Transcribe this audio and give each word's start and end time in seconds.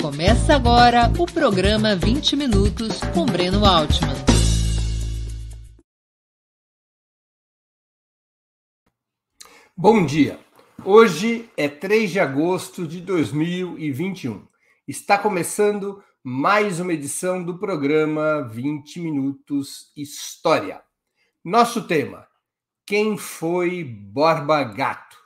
Começa 0.00 0.54
agora 0.54 1.12
o 1.18 1.26
programa 1.26 1.94
20 1.94 2.34
Minutos 2.34 3.00
com 3.12 3.26
Breno 3.26 3.66
Altman. 3.66 4.14
Bom 9.76 10.06
dia. 10.06 10.40
Hoje 10.82 11.50
é 11.54 11.68
3 11.68 12.12
de 12.12 12.18
agosto 12.18 12.86
de 12.86 12.98
2021. 13.02 14.48
Está 14.88 15.18
começando 15.18 16.02
mais 16.24 16.80
uma 16.80 16.94
edição 16.94 17.44
do 17.44 17.58
programa 17.58 18.48
20 18.48 19.00
Minutos 19.00 19.92
História. 19.94 20.80
Nosso 21.44 21.86
tema: 21.86 22.26
Quem 22.86 23.18
foi 23.18 23.84
Borba 23.84 24.64
Gato? 24.64 25.18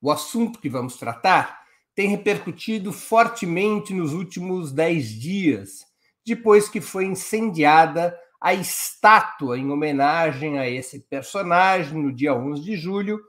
O 0.00 0.12
assunto 0.12 0.60
que 0.60 0.68
vamos 0.68 0.96
tratar 0.96 1.61
tem 1.94 2.08
repercutido 2.08 2.92
fortemente 2.92 3.92
nos 3.92 4.12
últimos 4.12 4.72
dez 4.72 5.08
dias, 5.08 5.84
depois 6.24 6.68
que 6.68 6.80
foi 6.80 7.04
incendiada 7.04 8.18
a 8.40 8.54
estátua 8.54 9.58
em 9.58 9.70
homenagem 9.70 10.58
a 10.58 10.68
esse 10.68 11.00
personagem 11.00 11.96
no 12.02 12.12
dia 12.12 12.34
11 12.34 12.62
de 12.62 12.76
julho, 12.76 13.20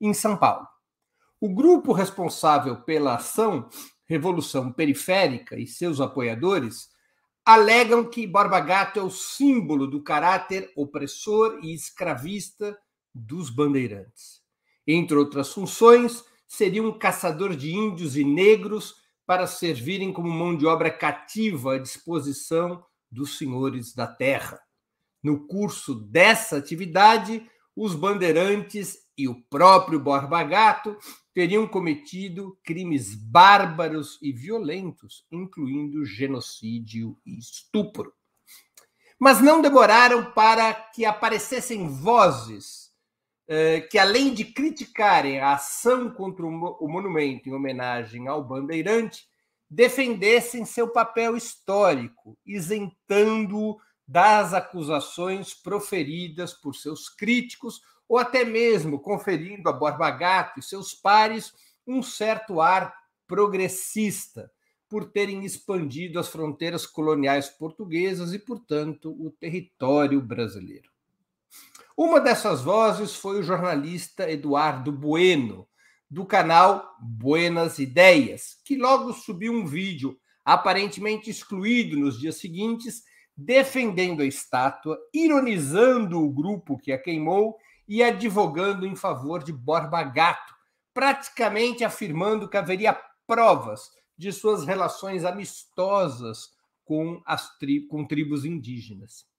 em 0.00 0.14
São 0.14 0.36
Paulo. 0.36 0.66
O 1.40 1.48
grupo 1.48 1.92
responsável 1.92 2.82
pela 2.82 3.16
ação 3.16 3.68
Revolução 4.06 4.72
Periférica 4.72 5.58
e 5.58 5.66
seus 5.66 6.00
apoiadores 6.00 6.88
alegam 7.44 8.04
que 8.04 8.26
Borba 8.26 8.60
Gato 8.60 9.00
é 9.00 9.02
o 9.02 9.10
símbolo 9.10 9.86
do 9.86 10.02
caráter 10.02 10.70
opressor 10.76 11.58
e 11.62 11.74
escravista 11.74 12.78
dos 13.14 13.50
bandeirantes. 13.50 14.40
Entre 14.86 15.16
outras 15.16 15.52
funções, 15.52 16.24
seria 16.52 16.82
um 16.82 16.92
caçador 16.92 17.56
de 17.56 17.72
índios 17.72 18.14
e 18.14 18.22
negros 18.22 18.96
para 19.24 19.46
servirem 19.46 20.12
como 20.12 20.28
mão 20.28 20.54
de 20.54 20.66
obra 20.66 20.90
cativa 20.90 21.76
à 21.76 21.78
disposição 21.78 22.84
dos 23.10 23.38
senhores 23.38 23.94
da 23.94 24.06
terra. 24.06 24.60
No 25.22 25.46
curso 25.46 25.94
dessa 25.94 26.58
atividade, 26.58 27.42
os 27.74 27.94
bandeirantes 27.94 28.98
e 29.16 29.26
o 29.26 29.42
próprio 29.48 29.98
Borba 29.98 30.42
Gato 30.42 30.94
teriam 31.32 31.66
cometido 31.66 32.58
crimes 32.62 33.14
bárbaros 33.14 34.18
e 34.20 34.30
violentos, 34.30 35.24
incluindo 35.32 36.04
genocídio 36.04 37.16
e 37.24 37.38
estupro. 37.38 38.12
Mas 39.18 39.40
não 39.40 39.62
demoraram 39.62 40.32
para 40.32 40.74
que 40.74 41.06
aparecessem 41.06 41.88
vozes 41.88 42.81
que, 43.90 43.98
além 43.98 44.32
de 44.32 44.44
criticarem 44.44 45.40
a 45.40 45.54
ação 45.54 46.10
contra 46.10 46.46
o 46.46 46.88
monumento 46.88 47.48
em 47.48 47.52
homenagem 47.52 48.28
ao 48.28 48.42
Bandeirante, 48.42 49.26
defendessem 49.68 50.64
seu 50.64 50.88
papel 50.88 51.36
histórico, 51.36 52.38
isentando-o 52.46 53.78
das 54.06 54.52
acusações 54.52 55.54
proferidas 55.54 56.52
por 56.52 56.74
seus 56.74 57.08
críticos, 57.08 57.80
ou 58.08 58.18
até 58.18 58.44
mesmo 58.44 59.00
conferindo 59.00 59.68
a 59.68 59.72
Borba 59.72 60.10
Gato 60.10 60.60
e 60.60 60.62
seus 60.62 60.92
pares 60.92 61.54
um 61.86 62.02
certo 62.02 62.60
ar 62.60 62.94
progressista, 63.26 64.52
por 64.86 65.10
terem 65.10 65.46
expandido 65.46 66.20
as 66.20 66.28
fronteiras 66.28 66.86
coloniais 66.86 67.48
portuguesas 67.48 68.34
e, 68.34 68.38
portanto, 68.38 69.10
o 69.10 69.30
território 69.30 70.20
brasileiro. 70.20 70.91
Uma 71.96 72.20
dessas 72.20 72.62
vozes 72.62 73.14
foi 73.14 73.40
o 73.40 73.42
jornalista 73.42 74.30
Eduardo 74.30 74.90
Bueno, 74.90 75.68
do 76.10 76.24
canal 76.24 76.96
Buenas 76.98 77.78
Ideias, 77.78 78.56
que 78.64 78.76
logo 78.76 79.12
subiu 79.12 79.52
um 79.52 79.66
vídeo 79.66 80.16
aparentemente 80.42 81.28
excluído 81.28 81.98
nos 81.98 82.18
dias 82.18 82.36
seguintes, 82.36 83.02
defendendo 83.36 84.22
a 84.22 84.26
estátua, 84.26 84.98
ironizando 85.12 86.22
o 86.22 86.32
grupo 86.32 86.78
que 86.78 86.92
a 86.92 86.98
queimou 86.98 87.56
e 87.86 88.02
advogando 88.02 88.86
em 88.86 88.96
favor 88.96 89.44
de 89.44 89.52
Borba 89.52 90.02
Gato, 90.02 90.54
praticamente 90.94 91.84
afirmando 91.84 92.48
que 92.48 92.56
haveria 92.56 92.98
provas 93.26 93.90
de 94.16 94.32
suas 94.32 94.64
relações 94.64 95.26
amistosas 95.26 96.50
com, 96.84 97.22
as 97.26 97.56
tri 97.58 97.86
com 97.86 98.06
tribos 98.06 98.46
indígenas. 98.46 99.30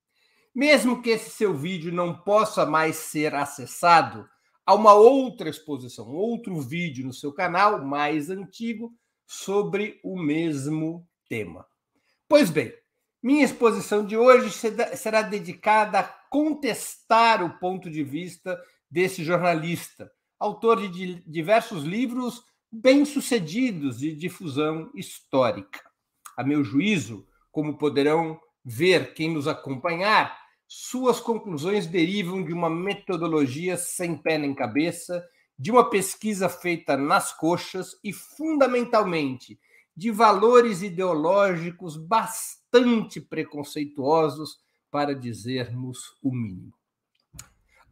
Mesmo 0.53 1.01
que 1.01 1.09
esse 1.09 1.31
seu 1.31 1.53
vídeo 1.53 1.91
não 1.91 2.15
possa 2.15 2.65
mais 2.65 2.97
ser 2.97 3.33
acessado, 3.33 4.29
há 4.65 4.75
uma 4.75 4.93
outra 4.93 5.49
exposição, 5.49 6.07
outro 6.09 6.61
vídeo 6.61 7.05
no 7.05 7.13
seu 7.13 7.33
canal, 7.33 7.83
mais 7.83 8.29
antigo, 8.29 8.93
sobre 9.25 9.99
o 10.03 10.15
mesmo 10.15 11.07
tema. 11.27 11.65
Pois 12.29 12.51
bem, 12.51 12.71
minha 13.21 13.43
exposição 13.43 14.05
de 14.05 14.15
hoje 14.15 14.51
será 14.95 15.21
dedicada 15.23 15.99
a 15.99 16.03
contestar 16.03 17.43
o 17.43 17.57
ponto 17.57 17.89
de 17.89 18.03
vista 18.03 18.61
desse 18.91 19.23
jornalista, 19.23 20.11
autor 20.39 20.87
de 20.87 21.15
diversos 21.27 21.83
livros 21.83 22.43
bem-sucedidos 22.71 23.97
de 23.99 24.15
difusão 24.15 24.91
histórica. 24.93 25.81
A 26.37 26.43
meu 26.43 26.63
juízo, 26.63 27.27
como 27.51 27.77
poderão 27.77 28.39
ver 28.63 29.13
quem 29.13 29.33
nos 29.33 29.47
acompanhar, 29.47 30.42
suas 30.67 31.19
conclusões 31.19 31.85
derivam 31.85 32.43
de 32.43 32.53
uma 32.53 32.69
metodologia 32.69 33.77
sem 33.77 34.17
pé 34.17 34.37
nem 34.37 34.53
cabeça, 34.53 35.23
de 35.57 35.71
uma 35.71 35.89
pesquisa 35.89 36.49
feita 36.49 36.97
nas 36.97 37.31
coxas 37.31 37.99
e, 38.03 38.11
fundamentalmente, 38.11 39.59
de 39.95 40.09
valores 40.09 40.81
ideológicos 40.81 41.95
bastante 41.95 43.21
preconceituosos, 43.21 44.63
para 44.93 45.15
dizermos 45.15 46.19
o 46.21 46.31
mínimo. 46.31 46.71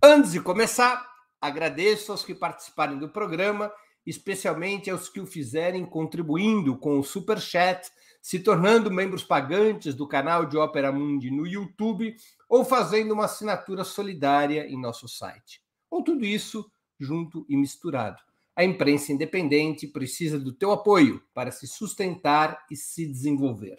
Antes 0.04 0.34
de 0.34 0.40
começar, 0.40 1.04
agradeço 1.42 2.12
aos 2.12 2.24
que 2.24 2.36
participarem 2.36 3.00
do 3.00 3.10
programa, 3.10 3.74
especialmente 4.06 4.88
aos 4.88 5.10
que 5.10 5.20
o 5.20 5.26
fizerem 5.26 5.84
contribuindo 5.84 6.78
com 6.78 7.00
o 7.00 7.04
Super 7.04 7.40
Chat 7.40 7.90
se 8.22 8.40
tornando 8.40 8.92
membros 8.92 9.24
pagantes 9.24 9.96
do 9.96 10.08
canal 10.08 10.46
de 10.46 10.56
Ópera 10.56 10.92
Mundi 10.92 11.32
no 11.32 11.48
YouTube 11.48 12.16
ou 12.48 12.64
fazendo 12.64 13.14
uma 13.14 13.26
assinatura 13.26 13.84
solidária 13.84 14.68
em 14.68 14.80
nosso 14.80 15.08
site. 15.08 15.62
Ou 15.90 16.04
tudo 16.04 16.24
isso 16.24 16.72
junto 17.00 17.46
e 17.50 17.58
misturado. 17.58 18.22
A 18.56 18.64
imprensa 18.64 19.12
independente 19.12 19.88
precisa 19.88 20.38
do 20.38 20.54
teu 20.54 20.72
apoio 20.72 21.24
para 21.34 21.52
se 21.52 21.68
sustentar 21.68 22.64
e 22.70 22.76
se 22.76 23.08
desenvolver. 23.08 23.78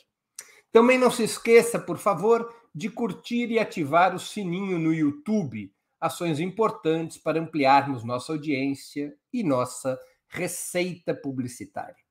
Também 0.73 0.99
não 0.99 1.11
se 1.11 1.23
esqueça, 1.23 1.79
por 1.79 1.99
favor, 1.99 2.53
de 2.75 2.89
curtir 2.89 3.51
e 3.51 3.59
ativar 3.59 4.15
o 4.15 4.19
sininho 4.19 4.79
no 4.79 4.93
YouTube, 4.93 5.73
ações 6.01 6.41
importantes 6.41 7.19
para 7.19 7.39
ampliarmos 7.39 8.03
nossa 8.03 8.33
audiência 8.33 9.15
e 9.33 9.45
nossa 9.45 10.01
receita 10.27 11.15
publicitária 11.15 12.02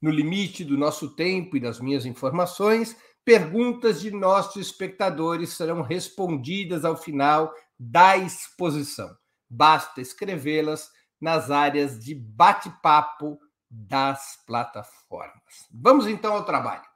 no 0.00 0.10
limite 0.10 0.64
do 0.64 0.78
nosso 0.78 1.14
tempo 1.14 1.56
e 1.56 1.60
das 1.60 1.80
minhas 1.80 2.06
informações, 2.06 2.96
perguntas 3.24 4.00
de 4.00 4.10
nossos 4.10 4.56
espectadores 4.56 5.50
serão 5.50 5.82
respondidas 5.82 6.84
ao 6.84 6.96
final 6.96 7.52
da 7.78 8.16
exposição. 8.16 9.14
Basta 9.48 10.00
escrevê-las 10.00 10.88
nas 11.20 11.50
áreas 11.50 11.98
de 11.98 12.14
bate-papo 12.14 13.38
das 13.70 14.42
plataformas. 14.46 15.66
Vamos 15.70 16.06
então 16.06 16.34
ao 16.34 16.44
trabalho. 16.44 16.88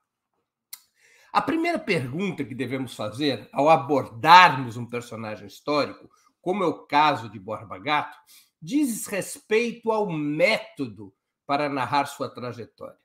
A 1.33 1.43
primeira 1.43 1.79
pergunta 1.79 2.45
que 2.45 2.55
devemos 2.55 2.95
fazer 2.95 3.49
ao 3.53 3.69
abordarmos 3.69 4.77
um 4.77 4.87
personagem 4.87 5.47
histórico, 5.47 6.09
como 6.41 6.63
é 6.63 6.67
o 6.67 6.87
caso 6.87 7.29
de 7.29 7.39
Borba 7.39 7.79
Gato, 7.79 8.17
diz 8.63 9.07
respeito 9.07 9.91
ao 9.91 10.11
método 10.11 11.13
para 11.47 11.69
narrar 11.69 12.07
sua 12.07 12.29
trajetória. 12.29 12.99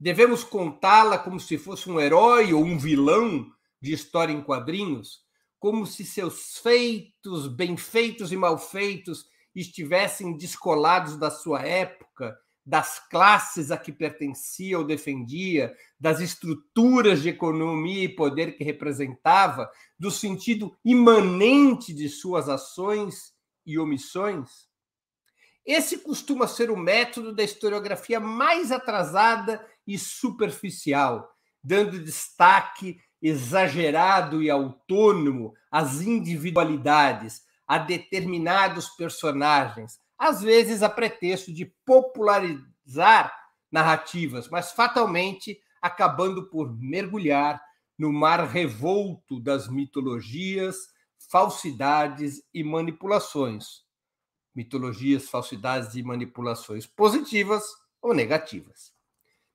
Devemos 0.00 0.44
contá-la 0.44 1.18
como 1.18 1.40
se 1.40 1.58
fosse 1.58 1.90
um 1.90 2.00
herói 2.00 2.52
ou 2.52 2.62
um 2.62 2.78
vilão 2.78 3.50
de 3.80 3.92
história 3.92 4.32
em 4.32 4.42
quadrinhos, 4.42 5.24
como 5.58 5.86
se 5.86 6.04
seus 6.04 6.58
feitos, 6.58 7.48
bem 7.48 7.76
feitos 7.76 8.30
e 8.30 8.36
mal 8.36 8.58
feitos, 8.58 9.26
estivessem 9.54 10.36
descolados 10.36 11.16
da 11.16 11.30
sua 11.30 11.62
época, 11.62 12.38
das 12.64 13.00
classes 13.08 13.70
a 13.70 13.78
que 13.78 13.90
pertencia 13.90 14.78
ou 14.78 14.84
defendia, 14.84 15.74
das 15.98 16.20
estruturas 16.20 17.22
de 17.22 17.30
economia 17.30 18.04
e 18.04 18.14
poder 18.14 18.56
que 18.56 18.62
representava, 18.62 19.70
do 19.98 20.10
sentido 20.10 20.76
imanente 20.84 21.92
de 21.92 22.08
suas 22.08 22.48
ações 22.48 23.32
e 23.66 23.78
omissões? 23.78 24.67
Esse 25.68 25.98
costuma 25.98 26.48
ser 26.48 26.70
o 26.70 26.76
método 26.78 27.30
da 27.30 27.42
historiografia 27.42 28.18
mais 28.18 28.72
atrasada 28.72 29.62
e 29.86 29.98
superficial, 29.98 31.30
dando 31.62 32.02
destaque 32.02 32.98
exagerado 33.20 34.42
e 34.42 34.48
autônomo 34.48 35.52
às 35.70 36.00
individualidades, 36.00 37.42
a 37.66 37.76
determinados 37.76 38.88
personagens, 38.96 39.98
às 40.16 40.40
vezes 40.40 40.82
a 40.82 40.88
pretexto 40.88 41.52
de 41.52 41.70
popularizar 41.84 43.30
narrativas, 43.70 44.48
mas 44.48 44.72
fatalmente 44.72 45.60
acabando 45.82 46.48
por 46.48 46.74
mergulhar 46.80 47.60
no 47.98 48.10
mar 48.10 48.42
revolto 48.48 49.38
das 49.38 49.68
mitologias, 49.68 50.76
falsidades 51.30 52.42
e 52.54 52.64
manipulações. 52.64 53.86
Mitologias, 54.54 55.28
falsidades 55.28 55.94
e 55.94 56.02
manipulações 56.02 56.86
positivas 56.86 57.64
ou 58.00 58.14
negativas. 58.14 58.92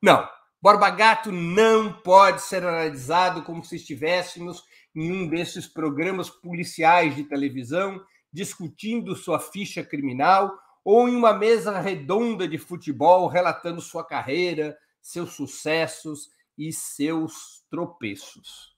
Não, 0.01 0.28
Borba 0.62 0.90
Gato 0.90 1.31
não 1.31 1.92
pode 1.92 2.42
ser 2.42 2.63
analisado 2.63 3.44
como 3.44 3.63
se 3.63 3.75
estivéssemos 3.75 4.63
em 4.95 5.12
um 5.12 5.28
desses 5.28 5.68
programas 5.68 6.30
policiais 6.30 7.16
de 7.16 7.24
televisão 7.24 8.04
discutindo 8.31 9.16
sua 9.16 9.40
ficha 9.40 9.84
criminal 9.84 10.51
ou 10.84 11.07
em 11.07 11.16
uma 11.16 11.34
mesa 11.34 11.80
redonda 11.80 12.48
de 12.48 12.57
futebol 12.57 13.28
relatando 13.28 13.80
sua 13.80 14.04
carreira, 14.04 14.78
seus 15.01 15.34
sucessos 15.34 16.30
e 16.57 16.74
seus 16.74 17.63
tropeços. 17.69 18.73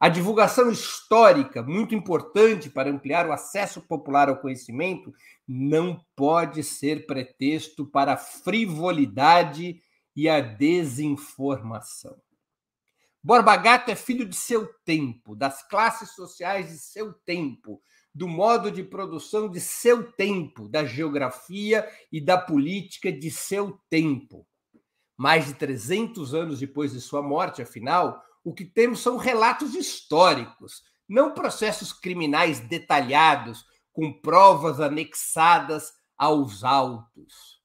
A 0.00 0.08
divulgação 0.08 0.70
histórica, 0.70 1.60
muito 1.60 1.92
importante 1.92 2.70
para 2.70 2.88
ampliar 2.88 3.26
o 3.26 3.32
acesso 3.32 3.80
popular 3.80 4.28
ao 4.28 4.38
conhecimento, 4.38 5.12
não 5.46 6.00
pode 6.14 6.62
ser 6.62 7.04
pretexto 7.04 7.84
para 7.84 8.12
a 8.12 8.16
frivolidade 8.16 9.80
e 10.14 10.28
a 10.28 10.40
desinformação. 10.40 12.16
Borba 13.20 13.56
Gato 13.56 13.90
é 13.90 13.96
filho 13.96 14.24
de 14.24 14.36
seu 14.36 14.72
tempo, 14.84 15.34
das 15.34 15.66
classes 15.66 16.12
sociais 16.12 16.68
de 16.68 16.78
seu 16.78 17.12
tempo, 17.12 17.82
do 18.14 18.28
modo 18.28 18.70
de 18.70 18.84
produção 18.84 19.50
de 19.50 19.60
seu 19.60 20.12
tempo, 20.12 20.68
da 20.68 20.84
geografia 20.84 21.88
e 22.12 22.20
da 22.20 22.38
política 22.38 23.10
de 23.10 23.32
seu 23.32 23.80
tempo. 23.90 24.46
Mais 25.16 25.46
de 25.46 25.54
300 25.54 26.34
anos 26.34 26.60
depois 26.60 26.92
de 26.92 27.00
sua 27.00 27.20
morte, 27.20 27.60
afinal, 27.60 28.22
o 28.44 28.54
que 28.54 28.64
temos 28.64 29.00
são 29.00 29.16
relatos 29.16 29.74
históricos, 29.74 30.82
não 31.08 31.32
processos 31.32 31.92
criminais 31.92 32.60
detalhados 32.60 33.64
com 33.92 34.12
provas 34.12 34.80
anexadas 34.80 35.92
aos 36.16 36.62
autos. 36.62 37.58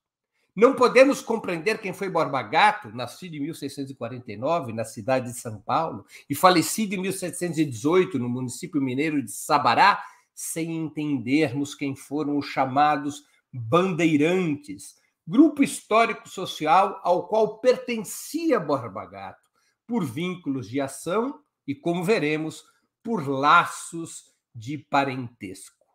Não 0.56 0.76
podemos 0.76 1.20
compreender 1.20 1.80
quem 1.80 1.94
foi 1.94 2.10
Borba 2.10 2.44
Gato, 2.44 2.90
nascido 2.90 3.36
em 3.36 3.40
1649 3.40 4.72
na 4.72 4.86
cidade 4.86 5.32
de 5.32 5.40
São 5.40 5.60
Paulo 5.60 6.06
e 6.30 6.36
falecido 6.36 6.94
em 6.94 7.02
1718 7.02 8.20
no 8.20 8.30
município 8.30 8.80
mineiro 8.80 9.24
de 9.24 9.32
Sabará, 9.32 10.04
sem 10.34 10.76
entendermos 10.76 11.74
quem 11.74 11.96
foram 11.96 12.38
os 12.38 12.46
chamados 12.46 13.24
bandeirantes, 13.52 14.96
grupo 15.28 15.64
histórico-social 15.64 17.00
ao 17.04 17.28
qual 17.28 17.60
pertencia 17.60 18.60
Borba 18.60 19.06
Gato 19.06 19.43
por 19.88 20.06
vínculos 20.06 20.70
de 20.70 20.80
ação 20.80 21.40
e, 21.68 21.76
como 21.76 22.04
veremos, 22.04 22.64
por 23.04 23.28
laços 23.28 24.24
de 24.54 24.78
parentesco. 24.78 25.86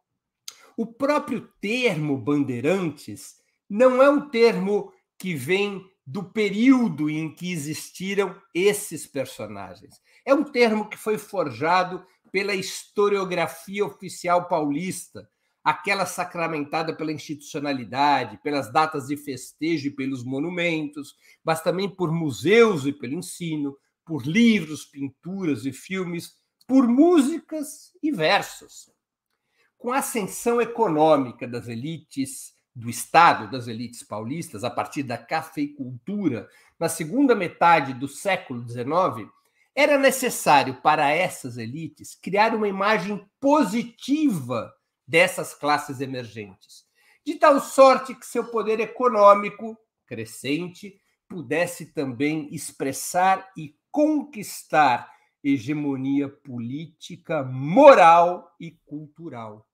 O 0.77 0.87
próprio 0.87 1.53
termo 1.61 2.17
bandeirantes 2.17 3.37
não 3.69 4.03
é 4.03 4.09
um 4.09 4.29
termo 4.29 4.93
que 5.19 5.35
vem 5.35 5.85
do 6.07 6.25
período 6.25 7.11
em 7.11 7.35
que 7.35 7.53
existiram 7.53 8.41
esses 8.55 9.07
personagens. 9.07 10.01
É 10.25 10.33
um 10.33 10.45
termo 10.45 10.89
que 10.89 10.97
foi 10.97 11.19
forjado 11.19 12.07
pela 12.31 12.55
historiografia 12.55 13.85
oficial 13.85 14.49
paulista, 14.49 15.29
aquela 15.69 16.07
sacramentada 16.07 16.97
pela 16.97 17.13
institucionalidade, 17.13 18.41
pelas 18.43 18.73
datas 18.73 19.09
de 19.09 19.19
festejo 19.19 19.89
e 19.89 19.91
pelos 19.91 20.25
monumentos, 20.25 21.15
mas 21.45 21.61
também 21.61 21.87
por 21.87 22.11
museus 22.11 22.87
e 22.87 22.93
pelo 22.93 23.13
ensino, 23.13 23.77
por 24.03 24.27
livros, 24.27 24.87
pinturas 24.87 25.67
e 25.67 25.73
filmes, 25.73 26.39
por 26.67 26.89
músicas 26.89 27.93
e 28.03 28.11
versos. 28.11 28.91
Com 29.77 29.93
a 29.93 29.99
ascensão 29.99 30.59
econômica 30.59 31.47
das 31.47 31.69
elites 31.69 32.55
do 32.75 32.89
Estado, 32.89 33.51
das 33.51 33.69
elites 33.69 34.03
paulistas, 34.03 34.65
a 34.65 34.71
partir 34.71 35.03
da 35.03 35.19
cafeicultura, 35.19 36.49
na 36.81 36.89
segunda 36.89 37.35
metade 37.35 37.93
do 37.93 38.09
século 38.09 38.67
XIX, 38.67 39.31
era 39.75 39.99
necessário 39.99 40.81
para 40.81 41.11
essas 41.11 41.59
elites 41.59 42.15
criar 42.15 42.55
uma 42.55 42.67
imagem 42.67 43.23
positiva 43.39 44.73
dessas 45.09 45.55
classes 45.55 46.03
emergentes, 46.03 46.85
de 47.25 47.37
tal 47.37 47.59
sorte 47.61 48.15
que 48.15 48.27
seu 48.27 48.45
poder 48.51 48.79
econômico 48.79 49.75
crescente 50.07 51.01
pudesse 51.27 51.87
também 51.87 52.55
expressar 52.55 53.51
e 53.57 53.75
conquistar 53.91 55.11
hegemonia 55.43 56.29
política, 56.29 57.43
moral 57.43 58.55
e 58.61 58.73
cultural. 58.85 59.67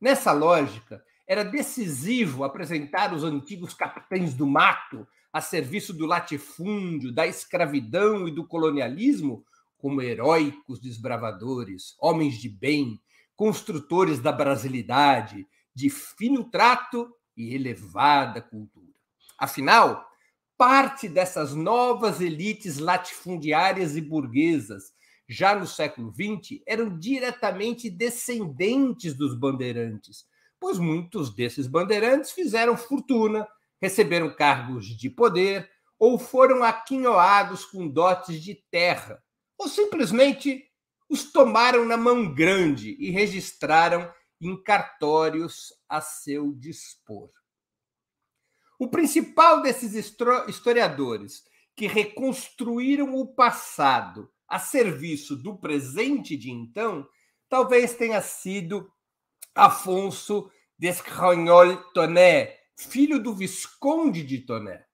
Nessa 0.00 0.32
lógica, 0.32 1.04
era 1.26 1.44
decisivo 1.44 2.42
apresentar 2.42 3.12
os 3.14 3.22
antigos 3.22 3.74
capitães 3.74 4.34
do 4.34 4.46
mato 4.46 5.06
a 5.32 5.40
serviço 5.40 5.92
do 5.92 6.06
latifúndio, 6.06 7.12
da 7.12 7.26
escravidão 7.26 8.26
e 8.26 8.30
do 8.30 8.46
colonialismo 8.46 9.44
como 9.76 10.02
heróicos 10.02 10.80
desbravadores, 10.80 11.94
homens 12.00 12.38
de 12.38 12.48
bem, 12.48 13.00
construtores 13.38 14.18
da 14.18 14.32
brasilidade, 14.32 15.46
de 15.72 15.88
fino 15.88 16.50
trato 16.50 17.08
e 17.36 17.54
elevada 17.54 18.42
cultura. 18.42 18.98
Afinal, 19.38 20.04
parte 20.56 21.08
dessas 21.08 21.54
novas 21.54 22.20
elites 22.20 22.78
latifundiárias 22.78 23.96
e 23.96 24.00
burguesas, 24.00 24.92
já 25.28 25.54
no 25.54 25.68
século 25.68 26.12
XX, 26.12 26.60
eram 26.66 26.98
diretamente 26.98 27.88
descendentes 27.88 29.14
dos 29.14 29.38
bandeirantes, 29.38 30.26
pois 30.58 30.76
muitos 30.76 31.32
desses 31.32 31.68
bandeirantes 31.68 32.32
fizeram 32.32 32.76
fortuna, 32.76 33.46
receberam 33.80 34.34
cargos 34.34 34.86
de 34.86 35.08
poder 35.08 35.70
ou 35.96 36.18
foram 36.18 36.64
aquinhoados 36.64 37.64
com 37.64 37.86
dotes 37.86 38.42
de 38.42 38.56
terra, 38.68 39.22
ou 39.56 39.68
simplesmente 39.68 40.67
os 41.08 41.32
tomaram 41.32 41.84
na 41.84 41.96
mão 41.96 42.34
grande 42.34 42.96
e 42.98 43.10
registraram 43.10 44.12
em 44.40 44.62
cartórios 44.62 45.72
a 45.88 46.00
seu 46.00 46.52
dispor. 46.52 47.30
O 48.78 48.88
principal 48.88 49.62
desses 49.62 49.94
historiadores 50.48 51.42
que 51.74 51.86
reconstruíram 51.86 53.14
o 53.16 53.26
passado 53.26 54.30
a 54.46 54.58
serviço 54.58 55.36
do 55.36 55.58
presente 55.58 56.36
de 56.36 56.50
então, 56.50 57.06
talvez 57.48 57.94
tenha 57.94 58.20
sido 58.22 58.90
Afonso 59.54 60.50
d'Escragnol 60.78 61.76
Toné, 61.92 62.56
filho 62.76 63.20
do 63.20 63.34
Visconde 63.34 64.22
de 64.22 64.38
Toné. 64.38 64.84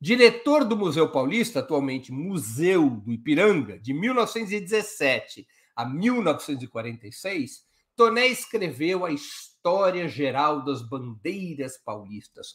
Diretor 0.00 0.64
do 0.64 0.76
Museu 0.76 1.10
Paulista, 1.10 1.60
atualmente 1.60 2.12
Museu 2.12 2.90
do 2.90 3.12
Ipiranga, 3.12 3.78
de 3.78 3.92
1917 3.92 5.46
a 5.76 5.84
1946, 5.84 7.64
Toné 7.94 8.26
escreveu 8.28 9.04
a 9.04 9.12
História 9.12 10.08
Geral 10.08 10.64
das 10.64 10.80
Bandeiras 10.82 11.76
Paulistas, 11.76 12.54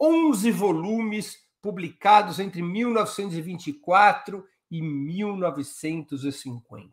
11 0.00 0.50
volumes 0.50 1.36
publicados 1.60 2.40
entre 2.40 2.62
1924 2.62 4.44
e 4.70 4.80
1950. 4.82 6.90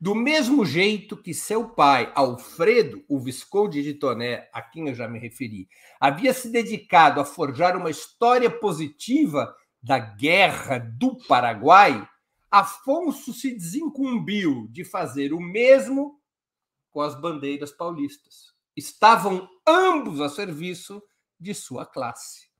Do 0.00 0.14
mesmo 0.14 0.64
jeito 0.64 1.16
que 1.16 1.34
seu 1.34 1.68
pai, 1.68 2.10
Alfredo, 2.14 3.04
o 3.08 3.20
Visconde 3.20 3.82
de 3.82 3.94
Toné, 3.94 4.48
a 4.52 4.62
quem 4.62 4.88
eu 4.88 4.94
já 4.94 5.06
me 5.06 5.18
referi, 5.18 5.68
havia 6.00 6.32
se 6.32 6.50
dedicado 6.50 7.20
a 7.20 7.24
forjar 7.24 7.76
uma 7.76 7.90
história 7.90 8.50
positiva 8.50 9.54
da 9.82 9.98
Guerra 9.98 10.78
do 10.78 11.16
Paraguai, 11.26 12.08
Afonso 12.52 13.32
se 13.32 13.54
desincumbiu 13.54 14.68
de 14.70 14.84
fazer 14.84 15.32
o 15.32 15.40
mesmo 15.40 16.20
com 16.90 17.00
as 17.00 17.18
bandeiras 17.18 17.72
paulistas. 17.72 18.52
Estavam 18.76 19.48
ambos 19.66 20.20
a 20.20 20.28
serviço 20.28 21.02
de 21.40 21.54
sua 21.54 21.86
classe, 21.86 22.50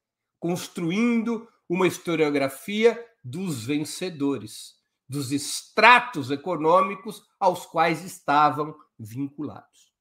construindo 0.41 1.47
uma 1.69 1.87
historiografia 1.87 3.07
dos 3.23 3.67
vencedores 3.67 4.81
dos 5.07 5.31
estratos 5.31 6.31
econômicos 6.31 7.23
aos 7.39 7.67
quais 7.67 8.03
estavam 8.03 8.75
vinculados. 8.99 9.93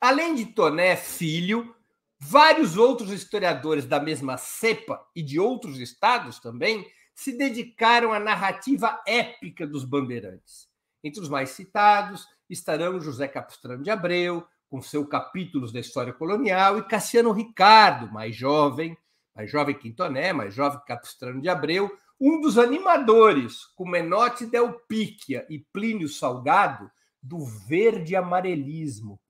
Além 0.00 0.36
de 0.36 0.46
Toné 0.46 0.94
Filho, 0.94 1.74
vários 2.20 2.76
outros 2.76 3.10
historiadores 3.10 3.84
da 3.84 3.98
mesma 3.98 4.36
cepa 4.36 5.04
e 5.12 5.24
de 5.24 5.40
outros 5.40 5.80
estados 5.80 6.38
também 6.38 6.86
se 7.14 7.36
dedicaram 7.36 8.12
à 8.12 8.18
narrativa 8.18 9.00
épica 9.06 9.66
dos 9.66 9.84
bandeirantes. 9.84 10.68
Entre 11.02 11.20
os 11.20 11.28
mais 11.28 11.50
citados 11.50 12.26
estarão 12.48 13.00
José 13.00 13.28
Capistrano 13.28 13.82
de 13.82 13.90
Abreu, 13.90 14.46
com 14.68 14.82
seu 14.82 15.06
capítulos 15.06 15.72
da 15.72 15.80
história 15.80 16.12
colonial, 16.12 16.78
e 16.78 16.82
Cassiano 16.82 17.32
Ricardo, 17.32 18.12
mais 18.12 18.34
jovem, 18.34 18.96
mais 19.34 19.50
jovem 19.50 19.78
que 19.78 19.92
Toné, 19.92 20.32
mais 20.32 20.54
jovem 20.54 20.80
Capistrano 20.86 21.40
de 21.40 21.48
Abreu, 21.48 21.90
um 22.20 22.40
dos 22.40 22.58
animadores, 22.58 23.66
com 23.76 23.86
Menotti 23.86 24.46
Del 24.46 24.72
Picchia 24.88 25.46
e 25.50 25.58
Plínio 25.58 26.08
Salgado, 26.08 26.90
do 27.22 27.44
verde 27.44 28.14
amarelismo, 28.14 29.20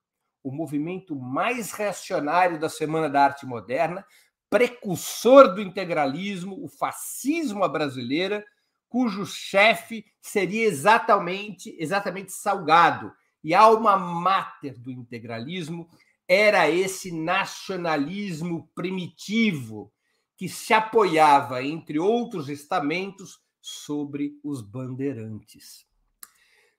o 0.43 0.51
movimento 0.51 1.17
mais 1.17 1.73
reacionário 1.73 2.59
da 2.59 2.69
Semana 2.69 3.09
da 3.09 3.25
Arte 3.25 3.47
Moderna, 3.47 4.05
precursor 4.55 5.53
do 5.53 5.61
integralismo, 5.61 6.65
o 6.65 6.69
fascismo 6.69 7.65
à 7.65 7.69
brasileira, 7.69 8.47
cujo 8.89 9.27
chefe 9.27 10.05
seria 10.23 10.65
exatamente, 10.65 11.75
exatamente 11.77 12.31
Salgado. 12.31 13.13
E 13.43 13.53
a 13.53 13.63
alma 13.63 13.97
máter 13.97 14.79
do 14.79 14.93
integralismo 14.93 15.91
era 16.29 16.71
esse 16.71 17.11
nacionalismo 17.11 18.71
primitivo 18.77 19.93
que 20.37 20.49
se 20.49 20.73
apoiava, 20.73 21.61
entre 21.65 21.99
outros 21.99 22.49
estamentos, 22.49 23.41
sobre 23.61 24.39
os 24.45 24.63
bandeirantes. 24.63 25.85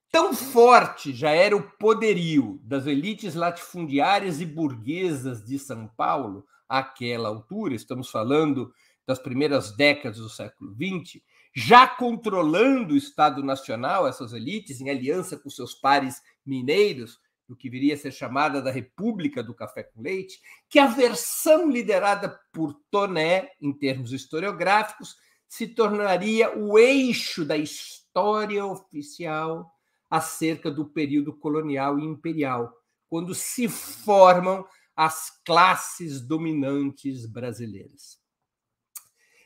Tão 0.09 0.33
forte 0.33 1.11
já 1.11 1.31
era 1.31 1.57
o 1.57 1.71
poderio 1.77 2.57
das 2.63 2.85
elites 2.85 3.35
latifundiárias 3.35 4.39
e 4.39 4.45
burguesas 4.45 5.43
de 5.43 5.59
São 5.59 5.89
Paulo 5.89 6.45
àquela 6.67 7.29
altura, 7.29 7.75
estamos 7.75 8.09
falando 8.09 8.73
das 9.05 9.19
primeiras 9.19 9.75
décadas 9.75 10.17
do 10.17 10.29
século 10.29 10.73
XX, 10.73 11.21
já 11.55 11.87
controlando 11.87 12.93
o 12.93 12.97
Estado 12.97 13.43
Nacional, 13.43 14.07
essas 14.07 14.33
elites, 14.33 14.81
em 14.81 14.89
aliança 14.89 15.37
com 15.37 15.49
seus 15.49 15.73
pares 15.73 16.21
mineiros, 16.45 17.19
do 17.47 17.55
que 17.55 17.69
viria 17.69 17.93
a 17.93 17.97
ser 17.97 18.11
chamada 18.11 18.61
da 18.61 18.71
República 18.71 19.43
do 19.43 19.53
Café 19.53 19.83
com 19.83 20.01
Leite, 20.01 20.39
que 20.67 20.79
a 20.79 20.87
versão 20.87 21.69
liderada 21.69 22.39
por 22.51 22.73
Toné, 22.89 23.51
em 23.61 23.71
termos 23.71 24.11
historiográficos, 24.11 25.15
se 25.47 25.67
tornaria 25.67 26.57
o 26.57 26.77
eixo 26.77 27.45
da 27.45 27.55
história 27.55 28.65
oficial 28.65 29.71
acerca 30.09 30.71
do 30.71 30.85
período 30.85 31.33
colonial 31.33 31.99
e 31.99 32.03
imperial, 32.03 32.73
quando 33.07 33.35
se 33.35 33.67
formam 33.69 34.65
as 34.95 35.31
classes 35.43 36.21
dominantes 36.21 37.25
brasileiras. 37.25 38.23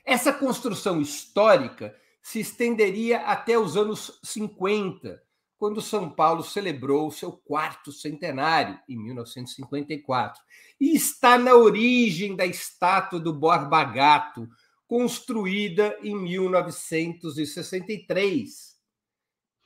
Essa 0.06 0.32
construção 0.32 1.02
histórica 1.02 1.96
se 2.22 2.40
estenderia 2.40 3.22
até 3.22 3.58
os 3.58 3.76
anos 3.78 4.20
50, 4.24 5.20
quando 5.58 5.82
São 5.82 6.08
Paulo 6.10 6.44
celebrou 6.44 7.10
seu 7.12 7.32
quarto 7.32 7.92
centenário, 7.92 8.80
em 8.88 8.96
1954, 8.98 10.42
e 10.80 10.96
está 10.96 11.38
na 11.38 11.56
origem 11.56 12.34
da 12.36 12.46
estátua 12.46 13.20
do 13.20 13.34
Borba 13.34 13.84
Gato, 13.84 14.48
construída 14.88 15.98
em 16.02 16.16
1963 16.16 18.80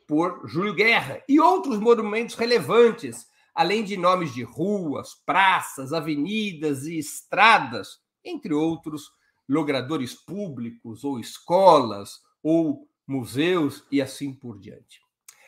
por 0.08 0.48
Júlio 0.48 0.74
Guerra, 0.74 1.22
e 1.30 1.40
outros 1.40 1.78
monumentos 1.80 2.34
relevantes, 2.36 3.28
além 3.54 3.84
de 3.84 3.98
nomes 3.98 4.34
de 4.34 4.44
ruas, 4.44 5.14
praças, 5.26 5.94
avenidas 5.94 6.86
e 6.86 6.98
estradas, 6.98 8.00
entre 8.24 8.54
outros 8.54 9.12
logradores 9.48 10.14
públicos 10.14 11.04
ou 11.04 11.20
escolas 11.20 12.22
ou 12.42 12.88
museus 13.06 13.84
e 13.92 14.02
assim 14.02 14.34
por 14.34 14.60
diante. 14.60 15.02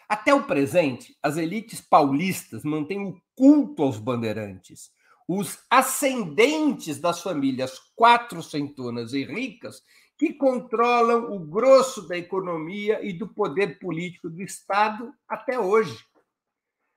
Até 0.07 0.33
o 0.33 0.43
presente, 0.43 1.17
as 1.21 1.37
elites 1.37 1.81
paulistas 1.81 2.63
mantêm 2.63 3.07
o 3.07 3.19
culto 3.33 3.81
aos 3.81 3.97
bandeirantes. 3.97 4.91
Os 5.27 5.57
ascendentes 5.69 6.99
das 6.99 7.21
famílias 7.21 7.79
quatrocentonas 7.95 9.13
e 9.13 9.23
ricas 9.23 9.81
que 10.17 10.33
controlam 10.33 11.33
o 11.33 11.39
grosso 11.39 12.07
da 12.07 12.15
economia 12.15 13.03
e 13.03 13.11
do 13.11 13.27
poder 13.27 13.79
político 13.79 14.29
do 14.29 14.41
Estado 14.43 15.11
até 15.27 15.59
hoje. 15.59 15.97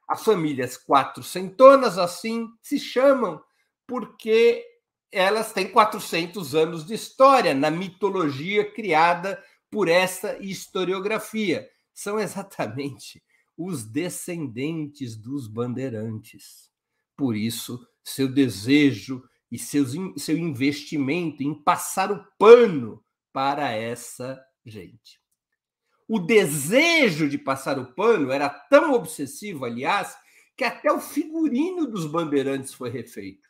As 0.09 0.25
famílias 0.25 0.79
quatrocentonas, 0.79 1.99
assim, 1.99 2.49
se 2.63 2.81
chamam 2.81 3.41
porque 3.87 4.65
elas 5.13 5.53
têm 5.53 5.69
400 5.71 6.55
anos 6.55 6.85
de 6.85 6.95
história 6.95 7.55
na 7.55 7.71
mitologia 7.71 8.71
criada 8.73 9.43
por 9.71 9.89
essa 9.89 10.39
historiografia 10.39 11.69
são 11.93 12.19
exatamente 12.19 13.23
os 13.57 13.85
descendentes 13.85 15.17
dos 15.17 15.49
bandeirantes. 15.49 16.71
Por 17.17 17.35
isso, 17.35 17.85
seu 18.05 18.29
desejo 18.29 19.23
e 19.51 19.59
seus, 19.59 19.93
seu 20.17 20.39
investimento 20.39 21.43
em 21.43 21.53
passar 21.53 22.13
o 22.13 22.25
pano 22.39 23.05
para 23.33 23.73
essa 23.73 24.41
gente. 24.65 25.18
O 26.09 26.19
desejo 26.19 27.29
de 27.29 27.37
passar 27.37 27.79
o 27.79 27.93
pano 27.93 28.33
era 28.33 28.49
tão 28.49 28.95
obsessivo, 28.95 29.65
aliás, 29.65 30.17
que 30.57 30.65
até 30.65 30.91
o 30.91 31.01
figurino 31.01 31.87
dos 31.87 32.07
bandeirantes 32.07 32.73
foi 32.73 32.89
refeito 32.89 33.49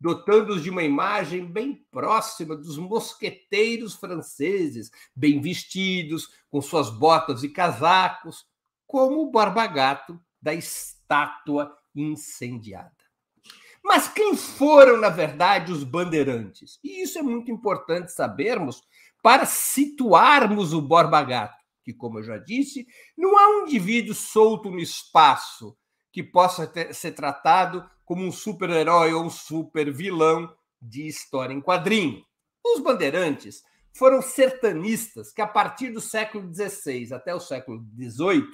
dotando-os 0.00 0.62
de 0.62 0.70
uma 0.70 0.82
imagem 0.82 1.44
bem 1.44 1.74
próxima 1.90 2.56
dos 2.56 2.78
mosqueteiros 2.78 3.94
franceses, 3.94 4.90
bem 5.14 5.40
vestidos, 5.40 6.30
com 6.50 6.62
suas 6.62 6.88
botas 6.88 7.42
e 7.42 7.50
casacos, 7.50 8.46
como 8.86 9.20
o 9.20 9.30
barbagato 9.30 10.18
da 10.40 10.54
estátua 10.54 11.76
incendiada. 11.94 12.90
Mas 13.84 14.08
quem 14.08 14.36
foram, 14.36 14.96
na 14.96 15.10
verdade, 15.10 15.70
os 15.70 15.84
bandeirantes? 15.84 16.78
E 16.82 17.02
isso 17.02 17.18
é 17.18 17.22
muito 17.22 17.50
importante 17.50 18.10
sabermos 18.10 18.82
para 19.22 19.44
situarmos 19.44 20.72
o 20.72 20.80
Borba 20.80 21.22
Gato, 21.22 21.59
que, 21.82 21.92
como 21.92 22.18
eu 22.18 22.22
já 22.22 22.38
disse, 22.38 22.86
não 23.16 23.36
há 23.38 23.48
um 23.48 23.66
indivíduo 23.66 24.14
solto 24.14 24.70
no 24.70 24.78
espaço 24.78 25.76
que 26.12 26.22
possa 26.22 26.66
ter, 26.66 26.94
ser 26.94 27.12
tratado 27.12 27.88
como 28.04 28.24
um 28.24 28.32
super-herói 28.32 29.12
ou 29.12 29.24
um 29.24 29.30
super-vilão 29.30 30.52
de 30.80 31.06
história 31.06 31.54
em 31.54 31.60
quadrinho. 31.60 32.24
Os 32.64 32.80
bandeirantes 32.80 33.62
foram 33.92 34.22
sertanistas 34.22 35.32
que, 35.32 35.40
a 35.40 35.46
partir 35.46 35.90
do 35.90 36.00
século 36.00 36.52
XVI 36.52 37.12
até 37.12 37.34
o 37.34 37.40
século 37.40 37.84
XVIII, 37.96 38.46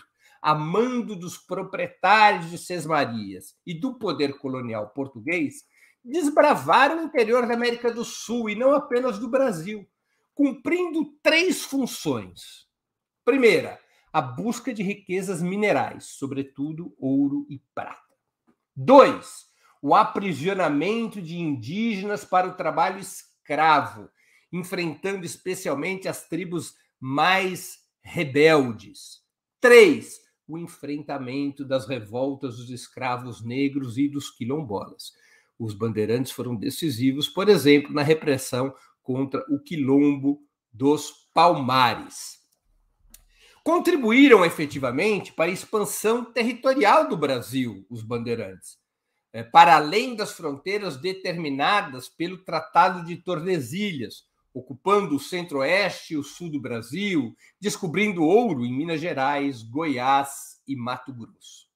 a 0.42 0.54
mando 0.54 1.16
dos 1.16 1.38
proprietários 1.38 2.50
de 2.50 2.58
Sesmarias 2.58 3.54
e 3.66 3.74
do 3.74 3.98
poder 3.98 4.38
colonial 4.38 4.90
português, 4.90 5.64
desbravaram 6.04 7.00
o 7.00 7.06
interior 7.06 7.46
da 7.46 7.54
América 7.54 7.92
do 7.92 8.04
Sul 8.04 8.48
e 8.48 8.54
não 8.54 8.72
apenas 8.72 9.18
do 9.18 9.28
Brasil, 9.28 9.86
cumprindo 10.34 11.12
três 11.22 11.64
funções. 11.64 12.65
Primeira, 13.26 13.76
a 14.12 14.22
busca 14.22 14.72
de 14.72 14.84
riquezas 14.84 15.42
minerais, 15.42 16.04
sobretudo 16.04 16.94
ouro 16.96 17.44
e 17.50 17.60
prata. 17.74 18.14
Dois, 18.72 19.46
o 19.82 19.96
aprisionamento 19.96 21.20
de 21.20 21.36
indígenas 21.36 22.24
para 22.24 22.46
o 22.46 22.54
trabalho 22.54 23.00
escravo, 23.00 24.08
enfrentando 24.52 25.26
especialmente 25.26 26.06
as 26.06 26.28
tribos 26.28 26.76
mais 27.00 27.80
rebeldes. 28.00 29.24
Três, 29.60 30.20
o 30.46 30.56
enfrentamento 30.56 31.64
das 31.64 31.84
revoltas 31.88 32.58
dos 32.58 32.70
escravos 32.70 33.44
negros 33.44 33.98
e 33.98 34.08
dos 34.08 34.30
quilombolas. 34.30 35.12
Os 35.58 35.74
bandeirantes 35.74 36.30
foram 36.30 36.54
decisivos, 36.54 37.28
por 37.28 37.48
exemplo, 37.48 37.92
na 37.92 38.02
repressão 38.02 38.72
contra 39.02 39.44
o 39.48 39.58
quilombo 39.58 40.40
dos 40.72 41.28
Palmares. 41.34 42.35
Contribuíram 43.66 44.44
efetivamente 44.44 45.32
para 45.32 45.50
a 45.50 45.52
expansão 45.52 46.24
territorial 46.24 47.08
do 47.08 47.16
Brasil, 47.16 47.84
os 47.90 48.00
bandeirantes 48.00 48.78
é, 49.32 49.42
para 49.42 49.74
além 49.74 50.14
das 50.14 50.34
fronteiras 50.34 50.96
determinadas 50.96 52.08
pelo 52.08 52.38
Tratado 52.38 53.04
de 53.04 53.16
Tordesilhas, 53.16 54.22
ocupando 54.54 55.16
o 55.16 55.18
centro-oeste 55.18 56.14
e 56.14 56.16
o 56.16 56.22
sul 56.22 56.48
do 56.48 56.60
Brasil, 56.60 57.36
descobrindo 57.60 58.22
ouro 58.22 58.64
em 58.64 58.72
Minas 58.72 59.00
Gerais, 59.00 59.64
Goiás 59.64 60.62
e 60.64 60.76
Mato 60.76 61.12
Grosso. 61.12 61.66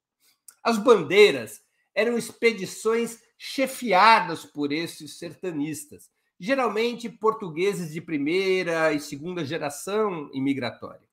As 0.62 0.78
bandeiras 0.78 1.60
eram 1.92 2.16
expedições 2.16 3.18
chefiadas 3.36 4.44
por 4.44 4.70
esses 4.70 5.18
sertanistas, 5.18 6.08
geralmente 6.38 7.08
portugueses 7.08 7.92
de 7.92 8.00
primeira 8.00 8.92
e 8.92 9.00
segunda 9.00 9.44
geração 9.44 10.30
imigratória. 10.32 11.09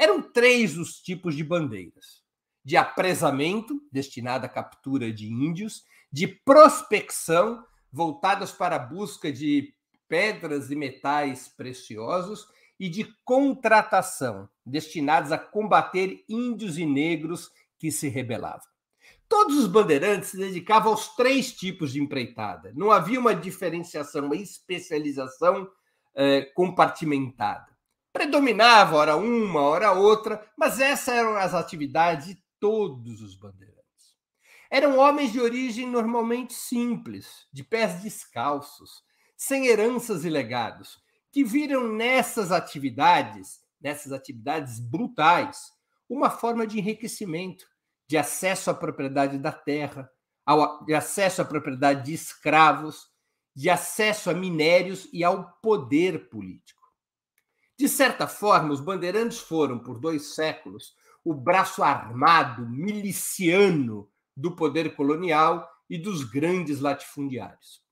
Eram 0.00 0.22
três 0.22 0.78
os 0.78 0.94
tipos 0.94 1.36
de 1.36 1.44
bandeiras 1.44 2.20
de 2.64 2.76
apresamento, 2.76 3.80
destinada 3.90 4.46
à 4.46 4.48
captura 4.48 5.12
de 5.12 5.26
índios, 5.26 5.84
de 6.12 6.26
prospecção, 6.26 7.64
voltadas 7.92 8.52
para 8.52 8.76
a 8.76 8.78
busca 8.78 9.32
de 9.32 9.74
pedras 10.08 10.70
e 10.70 10.76
metais 10.76 11.48
preciosos, 11.48 12.46
e 12.78 12.88
de 12.88 13.04
contratação, 13.24 14.48
destinados 14.64 15.32
a 15.32 15.38
combater 15.38 16.24
índios 16.28 16.78
e 16.78 16.86
negros 16.86 17.50
que 17.78 17.92
se 17.92 18.08
rebelavam. 18.08 18.66
Todos 19.28 19.58
os 19.58 19.66
bandeirantes 19.66 20.30
se 20.30 20.38
dedicavam 20.38 20.92
aos 20.92 21.14
três 21.14 21.52
tipos 21.52 21.92
de 21.92 22.00
empreitada. 22.00 22.72
Não 22.74 22.90
havia 22.90 23.20
uma 23.20 23.34
diferenciação, 23.34 24.26
uma 24.26 24.36
especialização 24.36 25.70
eh, 26.14 26.42
compartimentada. 26.54 27.68
Predominava, 28.12 28.96
hora 28.96 29.16
uma, 29.16 29.60
hora 29.60 29.92
outra, 29.92 30.44
mas 30.56 30.80
essas 30.80 31.14
eram 31.14 31.36
as 31.36 31.54
atividades 31.54 32.26
de 32.26 32.42
todos 32.58 33.22
os 33.22 33.34
bandeirantes. 33.34 33.80
Eram 34.70 34.98
homens 34.98 35.32
de 35.32 35.40
origem 35.40 35.86
normalmente 35.86 36.52
simples, 36.52 37.46
de 37.52 37.62
pés 37.62 38.02
descalços, 38.02 39.02
sem 39.36 39.66
heranças 39.66 40.24
e 40.24 40.28
legados, 40.28 40.98
que 41.32 41.44
viram 41.44 41.88
nessas 41.88 42.52
atividades, 42.52 43.60
nessas 43.80 44.12
atividades 44.12 44.80
brutais, 44.80 45.72
uma 46.08 46.28
forma 46.30 46.66
de 46.66 46.78
enriquecimento, 46.78 47.66
de 48.08 48.18
acesso 48.18 48.70
à 48.70 48.74
propriedade 48.74 49.38
da 49.38 49.52
terra, 49.52 50.10
de 50.84 50.94
acesso 50.94 51.40
à 51.40 51.44
propriedade 51.44 52.04
de 52.04 52.12
escravos, 52.12 53.08
de 53.54 53.70
acesso 53.70 54.30
a 54.30 54.34
minérios 54.34 55.08
e 55.12 55.22
ao 55.22 55.52
poder 55.62 56.28
político. 56.28 56.79
De 57.80 57.88
certa 57.88 58.26
forma, 58.26 58.74
os 58.74 58.80
bandeirantes 58.82 59.38
foram, 59.38 59.78
por 59.78 59.98
dois 59.98 60.34
séculos, 60.34 60.94
o 61.24 61.32
braço 61.32 61.82
armado, 61.82 62.68
miliciano 62.68 64.06
do 64.36 64.54
poder 64.54 64.94
colonial 64.94 65.66
e 65.88 65.96
dos 65.96 66.22
grandes 66.22 66.78
latifundiários. 66.78 67.82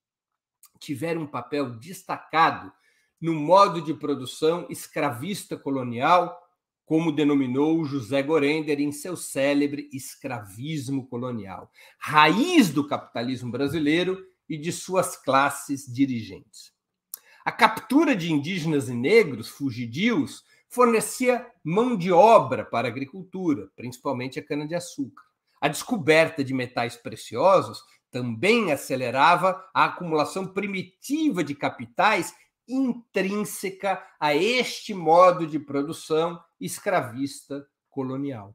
Tiveram 0.79 1.23
um 1.23 1.27
papel 1.27 1.71
destacado 1.79 2.71
no 3.19 3.33
modo 3.33 3.81
de 3.81 3.95
produção 3.95 4.67
escravista 4.69 5.57
colonial 5.57 6.39
como 6.85 7.11
denominou 7.11 7.83
José 7.87 8.23
Gorender 8.23 8.79
em 8.81 8.93
seu 8.93 9.17
célebre 9.17 9.89
Escravismo 9.91 11.07
Colonial, 11.07 11.73
raiz 11.99 12.69
do 12.69 12.87
capitalismo 12.87 13.51
brasileiro 13.51 14.23
e 14.47 14.59
de 14.59 14.71
suas 14.71 15.17
classes 15.17 15.91
dirigentes. 15.91 16.77
A 17.49 17.51
captura 17.51 18.15
de 18.15 18.31
indígenas 18.31 18.91
e 18.91 18.95
negros 18.95 19.49
fugidios 19.49 20.45
fornecia 20.69 21.51
mão 21.65 21.97
de 21.97 22.13
obra 22.13 22.63
para 22.63 22.87
a 22.87 22.91
agricultura, 22.91 23.71
principalmente 23.75 24.39
a 24.39 24.45
cana-de-açúcar. 24.45 25.25
A 25.59 25.67
descoberta 25.67 26.45
de 26.45 26.53
metais 26.53 26.95
preciosos 26.99 27.83
também 28.11 28.71
acelerava 28.71 29.67
a 29.73 29.87
acumulação 29.87 30.47
primitiva 30.47 31.43
de 31.43 31.55
capitais 31.55 32.35
intrínseca 32.69 34.07
a 34.21 34.35
este 34.35 34.93
modo 34.93 35.47
de 35.47 35.59
produção 35.59 36.39
escravista 36.61 37.67
colonial. 37.89 38.55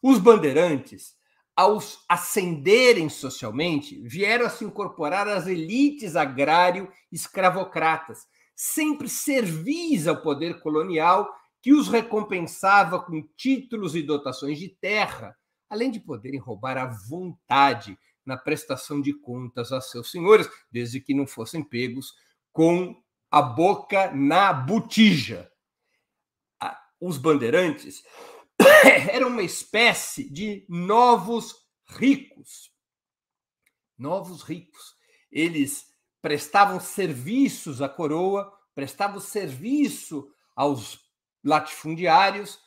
Os 0.00 0.20
bandeirantes, 0.20 1.16
ao 1.56 1.78
ascenderem 2.08 3.08
socialmente, 3.08 4.00
vieram 4.02 4.46
a 4.46 4.50
se 4.50 4.64
incorporar 4.64 5.28
às 5.28 5.46
elites 5.46 6.16
agrário-escravocratas, 6.16 8.26
sempre 8.56 9.08
servis 9.08 10.08
ao 10.08 10.20
poder 10.20 10.60
colonial 10.60 11.32
que 11.62 11.72
os 11.72 11.88
recompensava 11.88 13.00
com 13.00 13.22
títulos 13.36 13.94
e 13.94 14.02
dotações 14.02 14.58
de 14.58 14.68
terra, 14.68 15.36
além 15.70 15.90
de 15.90 16.00
poderem 16.00 16.40
roubar 16.40 16.76
à 16.76 16.86
vontade 16.86 17.96
na 18.26 18.36
prestação 18.36 19.00
de 19.00 19.12
contas 19.12 19.72
a 19.72 19.80
seus 19.80 20.10
senhores, 20.10 20.48
desde 20.70 21.00
que 21.00 21.14
não 21.14 21.26
fossem 21.26 21.62
pegos 21.62 22.12
com 22.52 23.00
a 23.30 23.42
boca 23.42 24.10
na 24.12 24.52
botija. 24.52 25.50
Os 27.00 27.18
bandeirantes 27.18 28.02
eram 29.10 29.28
uma 29.28 29.42
espécie 29.42 30.28
de 30.30 30.64
novos 30.68 31.54
ricos. 31.86 32.72
Novos 33.98 34.42
ricos. 34.42 34.94
Eles 35.30 35.86
prestavam 36.20 36.80
serviços 36.80 37.82
à 37.82 37.88
coroa, 37.88 38.50
prestavam 38.74 39.20
serviço 39.20 40.28
aos 40.56 41.00
latifundiários, 41.42 42.58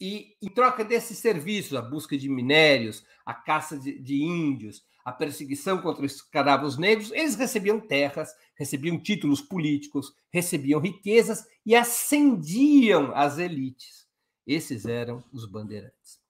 e 0.00 0.36
em 0.42 0.48
troca 0.48 0.84
desses 0.84 1.18
serviços, 1.18 1.76
a 1.76 1.82
busca 1.82 2.16
de 2.16 2.28
minérios, 2.28 3.04
a 3.24 3.32
caça 3.32 3.78
de, 3.78 3.98
de 3.98 4.22
índios, 4.22 4.82
a 5.04 5.12
perseguição 5.12 5.80
contra 5.80 6.04
os 6.04 6.16
escravos 6.16 6.78
negros, 6.78 7.12
eles 7.12 7.34
recebiam 7.34 7.78
terras, 7.78 8.30
recebiam 8.56 8.98
títulos 8.98 9.40
políticos, 9.40 10.12
recebiam 10.32 10.80
riquezas 10.80 11.44
e 11.64 11.76
ascendiam 11.76 13.12
as 13.14 13.38
elites. 13.38 14.03
Esses 14.46 14.86
eram 14.86 15.22
os 15.32 15.46
bandeirantes. 15.46 16.20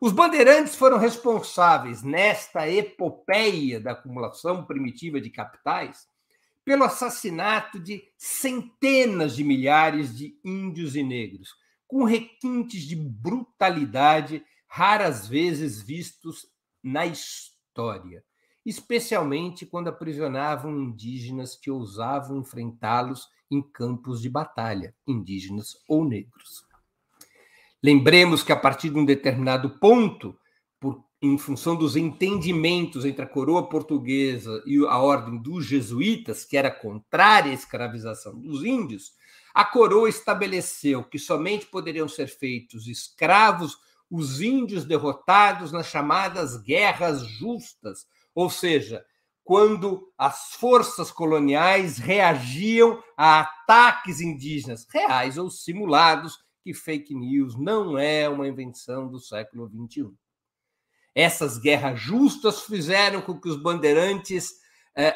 Os 0.00 0.12
bandeirantes 0.12 0.74
foram 0.74 0.98
responsáveis 0.98 2.02
nesta 2.02 2.68
epopeia 2.68 3.80
da 3.80 3.92
acumulação 3.92 4.64
primitiva 4.64 5.20
de 5.20 5.30
capitais 5.30 6.06
pelo 6.64 6.84
assassinato 6.84 7.78
de 7.78 8.02
centenas 8.16 9.36
de 9.36 9.44
milhares 9.44 10.16
de 10.16 10.38
índios 10.44 10.96
e 10.96 11.02
negros, 11.02 11.50
com 11.86 12.04
requintes 12.04 12.82
de 12.82 12.96
brutalidade 12.96 14.44
raras 14.66 15.28
vezes 15.28 15.82
vistos 15.82 16.46
na 16.82 17.06
história 17.06 18.24
especialmente 18.64 19.66
quando 19.66 19.88
aprisionavam 19.88 20.80
indígenas 20.80 21.54
que 21.54 21.70
ousavam 21.70 22.38
enfrentá-los 22.38 23.28
em 23.50 23.60
campos 23.60 24.22
de 24.22 24.30
batalha, 24.30 24.94
indígenas 25.06 25.76
ou 25.86 26.04
negros. 26.04 26.64
Lembremos 27.84 28.42
que 28.42 28.50
a 28.50 28.56
partir 28.56 28.88
de 28.88 28.98
um 28.98 29.04
determinado 29.04 29.78
ponto, 29.78 30.34
por, 30.80 31.04
em 31.20 31.36
função 31.36 31.76
dos 31.76 31.96
entendimentos 31.96 33.04
entre 33.04 33.22
a 33.22 33.28
coroa 33.28 33.68
portuguesa 33.68 34.62
e 34.64 34.78
a 34.86 34.96
ordem 34.96 35.36
dos 35.36 35.66
jesuítas, 35.66 36.46
que 36.46 36.56
era 36.56 36.70
contrária 36.70 37.50
à 37.50 37.54
escravização 37.54 38.40
dos 38.40 38.64
índios, 38.64 39.12
a 39.52 39.66
coroa 39.66 40.08
estabeleceu 40.08 41.04
que 41.04 41.18
somente 41.18 41.66
poderiam 41.66 42.08
ser 42.08 42.26
feitos 42.26 42.86
escravos 42.86 43.76
os 44.10 44.40
índios 44.40 44.86
derrotados 44.86 45.70
nas 45.70 45.86
chamadas 45.86 46.56
guerras 46.62 47.20
justas, 47.26 48.06
ou 48.34 48.48
seja, 48.48 49.04
quando 49.44 50.10
as 50.16 50.54
forças 50.54 51.10
coloniais 51.10 51.98
reagiam 51.98 53.04
a 53.14 53.40
ataques 53.40 54.22
indígenas, 54.22 54.86
reais 54.90 55.36
ou 55.36 55.50
simulados, 55.50 56.43
que 56.64 56.72
fake 56.72 57.14
news 57.14 57.54
não 57.54 57.98
é 57.98 58.26
uma 58.26 58.48
invenção 58.48 59.06
do 59.06 59.20
século 59.20 59.68
XXI. 59.68 60.10
Essas 61.14 61.58
guerras 61.58 62.00
justas 62.00 62.62
fizeram 62.62 63.20
com 63.20 63.38
que 63.38 63.48
os 63.48 63.60
bandeirantes 63.60 64.50
eh, 64.96 65.14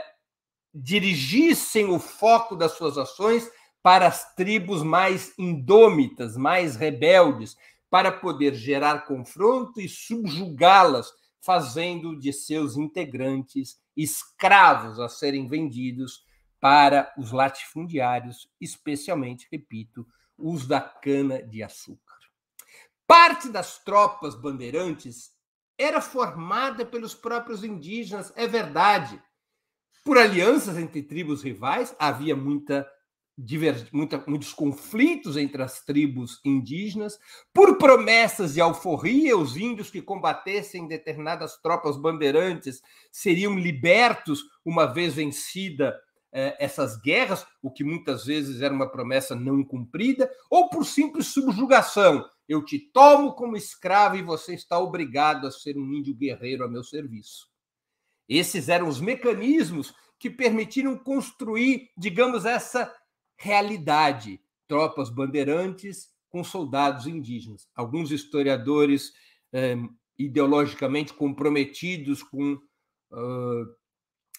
dirigissem 0.75 1.87
o 1.87 1.99
foco 1.99 2.55
das 2.55 2.73
suas 2.73 2.99
ações 2.99 3.51
para 3.83 4.07
as 4.07 4.35
tribos 4.35 4.83
mais 4.83 5.33
indômitas, 5.39 6.37
mais 6.37 6.77
rebeldes, 6.77 7.57
para 7.89 8.13
poder 8.13 8.55
gerar 8.55 9.07
confronto 9.07 9.81
e 9.81 9.89
subjugá-las, 9.89 11.11
fazendo 11.41 12.19
de 12.19 12.31
seus 12.31 12.77
integrantes 12.77 13.81
escravos 13.97 15.01
a 15.01 15.09
serem 15.09 15.49
vendidos 15.49 16.23
para 16.61 17.11
os 17.17 17.33
latifundiários, 17.33 18.51
especialmente, 18.61 19.49
repito, 19.51 20.07
os 20.38 20.66
da 20.66 20.81
cana-de-açúcar. 20.81 22.16
Parte 23.07 23.48
das 23.48 23.79
tropas 23.83 24.35
bandeirantes 24.35 25.33
era 25.77 26.01
formada 26.01 26.85
pelos 26.85 27.14
próprios 27.14 27.64
indígenas, 27.64 28.33
é 28.37 28.46
verdade. 28.46 29.20
Por 30.05 30.18
alianças 30.18 30.77
entre 30.77 31.03
tribos 31.03 31.42
rivais, 31.42 31.94
havia 31.98 32.37
muita 32.37 32.88
muita, 33.92 34.24
muitos 34.27 34.53
conflitos 34.53 35.37
entre 35.37 35.62
as 35.62 35.85
tribos 35.85 36.40
indígenas, 36.44 37.20
por 37.53 37.79
promessas 37.79 38.55
de 38.55 38.61
alforria, 38.61 39.37
os 39.37 39.57
índios 39.57 39.90
que 39.90 40.03
combatessem 40.03 40.88
determinadas 40.88 41.57
tropas 41.59 41.96
bandeirantes 41.96 42.83
seriam 43.12 43.57
libertos 43.57 44.42
uma 44.64 44.87
vez 44.87 45.14
vencida 45.14 45.96
essas 46.31 46.97
guerras, 47.01 47.47
o 47.62 47.71
que 47.71 47.83
muitas 47.83 48.27
vezes 48.27 48.61
era 48.61 48.73
uma 48.73 48.91
promessa 48.91 49.35
não 49.35 49.64
cumprida, 49.64 50.31
ou 50.51 50.69
por 50.69 50.85
simples 50.85 51.29
subjugação. 51.29 52.25
Eu 52.47 52.64
te 52.64 52.79
tomo 52.79 53.35
como 53.35 53.57
escravo 53.57 54.17
e 54.17 54.23
você 54.23 54.55
está 54.55 54.79
obrigado 54.79 55.47
a 55.47 55.51
ser 55.51 55.77
um 55.77 55.93
índio 55.93 56.14
guerreiro 56.14 56.64
a 56.64 56.69
meu 56.69 56.83
serviço. 56.83 57.49
Esses 58.29 58.69
eram 58.69 58.88
os 58.88 59.01
mecanismos 59.01 59.95
que 60.19 60.29
permitiram 60.29 60.97
construir, 60.99 61.91
digamos, 61.97 62.45
essa 62.45 62.93
realidade, 63.37 64.41
tropas 64.67 65.09
bandeirantes 65.09 66.09
com 66.29 66.45
soldados 66.45 67.07
indígenas. 67.07 67.69
Alguns 67.75 68.11
historiadores 68.11 69.12
eh, 69.53 69.77
ideologicamente 70.19 71.14
comprometidos 71.14 72.23
com 72.23 72.55
uh, 72.55 73.78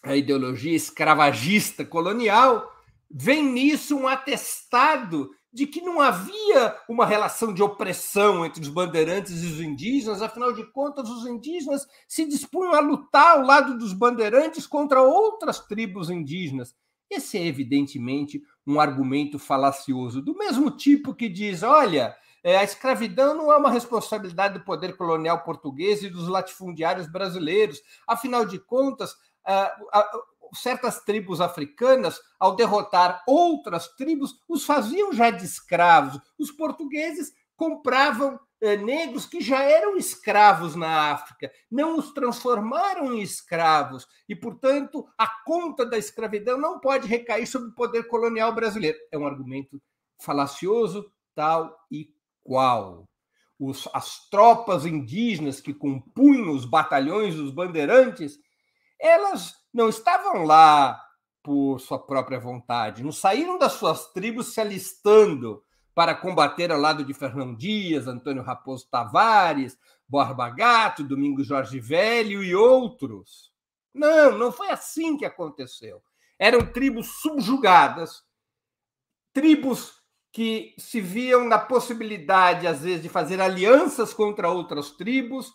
a 0.04 0.16
ideologia 0.16 0.76
escravagista 0.76 1.84
colonial 1.84 2.72
veem 3.10 3.44
nisso 3.44 3.96
um 3.96 4.08
atestado 4.08 5.30
de 5.52 5.66
que 5.66 5.82
não 5.82 6.00
havia 6.00 6.76
uma 6.88 7.06
relação 7.06 7.52
de 7.54 7.64
opressão 7.64 8.46
entre 8.46 8.62
os 8.62 8.70
bandeirantes 8.70 9.42
e 9.42 9.48
os 9.48 9.60
indígenas, 9.60 10.22
afinal 10.22 10.54
de 10.54 10.64
contas, 10.72 11.10
os 11.10 11.26
indígenas 11.26 11.88
se 12.08 12.26
dispunham 12.26 12.76
a 12.76 12.80
lutar 12.80 13.38
ao 13.38 13.44
lado 13.44 13.78
dos 13.78 13.92
bandeirantes 13.92 14.68
contra 14.68 15.02
outras 15.02 15.60
tribos 15.60 16.10
indígenas. 16.10 16.76
Esse 17.10 17.40
é, 17.40 17.46
evidentemente, 17.48 18.44
um 18.66 18.80
argumento 18.80 19.40
falacioso, 19.40 20.22
do 20.22 20.38
mesmo 20.38 20.70
tipo 20.70 21.16
que 21.16 21.28
diz: 21.28 21.64
olha, 21.64 22.16
é, 22.44 22.58
a 22.58 22.64
escravidão 22.64 23.36
não 23.36 23.52
é 23.52 23.58
uma 23.58 23.72
responsabilidade 23.72 24.60
do 24.60 24.64
poder 24.64 24.96
colonial 24.96 25.44
português 25.44 26.04
e 26.04 26.10
dos 26.10 26.28
latifundiários 26.28 27.08
brasileiros. 27.08 27.82
Afinal 28.08 28.46
de 28.46 28.60
contas, 28.60 29.16
certas 30.54 31.02
tribos 31.04 31.42
africanas, 31.42 32.20
ao 32.40 32.56
derrotar 32.56 33.24
outras 33.28 33.88
tribos, 33.96 34.36
os 34.48 34.66
faziam 34.66 35.14
já 35.14 35.30
de 35.30 35.46
escravos. 35.46 36.20
Os 36.38 36.52
portugueses 36.52 37.32
compravam 37.56 38.40
eh, 38.62 38.78
negros 38.78 39.26
que 39.26 39.42
já 39.42 39.62
eram 39.62 39.96
escravos 39.98 40.76
na 40.76 41.12
África, 41.12 41.52
não 41.72 41.98
os 41.98 42.12
transformaram 42.12 43.14
em 43.14 43.22
escravos. 43.22 44.08
E, 44.28 44.36
portanto, 44.36 45.08
a 45.18 45.28
conta 45.44 45.86
da 45.86 45.98
escravidão 45.98 46.58
não 46.58 46.80
pode 46.80 47.08
recair 47.08 47.48
sobre 47.48 47.70
o 47.70 47.76
poder 47.76 48.04
colonial 48.08 48.54
brasileiro. 48.54 48.98
É 49.12 49.18
um 49.18 49.26
argumento 49.26 49.82
falacioso, 50.20 51.12
tal 51.36 51.78
e 51.92 52.10
qual. 52.44 53.08
Os, 53.58 53.88
as 53.94 54.30
tropas 54.30 54.86
indígenas 54.86 55.60
que 55.60 55.74
compunham 55.74 56.52
os 56.52 56.66
batalhões 56.66 57.36
dos 57.36 57.52
bandeirantes, 57.52 58.40
elas 59.00 59.56
não 59.74 59.90
estavam 59.90 60.44
lá 60.44 61.02
por 61.42 61.80
sua 61.80 61.98
própria 61.98 62.40
vontade, 62.40 63.04
não 63.04 63.12
saíram 63.12 63.58
das 63.58 63.74
suas 63.74 64.12
tribos 64.12 64.54
se 64.54 64.60
alistando 64.60 65.64
para 65.96 66.16
combater 66.16 66.72
ao 66.72 66.80
lado 66.80 67.04
de 67.04 67.14
Fernão 67.14 67.56
Dias, 67.56 68.08
Antônio 68.08 68.44
Raposo 68.44 68.88
Tavares, 68.90 69.78
Borba 70.08 70.50
Gato, 70.50 71.04
Domingos 71.04 71.48
Jorge 71.48 71.80
Velho 71.80 72.44
e 72.44 72.56
outros. 72.56 73.52
Não, 73.94 74.38
não 74.38 74.52
foi 74.52 74.70
assim 74.70 75.18
que 75.18 75.26
aconteceu. 75.26 76.02
Eram 76.38 76.66
tribos 76.72 77.20
subjugadas, 77.22 78.24
tribos 79.34 80.00
que 80.32 80.74
se 80.78 81.02
viam 81.02 81.44
na 81.44 81.58
possibilidade, 81.58 82.68
às 82.68 82.82
vezes, 82.82 83.02
de 83.02 83.10
fazer 83.10 83.42
alianças 83.42 84.14
contra 84.14 84.50
outras 84.50 84.92
tribos, 84.92 85.52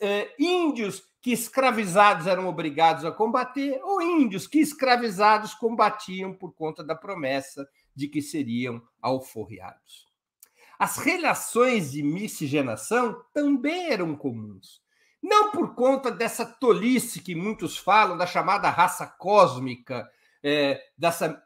eh, 0.00 0.34
índios 0.38 1.02
que 1.26 1.32
escravizados 1.32 2.28
eram 2.28 2.46
obrigados 2.46 3.04
a 3.04 3.10
combater, 3.10 3.80
ou 3.82 4.00
índios 4.00 4.46
que 4.46 4.60
escravizados 4.60 5.54
combatiam 5.54 6.32
por 6.32 6.54
conta 6.54 6.84
da 6.84 6.94
promessa 6.94 7.68
de 7.96 8.06
que 8.06 8.22
seriam 8.22 8.80
alforriados. 9.02 10.06
As 10.78 10.98
relações 10.98 11.90
de 11.90 12.00
miscigenação 12.00 13.20
também 13.34 13.90
eram 13.90 14.14
comuns. 14.14 14.80
Não 15.20 15.50
por 15.50 15.74
conta 15.74 16.12
dessa 16.12 16.46
tolice 16.46 17.20
que 17.20 17.34
muitos 17.34 17.76
falam, 17.76 18.16
da 18.16 18.24
chamada 18.24 18.70
raça 18.70 19.04
cósmica, 19.04 20.08
é, 20.44 20.80
dessa 20.96 21.42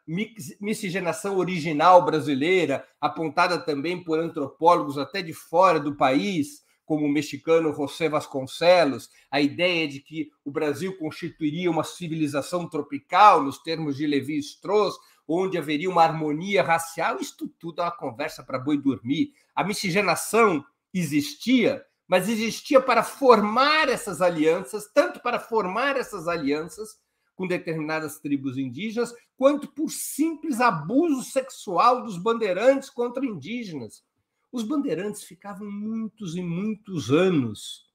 miscigenação 0.60 1.38
original 1.38 2.04
brasileira, 2.04 2.86
apontada 3.00 3.58
também 3.58 4.04
por 4.04 4.18
antropólogos 4.18 4.98
até 4.98 5.22
de 5.22 5.32
fora 5.32 5.80
do 5.80 5.96
país, 5.96 6.68
como 6.90 7.06
o 7.06 7.08
mexicano 7.08 7.72
José 7.72 8.08
Vasconcelos, 8.08 9.10
a 9.30 9.40
ideia 9.40 9.86
de 9.86 10.00
que 10.00 10.28
o 10.44 10.50
Brasil 10.50 10.98
constituiria 10.98 11.70
uma 11.70 11.84
civilização 11.84 12.68
tropical, 12.68 13.44
nos 13.44 13.58
termos 13.58 13.96
de 13.96 14.08
Levi 14.08 14.38
Strauss, 14.38 14.98
onde 15.24 15.56
haveria 15.56 15.88
uma 15.88 16.02
harmonia 16.02 16.64
racial, 16.64 17.20
isto 17.20 17.46
tudo 17.60 17.80
é 17.80 17.84
uma 17.84 17.92
conversa 17.92 18.42
para 18.42 18.58
boi 18.58 18.76
dormir. 18.76 19.32
A 19.54 19.62
miscigenação 19.62 20.64
existia, 20.92 21.80
mas 22.08 22.28
existia 22.28 22.80
para 22.80 23.04
formar 23.04 23.88
essas 23.88 24.20
alianças, 24.20 24.90
tanto 24.92 25.20
para 25.20 25.38
formar 25.38 25.96
essas 25.96 26.26
alianças 26.26 26.98
com 27.36 27.46
determinadas 27.46 28.18
tribos 28.18 28.58
indígenas, 28.58 29.14
quanto 29.36 29.68
por 29.68 29.90
simples 29.92 30.60
abuso 30.60 31.22
sexual 31.22 32.02
dos 32.02 32.18
bandeirantes 32.18 32.90
contra 32.90 33.24
indígenas. 33.24 34.02
Os 34.52 34.64
bandeirantes 34.64 35.22
ficavam 35.22 35.70
muitos 35.70 36.34
e 36.34 36.42
muitos 36.42 37.10
anos 37.10 37.88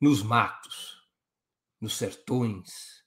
nos 0.00 0.22
matos, 0.22 1.02
nos 1.80 1.96
sertões. 1.96 3.02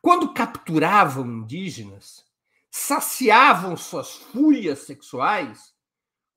Quando 0.00 0.32
capturavam 0.32 1.26
indígenas, 1.26 2.24
saciavam 2.70 3.76
suas 3.76 4.14
fúrias 4.14 4.80
sexuais 4.80 5.74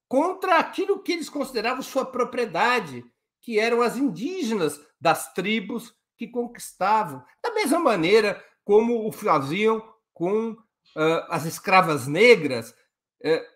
contra 0.08 0.58
aquilo 0.58 1.02
que 1.02 1.12
eles 1.12 1.30
consideravam 1.30 1.82
sua 1.84 2.06
propriedade, 2.06 3.06
que 3.42 3.60
eram 3.60 3.82
as 3.82 3.96
indígenas 3.96 4.80
das 5.00 5.34
tribos 5.34 5.96
que 6.18 6.28
conquistavam. 6.28 7.24
Da 7.44 7.54
mesma 7.54 7.80
maneira 7.80 8.44
como 8.64 9.08
o 9.08 9.12
faziam 9.12 9.82
com 10.14 10.52
uh, 10.52 11.26
as 11.30 11.46
escravas 11.46 12.08
negras, 12.08 12.74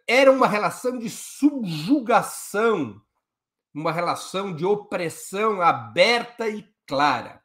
era 0.07 0.31
uma 0.31 0.47
relação 0.47 0.97
de 0.97 1.09
subjugação, 1.09 3.01
uma 3.73 3.91
relação 3.91 4.53
de 4.55 4.65
opressão 4.65 5.61
aberta 5.61 6.47
e 6.49 6.67
clara. 6.87 7.41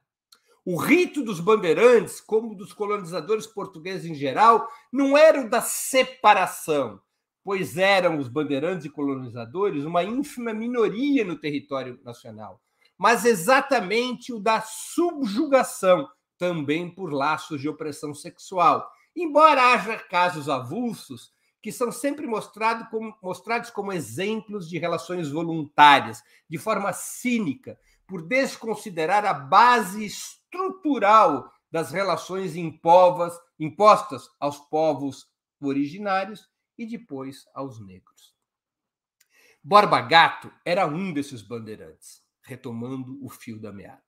O 0.65 0.77
rito 0.77 1.23
dos 1.23 1.41
bandeirantes, 1.41 2.23
como 2.23 2.55
dos 2.55 2.73
colonizadores 2.73 3.47
portugueses 3.47 4.11
em 4.11 4.15
geral, 4.15 4.67
não 4.91 5.19
era 5.19 5.43
o 5.43 5.51
da 5.51 5.61
separação, 5.61 6.99
pois 7.43 7.77
eram 7.77 8.17
os 8.19 8.29
bandeirantes 8.29 8.87
e 8.87 8.91
colonizadores 8.91 9.85
uma 9.85 10.03
ínfima 10.03 10.55
minoria 10.55 11.23
no 11.23 11.37
território 11.37 12.01
nacional, 12.03 12.63
mas 12.97 13.27
exatamente 13.27 14.33
o 14.33 14.41
da 14.41 14.63
subjugação, 14.63 16.09
também 16.39 16.89
por 16.89 17.13
laços 17.13 17.61
de 17.61 17.69
opressão 17.69 18.15
sexual. 18.15 18.91
Embora 19.15 19.75
haja 19.75 19.99
casos 19.99 20.49
avulsos, 20.49 21.34
que 21.65 21.73
são 21.73 21.91
sempre 21.91 22.27
mostrado 22.27 22.91
como, 22.91 23.17
mostrados 23.23 23.71
como 23.71 23.91
exemplos 23.91 24.69
de 24.69 24.77
relações 24.77 25.31
voluntárias, 25.31 26.23
de 26.47 26.59
forma 26.59 26.93
cínica, 26.93 27.81
por 28.07 28.21
desconsiderar 28.21 29.25
a 29.25 29.33
base 29.33 30.05
estrutural 30.05 31.51
das 31.73 31.91
relações 31.91 32.55
impovas, 32.55 33.33
impostas 33.59 34.29
aos 34.39 34.59
povos 34.59 35.27
originários 35.59 36.47
e 36.77 36.85
depois 36.85 37.47
aos 37.55 37.81
negros. 37.81 38.35
Borba 39.63 40.03
Gato 40.03 40.53
era 40.67 40.87
um 40.87 41.15
desses 41.15 41.41
bandeirantes, 41.41 42.23
retomando 42.43 43.19
o 43.25 43.31
fio 43.31 43.59
da 43.59 43.73
meada. 43.73 44.05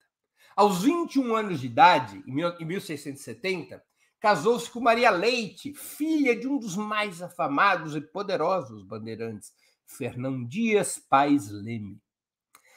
Aos 0.54 0.82
21 0.82 1.34
anos 1.34 1.60
de 1.62 1.68
idade, 1.68 2.22
em 2.26 2.66
1670, 2.66 3.82
casou-se 4.20 4.70
com 4.70 4.81
Maria 4.81 5.11
Leite, 5.11 5.72
filha 5.74 6.35
de 6.35 6.48
um 6.48 6.59
dos 6.59 6.76
mais 6.76 7.22
afamados 7.22 7.94
e 7.94 8.00
poderosos 8.00 8.83
bandeirantes, 8.83 9.52
Fernão 9.85 10.44
Dias 10.44 10.98
Pais 10.98 11.50
Leme. 11.50 12.00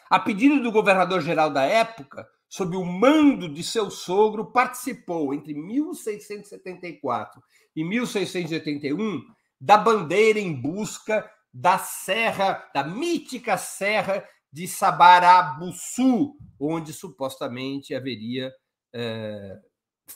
A 0.09 0.19
pedido 0.19 0.61
do 0.61 0.71
governador-geral 0.71 1.49
da 1.49 1.63
época, 1.63 2.27
sob 2.47 2.75
o 2.75 2.83
mando 2.83 3.47
de 3.47 3.63
seu 3.63 3.91
sogro, 3.91 4.51
participou 4.51 5.33
entre 5.33 5.53
1674 5.53 7.41
e 7.75 7.83
1681 7.83 9.21
da 9.61 9.77
bandeira 9.77 10.39
em 10.39 10.53
busca 10.53 11.29
da 11.53 11.77
serra, 11.77 12.69
da 12.73 12.83
mítica 12.83 13.57
serra 13.57 14.27
de 14.51 14.67
Sabarabuçu, 14.67 16.35
onde 16.59 16.91
supostamente 16.91 17.93
haveria 17.93 18.51
eh, 18.93 19.59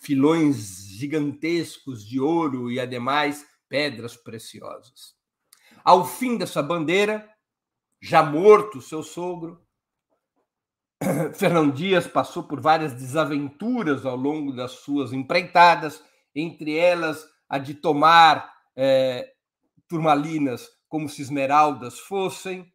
filões 0.02 0.86
gigantescos 0.88 2.06
de 2.06 2.20
ouro 2.20 2.72
e, 2.72 2.80
ademais, 2.80 3.46
pedras 3.68 4.16
preciosas. 4.16 5.16
Ao 5.84 6.06
fim 6.06 6.38
dessa 6.38 6.62
bandeira, 6.62 7.30
já 8.02 8.24
morto 8.24 8.82
seu 8.82 9.04
sogro, 9.04 9.62
Fernão 11.36 11.70
Dias 11.70 12.08
passou 12.08 12.44
por 12.44 12.62
várias 12.62 12.94
desaventuras 12.94 14.06
ao 14.06 14.16
longo 14.16 14.54
das 14.54 14.72
suas 14.72 15.12
empreitadas, 15.12 16.04
entre 16.36 16.78
elas 16.78 17.26
a 17.50 17.58
de 17.58 17.74
tomar 17.74 18.54
é, 18.76 19.34
turmalinas 19.88 20.70
como 20.88 21.10
se 21.10 21.22
esmeraldas 21.22 22.00
fossem. 22.00 22.72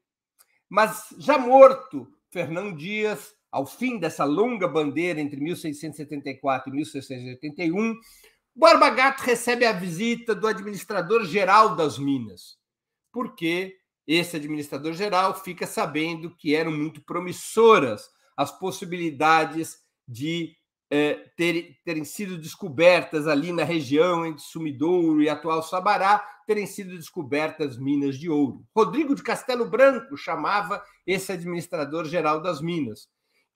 Mas 0.68 1.14
já 1.18 1.38
morto, 1.38 2.06
Fernão 2.30 2.74
Dias 2.74 3.32
ao 3.50 3.66
fim 3.66 3.98
dessa 3.98 4.24
longa 4.24 4.68
bandeira 4.68 5.20
entre 5.20 5.40
1674 5.40 6.70
e 6.70 6.76
1681, 6.76 7.94
Borba 8.54 8.90
Gato 8.90 9.20
recebe 9.20 9.64
a 9.64 9.72
visita 9.72 10.34
do 10.34 10.46
administrador-geral 10.46 11.76
das 11.76 11.98
Minas, 11.98 12.58
porque 13.12 13.76
esse 14.06 14.36
administrador-geral 14.36 15.34
fica 15.42 15.66
sabendo 15.66 16.34
que 16.34 16.54
eram 16.54 16.72
muito 16.72 17.00
promissoras 17.02 18.08
as 18.36 18.56
possibilidades 18.58 19.78
de 20.06 20.56
é, 20.90 21.14
ter, 21.36 21.76
terem 21.84 22.04
sido 22.04 22.38
descobertas 22.38 23.26
ali 23.26 23.52
na 23.52 23.64
região 23.64 24.24
entre 24.24 24.42
Sumidouro 24.42 25.22
e 25.22 25.28
atual 25.28 25.62
Sabará, 25.62 26.24
terem 26.46 26.66
sido 26.66 26.96
descobertas 26.96 27.76
minas 27.76 28.18
de 28.18 28.30
ouro. 28.30 28.64
Rodrigo 28.74 29.14
de 29.14 29.22
Castelo 29.22 29.68
Branco 29.68 30.16
chamava 30.16 30.82
esse 31.06 31.30
administrador-geral 31.30 32.40
das 32.40 32.62
minas, 32.62 33.08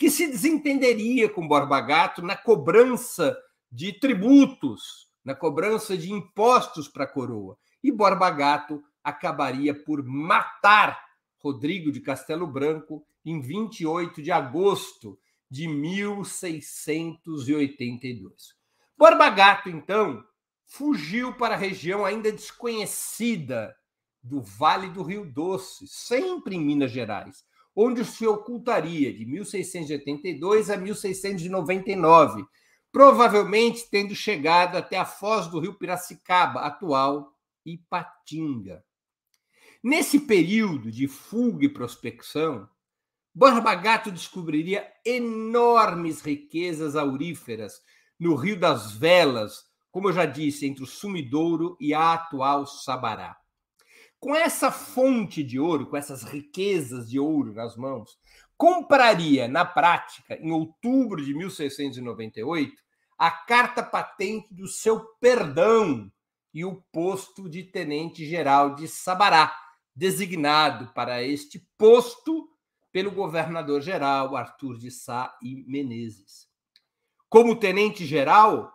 que 0.02 0.10
se 0.10 0.26
desentenderia 0.26 1.28
com 1.28 1.46
Borba 1.46 1.80
Gato 1.80 2.22
na 2.22 2.36
cobrança 2.36 3.38
de 3.70 3.92
tributos, 3.92 5.08
na 5.24 5.32
cobrança 5.32 5.96
de 5.96 6.10
impostos 6.10 6.88
para 6.88 7.04
a 7.04 7.06
coroa. 7.06 7.56
E 7.80 7.92
Borba 7.92 8.28
Gato 8.28 8.82
acabaria 9.04 9.72
por 9.72 10.02
matar 10.02 11.00
Rodrigo 11.38 11.92
de 11.92 12.00
Castelo 12.00 12.48
Branco 12.48 13.06
em 13.24 13.40
28 13.40 14.20
de 14.20 14.32
agosto 14.32 15.16
de 15.48 15.68
1682. 15.68 18.56
Borba 18.98 19.30
Gato, 19.30 19.68
então, 19.68 20.24
fugiu 20.66 21.32
para 21.34 21.54
a 21.54 21.58
região 21.58 22.04
ainda 22.04 22.32
desconhecida 22.32 23.72
do 24.20 24.42
Vale 24.42 24.88
do 24.88 25.04
Rio 25.04 25.24
Doce, 25.24 25.86
sempre 25.86 26.56
em 26.56 26.60
Minas 26.60 26.90
Gerais, 26.90 27.44
onde 27.74 28.04
se 28.04 28.26
ocultaria 28.26 29.12
de 29.12 29.24
1682 29.24 30.70
a 30.70 30.76
1699, 30.76 32.44
provavelmente 32.90 33.88
tendo 33.90 34.14
chegado 34.14 34.76
até 34.76 34.98
a 34.98 35.04
foz 35.04 35.46
do 35.46 35.58
rio 35.58 35.74
Piracicaba, 35.74 36.60
atual 36.60 37.32
Ipatinga. 37.64 38.84
Nesse 39.82 40.20
período 40.20 40.92
de 40.92 41.08
fuga 41.08 41.64
e 41.64 41.68
prospecção, 41.68 42.68
Borba 43.34 43.74
Gato 43.74 44.12
descobriria 44.12 44.86
enormes 45.04 46.20
riquezas 46.20 46.94
auríferas 46.94 47.80
no 48.20 48.34
Rio 48.34 48.60
das 48.60 48.92
Velas, 48.92 49.64
como 49.90 50.08
eu 50.08 50.12
já 50.12 50.26
disse, 50.26 50.66
entre 50.66 50.84
o 50.84 50.86
Sumidouro 50.86 51.76
e 51.80 51.94
a 51.94 52.12
atual 52.12 52.66
Sabará. 52.66 53.41
Com 54.22 54.36
essa 54.36 54.70
fonte 54.70 55.42
de 55.42 55.58
ouro, 55.58 55.88
com 55.88 55.96
essas 55.96 56.22
riquezas 56.22 57.10
de 57.10 57.18
ouro 57.18 57.52
nas 57.52 57.76
mãos, 57.76 58.16
compraria, 58.56 59.48
na 59.48 59.64
prática, 59.64 60.36
em 60.40 60.52
outubro 60.52 61.24
de 61.24 61.34
1698, 61.34 62.72
a 63.18 63.32
carta 63.32 63.82
patente 63.82 64.54
do 64.54 64.68
seu 64.68 65.00
perdão 65.20 66.08
e 66.54 66.64
o 66.64 66.80
posto 66.92 67.48
de 67.48 67.64
tenente-geral 67.64 68.76
de 68.76 68.86
Sabará, 68.86 69.52
designado 69.92 70.92
para 70.94 71.20
este 71.20 71.58
posto 71.76 72.48
pelo 72.92 73.10
governador-geral 73.10 74.36
Arthur 74.36 74.78
de 74.78 74.92
Sá 74.92 75.36
e 75.42 75.64
Menezes. 75.66 76.46
Como 77.28 77.56
tenente-geral, 77.56 78.72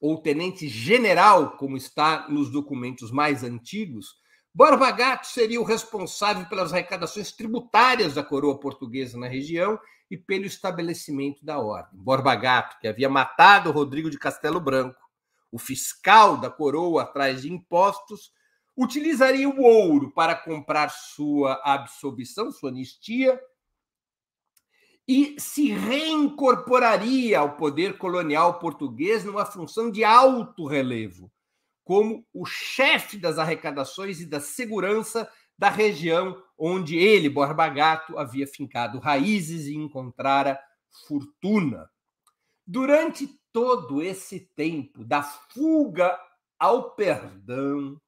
ou 0.00 0.22
tenente-general, 0.22 1.56
como 1.56 1.76
está 1.76 2.28
nos 2.28 2.52
documentos 2.52 3.10
mais 3.10 3.42
antigos, 3.42 4.24
Borba 4.56 4.90
Gato 4.90 5.26
seria 5.26 5.60
o 5.60 5.64
responsável 5.64 6.46
pelas 6.46 6.72
arrecadações 6.72 7.30
tributárias 7.30 8.14
da 8.14 8.24
coroa 8.24 8.58
portuguesa 8.58 9.18
na 9.18 9.28
região 9.28 9.78
e 10.10 10.16
pelo 10.16 10.46
estabelecimento 10.46 11.44
da 11.44 11.58
ordem. 11.58 12.00
Borba 12.00 12.34
Gato, 12.34 12.78
que 12.80 12.88
havia 12.88 13.06
matado 13.06 13.70
Rodrigo 13.70 14.08
de 14.08 14.18
Castelo 14.18 14.58
Branco, 14.58 14.98
o 15.52 15.58
fiscal 15.58 16.38
da 16.38 16.48
coroa 16.48 17.02
atrás 17.02 17.42
de 17.42 17.52
impostos, 17.52 18.32
utilizaria 18.74 19.46
o 19.46 19.60
ouro 19.60 20.10
para 20.12 20.34
comprar 20.34 20.88
sua 20.88 21.60
absolvição, 21.62 22.50
sua 22.50 22.70
anistia, 22.70 23.38
e 25.06 25.36
se 25.38 25.68
reincorporaria 25.68 27.40
ao 27.40 27.58
poder 27.58 27.98
colonial 27.98 28.58
português 28.58 29.22
numa 29.22 29.44
função 29.44 29.90
de 29.90 30.02
alto 30.02 30.66
relevo, 30.66 31.30
como 31.86 32.26
o 32.34 32.44
chefe 32.44 33.16
das 33.16 33.38
arrecadações 33.38 34.20
e 34.20 34.26
da 34.26 34.40
segurança 34.40 35.30
da 35.56 35.70
região 35.70 36.42
onde 36.58 36.98
ele, 36.98 37.28
Borba 37.28 37.68
Gato, 37.68 38.18
havia 38.18 38.44
fincado 38.44 38.98
raízes 38.98 39.68
e 39.68 39.76
encontrara 39.76 40.58
fortuna. 41.06 41.88
Durante 42.66 43.28
todo 43.52 44.02
esse 44.02 44.40
tempo 44.56 45.04
da 45.04 45.22
fuga 45.22 46.18
ao 46.58 46.96
perdão, 46.96 48.00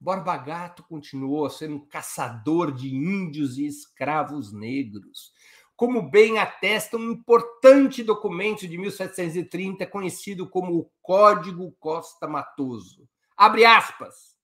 Borba 0.00 0.38
Gato 0.38 0.82
continuou 0.84 1.44
a 1.44 1.50
ser 1.50 1.70
um 1.70 1.86
caçador 1.86 2.72
de 2.72 2.94
índios 2.94 3.58
e 3.58 3.66
escravos 3.66 4.54
negros, 4.54 5.34
como 5.76 6.00
bem 6.00 6.38
atesta 6.38 6.96
um 6.96 7.10
importante 7.12 8.02
documento 8.02 8.66
de 8.66 8.78
1730 8.78 9.86
conhecido 9.86 10.48
como 10.48 10.78
o 10.78 10.90
Código 11.02 11.76
Costa 11.78 12.26
Matoso. 12.26 13.06
Abre 13.38 13.64
aspas. 13.64 14.36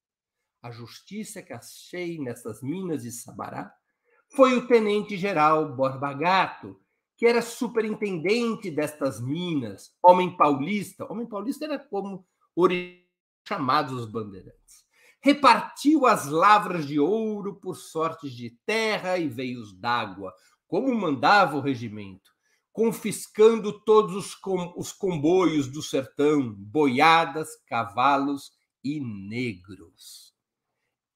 A 0.63 0.71
justiça 0.71 1.43
que 1.43 1.53
achei 1.53 2.19
nessas 2.19 2.63
minas 2.63 3.03
de 3.03 3.11
Sabará 3.11 3.75
foi 4.35 4.57
o 4.57 4.67
tenente-geral 4.67 5.75
Borba 5.75 6.15
Gato, 6.15 6.81
que 7.17 7.27
era 7.27 7.43
superintendente 7.43 8.71
destas 8.71 9.21
minas, 9.21 9.95
homem 10.03 10.35
paulista. 10.37 11.05
Homem 11.13 11.27
paulista 11.27 11.67
era 11.67 11.79
como 11.79 12.27
chamados 13.47 13.93
os 13.93 14.07
bandeirantes 14.07 14.85
repartiu 15.25 16.05
as 16.05 16.27
lavras 16.27 16.87
de 16.87 17.01
ouro 17.01 17.55
por 17.55 17.77
sortes 17.77 18.31
de 18.31 18.51
terra 18.67 19.17
e 19.17 19.27
veios 19.27 19.73
d'água, 19.73 20.35
como 20.69 20.95
mandava 20.95 21.57
o 21.57 21.63
regimento, 21.63 22.31
confiscando 22.71 23.73
todos 23.87 24.15
os, 24.15 24.35
com, 24.35 24.75
os 24.77 24.93
comboios 24.93 25.67
do 25.67 25.81
sertão, 25.81 26.53
boiadas, 26.53 27.49
cavalos 27.67 28.53
e 28.85 29.01
negros. 29.01 30.35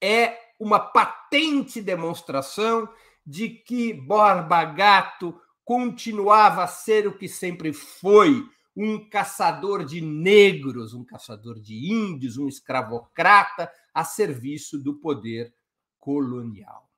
É 0.01 0.37
uma 0.59 0.79
patente 0.79 1.81
demonstração 1.81 2.89
de 3.25 3.49
que 3.49 3.93
Borba 3.93 4.65
Gato 4.65 5.39
continuava 5.63 6.63
a 6.63 6.67
ser 6.67 7.07
o 7.07 7.17
que 7.17 7.27
sempre 7.27 7.71
foi, 7.71 8.43
um 8.75 9.09
caçador 9.09 9.83
de 9.83 10.01
negros, 10.01 10.93
um 10.93 11.03
caçador 11.03 11.59
de 11.59 11.91
índios, 11.91 12.37
um 12.37 12.47
escravocrata 12.47 13.69
a 13.93 14.03
serviço 14.03 14.81
do 14.81 14.95
poder 14.95 15.53
colonial. 15.99 16.89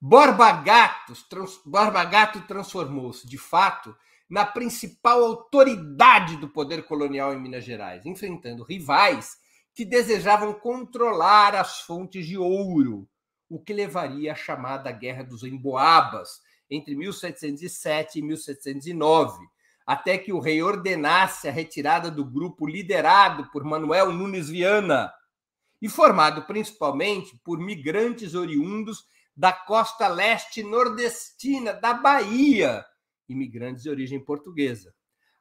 Borba 0.00 0.52
Gato, 0.52 1.14
trans, 1.28 1.60
Borba 1.64 2.04
Gato 2.04 2.40
transformou-se, 2.42 3.26
de 3.26 3.38
fato, 3.38 3.96
na 4.28 4.44
principal 4.44 5.24
autoridade 5.24 6.36
do 6.36 6.48
poder 6.48 6.84
colonial 6.84 7.32
em 7.32 7.40
Minas 7.40 7.64
Gerais, 7.64 8.04
enfrentando 8.04 8.64
rivais 8.64 9.38
que 9.76 9.84
desejavam 9.84 10.54
controlar 10.54 11.54
as 11.54 11.82
fontes 11.82 12.26
de 12.26 12.38
ouro, 12.38 13.06
o 13.46 13.60
que 13.60 13.74
levaria 13.74 14.32
à 14.32 14.34
chamada 14.34 14.90
Guerra 14.90 15.22
dos 15.22 15.42
Emboabas, 15.42 16.40
entre 16.70 16.96
1707 16.96 18.18
e 18.18 18.22
1709, 18.22 19.38
até 19.86 20.16
que 20.16 20.32
o 20.32 20.40
rei 20.40 20.62
ordenasse 20.62 21.46
a 21.46 21.52
retirada 21.52 22.10
do 22.10 22.24
grupo 22.24 22.66
liderado 22.66 23.50
por 23.50 23.64
Manuel 23.64 24.12
Nunes 24.12 24.48
Viana 24.48 25.12
e 25.80 25.90
formado 25.90 26.46
principalmente 26.46 27.38
por 27.44 27.58
migrantes 27.58 28.34
oriundos 28.34 29.04
da 29.36 29.52
costa 29.52 30.08
leste 30.08 30.62
nordestina 30.62 31.74
da 31.74 31.92
Bahia, 31.92 32.82
imigrantes 33.28 33.82
de 33.82 33.90
origem 33.90 34.24
portuguesa. 34.24 34.94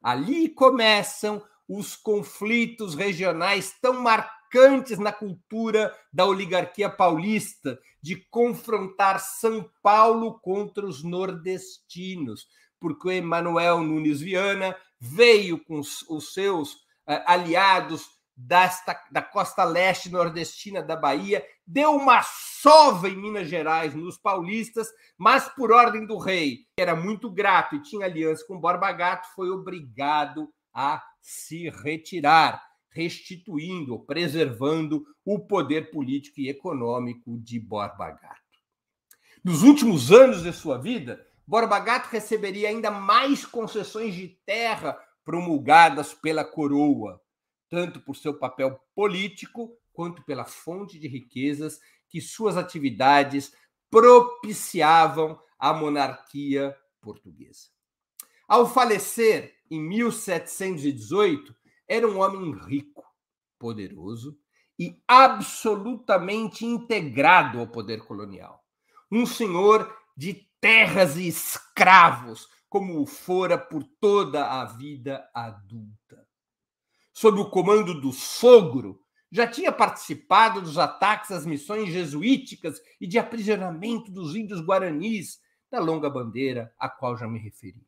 Ali 0.03 0.49
começam 0.49 1.41
os 1.67 1.95
conflitos 1.95 2.95
regionais 2.95 3.73
tão 3.81 4.01
marcantes 4.01 4.99
na 4.99 5.11
cultura 5.11 5.93
da 6.11 6.25
oligarquia 6.25 6.89
paulista, 6.89 7.79
de 8.01 8.15
confrontar 8.29 9.19
São 9.19 9.69
Paulo 9.81 10.39
contra 10.39 10.85
os 10.85 11.03
nordestinos, 11.03 12.47
porque 12.79 13.09
Emanuel 13.09 13.81
Nunes 13.81 14.21
Viana 14.21 14.75
veio 14.99 15.63
com 15.63 15.79
os 15.79 16.33
seus 16.33 16.73
uh, 16.73 17.23
aliados 17.25 18.15
desta, 18.35 18.99
da 19.11 19.21
costa 19.21 19.63
leste 19.63 20.09
nordestina 20.09 20.83
da 20.83 20.95
Bahia, 20.95 21.45
deu 21.65 21.95
uma 21.95 22.21
sova 22.21 23.07
em 23.07 23.15
Minas 23.15 23.47
Gerais, 23.47 23.95
nos 23.95 24.17
paulistas, 24.17 24.87
mas 25.17 25.47
por 25.49 25.71
ordem 25.71 26.05
do 26.05 26.17
rei, 26.17 26.57
que 26.75 26.81
era 26.81 26.95
muito 26.95 27.29
grato 27.29 27.75
e 27.75 27.81
tinha 27.81 28.05
aliança 28.05 28.45
com 28.45 28.59
Borba 28.59 28.91
Gato, 28.91 29.27
foi 29.33 29.49
obrigado 29.49 30.49
a 30.75 31.01
se 31.21 31.69
retirar, 31.69 32.61
restituindo, 32.89 33.97
preservando 33.99 35.05
o 35.23 35.39
poder 35.39 35.89
político 35.89 36.41
e 36.41 36.49
econômico 36.49 37.39
de 37.39 37.57
Borba 37.57 38.11
Gato. 38.11 38.41
Nos 39.41 39.63
últimos 39.63 40.11
anos 40.11 40.43
de 40.43 40.51
sua 40.51 40.77
vida, 40.77 41.25
Borba 41.47 41.79
Gato 41.79 42.09
receberia 42.09 42.67
ainda 42.67 42.91
mais 42.91 43.45
concessões 43.45 44.13
de 44.13 44.27
terra 44.45 44.99
promulgadas 45.23 46.13
pela 46.13 46.43
coroa, 46.43 47.21
tanto 47.69 48.01
por 48.01 48.15
seu 48.15 48.37
papel 48.37 48.79
político 48.93 49.77
quanto 49.93 50.23
pela 50.23 50.43
fonte 50.43 50.99
de 50.99 51.07
riquezas 51.07 51.79
que 52.09 52.19
suas 52.19 52.57
atividades 52.57 53.53
propiciavam 53.89 55.39
à 55.57 55.73
monarquia 55.73 56.75
portuguesa. 56.99 57.74
Ao 58.47 58.67
falecer 58.67 59.55
em 59.71 59.81
1718, 59.81 61.55
era 61.87 62.07
um 62.07 62.19
homem 62.19 62.53
rico, 62.65 63.03
poderoso 63.57 64.37
e 64.77 65.01
absolutamente 65.07 66.65
integrado 66.65 67.59
ao 67.59 67.67
poder 67.67 68.05
colonial. 68.05 68.63
Um 69.11 69.25
senhor 69.25 69.91
de 70.15 70.47
terras 70.61 71.17
e 71.17 71.27
escravos, 71.27 72.47
como 72.69 73.01
o 73.01 73.05
fora 73.07 73.57
por 73.57 73.83
toda 73.99 74.61
a 74.61 74.65
vida 74.65 75.27
adulta. 75.33 76.27
Sob 77.13 77.39
o 77.39 77.49
comando 77.49 77.99
do 77.99 78.11
sogro, 78.11 78.99
já 79.31 79.47
tinha 79.47 79.71
participado 79.71 80.61
dos 80.61 80.77
ataques 80.77 81.31
às 81.31 81.45
missões 81.45 81.89
jesuíticas 81.89 82.79
e 83.01 83.07
de 83.07 83.17
aprisionamento 83.17 84.11
dos 84.11 84.35
índios 84.35 84.61
guaranis 84.61 85.39
da 85.71 85.79
longa 85.79 86.09
bandeira 86.09 86.73
a 86.77 86.87
qual 86.87 87.17
já 87.17 87.27
me 87.27 87.39
referi. 87.39 87.85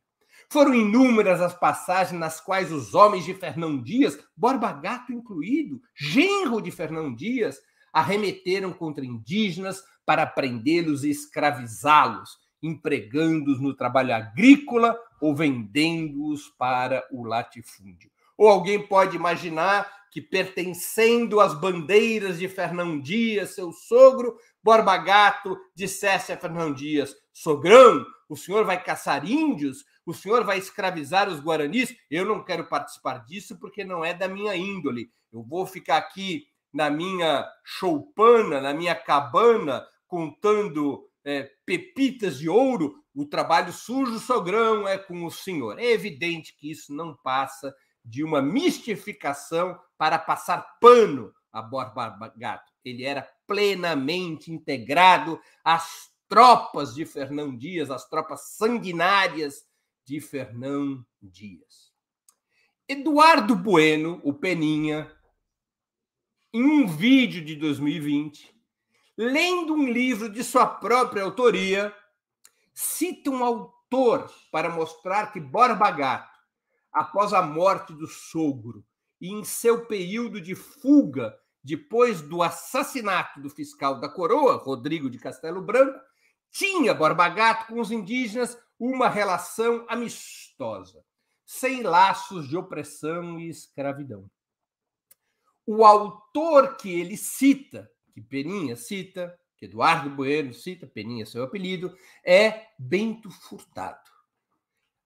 Foram 0.50 0.74
inúmeras 0.74 1.42
as 1.42 1.52
passagens 1.52 2.18
nas 2.18 2.40
quais 2.40 2.72
os 2.72 2.94
homens 2.94 3.24
de 3.24 3.34
Fernão 3.34 3.82
Dias, 3.82 4.18
Borba 4.34 4.72
Gato 4.72 5.12
incluído, 5.12 5.80
genro 5.94 6.62
de 6.62 6.70
Fernão 6.70 7.14
Dias, 7.14 7.58
arremeteram 7.92 8.72
contra 8.72 9.04
indígenas 9.04 9.82
para 10.06 10.26
prendê-los 10.26 11.04
e 11.04 11.10
escravizá-los, 11.10 12.38
empregando-os 12.62 13.60
no 13.60 13.74
trabalho 13.74 14.14
agrícola 14.14 14.98
ou 15.20 15.34
vendendo-os 15.34 16.48
para 16.58 17.04
o 17.12 17.24
latifúndio. 17.24 18.10
Ou 18.36 18.48
alguém 18.48 18.86
pode 18.86 19.16
imaginar 19.16 19.86
que, 20.10 20.22
pertencendo 20.22 21.40
às 21.40 21.52
bandeiras 21.52 22.38
de 22.38 22.48
Fernão 22.48 22.98
Dias, 22.98 23.54
seu 23.54 23.70
sogro, 23.70 24.38
Borba 24.62 24.96
Gato 24.96 25.58
dissesse 25.74 26.32
a 26.32 26.38
Fernão 26.38 26.72
Dias: 26.72 27.14
Sogrão, 27.32 28.06
o 28.28 28.36
senhor 28.36 28.64
vai 28.64 28.82
caçar 28.82 29.28
índios? 29.28 29.84
O 30.08 30.14
senhor 30.14 30.42
vai 30.42 30.56
escravizar 30.56 31.28
os 31.28 31.38
guaranis? 31.38 31.94
Eu 32.10 32.24
não 32.24 32.42
quero 32.42 32.64
participar 32.64 33.26
disso 33.26 33.58
porque 33.58 33.84
não 33.84 34.02
é 34.02 34.14
da 34.14 34.26
minha 34.26 34.56
índole. 34.56 35.12
Eu 35.30 35.42
vou 35.42 35.66
ficar 35.66 35.98
aqui 35.98 36.46
na 36.72 36.88
minha 36.88 37.46
choupana, 37.62 38.58
na 38.58 38.72
minha 38.72 38.94
cabana, 38.94 39.86
contando 40.06 41.06
é, 41.22 41.50
pepitas 41.66 42.38
de 42.38 42.48
ouro. 42.48 43.04
O 43.14 43.26
trabalho 43.26 43.70
sujo, 43.70 44.18
sogrão, 44.18 44.88
é 44.88 44.96
com 44.96 45.26
o 45.26 45.30
senhor. 45.30 45.78
É 45.78 45.84
evidente 45.92 46.56
que 46.56 46.70
isso 46.70 46.90
não 46.94 47.14
passa 47.14 47.76
de 48.02 48.24
uma 48.24 48.40
mistificação 48.40 49.78
para 49.98 50.18
passar 50.18 50.78
pano 50.80 51.34
a 51.52 51.60
Borba 51.60 52.32
Gato. 52.34 52.72
Ele 52.82 53.04
era 53.04 53.28
plenamente 53.46 54.50
integrado 54.50 55.38
às 55.62 56.08
tropas 56.26 56.94
de 56.94 57.04
Fernão 57.04 57.54
Dias, 57.54 57.90
às 57.90 58.08
tropas 58.08 58.56
sanguinárias 58.56 59.68
de 60.08 60.22
Fernão 60.22 61.04
Dias. 61.20 61.92
Eduardo 62.88 63.54
Bueno, 63.54 64.22
o 64.24 64.32
Peninha, 64.32 65.14
em 66.50 66.62
um 66.62 66.86
vídeo 66.86 67.44
de 67.44 67.54
2020, 67.54 68.58
lendo 69.18 69.74
um 69.74 69.86
livro 69.86 70.30
de 70.30 70.42
sua 70.42 70.66
própria 70.66 71.22
autoria, 71.22 71.94
cita 72.72 73.28
um 73.28 73.44
autor 73.44 74.32
para 74.50 74.70
mostrar 74.70 75.30
que 75.30 75.38
Borba 75.38 75.90
Gato 75.90 76.38
após 76.90 77.34
a 77.34 77.42
morte 77.42 77.92
do 77.92 78.06
sogro 78.06 78.82
e 79.20 79.28
em 79.30 79.44
seu 79.44 79.84
período 79.84 80.40
de 80.40 80.54
fuga 80.54 81.38
depois 81.62 82.22
do 82.22 82.42
assassinato 82.42 83.42
do 83.42 83.50
fiscal 83.50 84.00
da 84.00 84.08
coroa, 84.08 84.56
Rodrigo 84.56 85.10
de 85.10 85.18
Castelo 85.18 85.60
Branco, 85.60 86.00
tinha 86.50 86.94
Borba 86.94 87.28
Gato 87.28 87.66
com 87.66 87.78
os 87.78 87.90
indígenas 87.90 88.56
uma 88.78 89.08
relação 89.08 89.84
amistosa, 89.88 91.04
sem 91.44 91.82
laços 91.82 92.48
de 92.48 92.56
opressão 92.56 93.38
e 93.40 93.48
escravidão. 93.48 94.30
O 95.66 95.84
autor 95.84 96.76
que 96.76 96.90
ele 96.98 97.16
cita, 97.16 97.90
que 98.12 98.20
Peninha 98.20 98.76
cita, 98.76 99.38
que 99.56 99.66
Eduardo 99.66 100.08
Bueno 100.10 100.54
cita, 100.54 100.86
Peninha 100.86 101.24
é 101.24 101.26
seu 101.26 101.42
apelido, 101.42 101.96
é 102.24 102.68
Bento 102.78 103.30
Furtado 103.30 104.18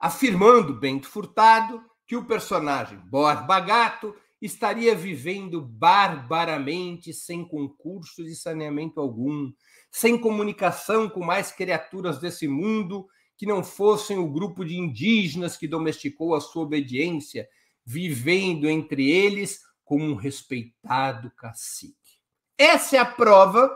afirmando 0.03 0.75
Bento 0.75 1.09
Furtado 1.09 1.81
que 2.09 2.17
o 2.17 2.25
personagem 2.25 2.99
Borba 2.99 3.61
Gato 3.61 4.17
estaria 4.41 4.97
vivendo 4.97 5.63
barbaramente 5.63 7.13
sem 7.13 7.47
concurso 7.47 8.25
de 8.25 8.35
saneamento 8.35 8.99
algum, 8.99 9.53
sem 9.93 10.19
comunicação 10.19 11.09
com 11.09 11.25
mais 11.25 11.53
criaturas 11.53 12.19
desse 12.19 12.49
mundo 12.49 13.07
que 13.37 13.47
não 13.47 13.65
fossem 13.65 14.19
o 14.19 14.29
grupo 14.29 14.65
de 14.65 14.79
indígenas 14.79 15.57
que 15.57 15.67
domesticou 15.67 16.35
a 16.35 16.41
sua 16.41 16.63
obediência, 16.63 17.49
vivendo 17.85 18.69
entre 18.69 19.11
eles 19.11 19.61
como 19.85 20.05
um 20.05 20.15
respeitado 20.15 21.31
cacique. 21.33 21.97
Essa 22.57 22.97
é 22.97 22.99
a 22.99 23.05
prova 23.05 23.71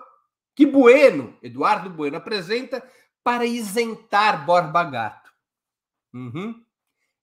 que 0.54 0.64
Bueno, 0.64 1.36
Eduardo 1.42 1.90
Bueno, 1.90 2.16
apresenta 2.16 2.82
para 3.22 3.44
isentar 3.44 4.46
Borba 4.46 4.84
Gato 4.84 5.26
Uhum. 6.16 6.64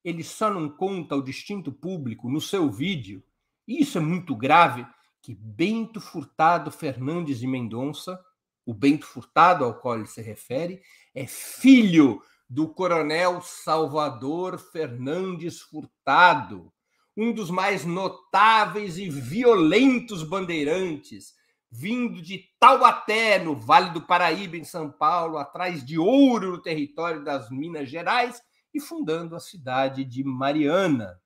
Ele 0.04 0.22
só 0.22 0.50
não 0.50 0.68
conta 0.68 1.14
ao 1.14 1.22
distinto 1.22 1.72
público 1.72 2.28
no 2.28 2.40
seu 2.40 2.70
vídeo, 2.70 3.22
e 3.66 3.82
isso 3.82 3.98
é 3.98 4.00
muito 4.00 4.36
grave, 4.36 4.86
que 5.20 5.34
Bento 5.34 6.00
Furtado 6.00 6.70
Fernandes 6.70 7.40
de 7.40 7.46
Mendonça, 7.46 8.22
o 8.66 8.72
Bento 8.72 9.06
Furtado 9.06 9.64
ao 9.64 9.74
qual 9.74 9.96
ele 9.96 10.06
se 10.06 10.22
refere, 10.22 10.80
é 11.14 11.26
filho 11.26 12.22
do 12.48 12.68
coronel 12.68 13.40
Salvador 13.42 14.58
Fernandes 14.58 15.60
Furtado, 15.60 16.72
um 17.16 17.32
dos 17.32 17.50
mais 17.50 17.84
notáveis 17.84 18.98
e 18.98 19.08
violentos 19.08 20.22
bandeirantes, 20.22 21.34
vindo 21.70 22.22
de 22.22 22.44
Taubaté, 22.58 23.38
no 23.38 23.54
Vale 23.56 23.90
do 23.90 24.02
Paraíba, 24.02 24.56
em 24.56 24.64
São 24.64 24.90
Paulo, 24.90 25.38
atrás 25.38 25.84
de 25.84 25.98
ouro 25.98 26.52
no 26.52 26.62
território 26.62 27.24
das 27.24 27.50
Minas 27.50 27.88
Gerais, 27.88 28.40
e 28.72 28.80
fundando 28.80 29.36
a 29.36 29.40
cidade 29.40 30.04
de 30.04 30.24
Mariana. 30.24 31.20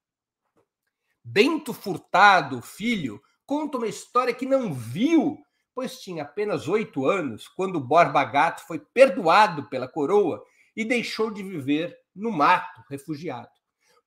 Bento 1.24 1.72
Furtado, 1.74 2.62
filho, 2.62 3.20
conta 3.44 3.79
uma 3.79 3.87
história 3.87 4.35
que 4.35 4.46
não 4.46 4.72
viu, 4.72 5.38
pois 5.78 6.00
tinha 6.00 6.24
apenas 6.24 6.66
oito 6.66 7.06
anos 7.06 7.46
quando 7.46 7.78
Borba 7.78 8.24
Gato 8.24 8.66
foi 8.66 8.80
perdoado 8.80 9.68
pela 9.68 9.86
coroa 9.86 10.42
e 10.76 10.84
deixou 10.84 11.30
de 11.30 11.40
viver 11.40 11.96
no 12.12 12.32
mato, 12.32 12.82
refugiado. 12.90 13.46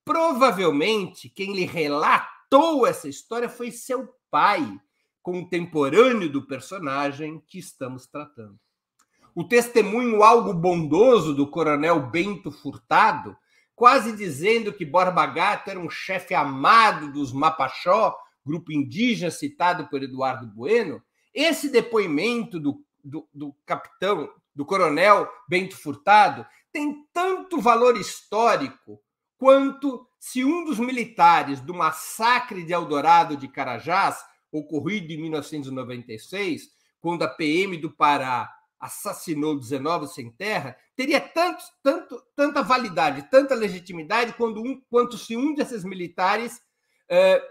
Provavelmente 0.03 1.29
quem 1.29 1.55
lhe 1.55 1.63
relatou 1.63 2.85
essa 2.85 3.07
história 3.07 3.47
foi 3.47 3.71
seu 3.71 4.13
pai, 4.29 4.61
contemporâneo 5.23 6.29
do 6.29 6.45
personagem 6.45 7.41
que 7.47 7.59
estamos 7.59 8.05
tratando 8.05 8.59
o 9.33 9.45
testemunho 9.45 10.23
algo 10.23 10.53
bondoso 10.53 11.33
do 11.33 11.49
coronel 11.49 12.09
Bento 12.09 12.51
Furtado, 12.51 13.33
quase 13.73 14.11
dizendo 14.11 14.73
que 14.73 14.83
Borba 14.83 15.25
Gato 15.25 15.69
era 15.69 15.79
um 15.79 15.89
chefe 15.89 16.35
amado 16.35 17.13
dos 17.13 17.31
Mapachó, 17.31 18.13
grupo 18.45 18.73
indígena 18.73 19.31
citado 19.31 19.87
por 19.87 20.03
Eduardo 20.03 20.45
Bueno, 20.47 21.01
esse 21.33 21.69
depoimento 21.69 22.59
do, 22.59 22.83
do, 23.03 23.27
do 23.33 23.55
capitão, 23.65 24.29
do 24.55 24.65
coronel 24.65 25.29
Bento 25.47 25.77
Furtado, 25.77 26.45
tem 26.71 27.05
tanto 27.13 27.59
valor 27.59 27.97
histórico 27.97 29.01
quanto 29.37 30.07
se 30.19 30.43
um 30.43 30.63
dos 30.63 30.77
militares 30.77 31.59
do 31.59 31.73
massacre 31.73 32.63
de 32.63 32.73
Eldorado 32.73 33.35
de 33.35 33.47
Carajás, 33.47 34.23
ocorrido 34.51 35.11
em 35.11 35.17
1996, 35.17 36.69
quando 36.99 37.23
a 37.23 37.27
PM 37.27 37.77
do 37.77 37.89
Pará 37.89 38.49
assassinou 38.79 39.57
19 39.57 40.07
sem 40.07 40.29
terra, 40.31 40.75
teria 40.95 41.19
tanto, 41.19 41.63
tanto, 41.81 42.23
tanta 42.35 42.61
validade, 42.61 43.29
tanta 43.29 43.55
legitimidade 43.55 44.33
quando 44.33 44.61
um, 44.61 44.81
quanto 44.89 45.17
se 45.17 45.35
um 45.37 45.53
desses 45.53 45.83
militares 45.83 46.61
eh, 47.07 47.41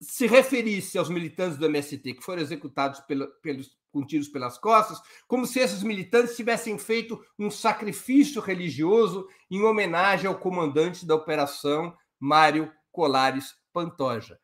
se 0.00 0.26
referisse 0.26 0.98
aos 0.98 1.08
militantes 1.08 1.58
do 1.58 1.66
MST 1.66 2.14
que 2.14 2.22
foram 2.24 2.42
executados 2.42 3.00
pelo, 3.00 3.28
pelos, 3.40 3.76
com 3.90 4.04
tiros 4.04 4.28
pelas 4.28 4.58
costas, 4.58 5.00
como 5.26 5.46
se 5.46 5.60
esses 5.60 5.82
militantes 5.82 6.36
tivessem 6.36 6.76
feito 6.78 7.24
um 7.38 7.50
sacrifício 7.50 8.40
religioso 8.40 9.26
em 9.50 9.62
homenagem 9.62 10.26
ao 10.26 10.38
comandante 10.38 11.06
da 11.06 11.14
operação, 11.14 11.96
Mário 12.18 12.72
Colares 12.90 13.54
Pantoja. 13.72 14.38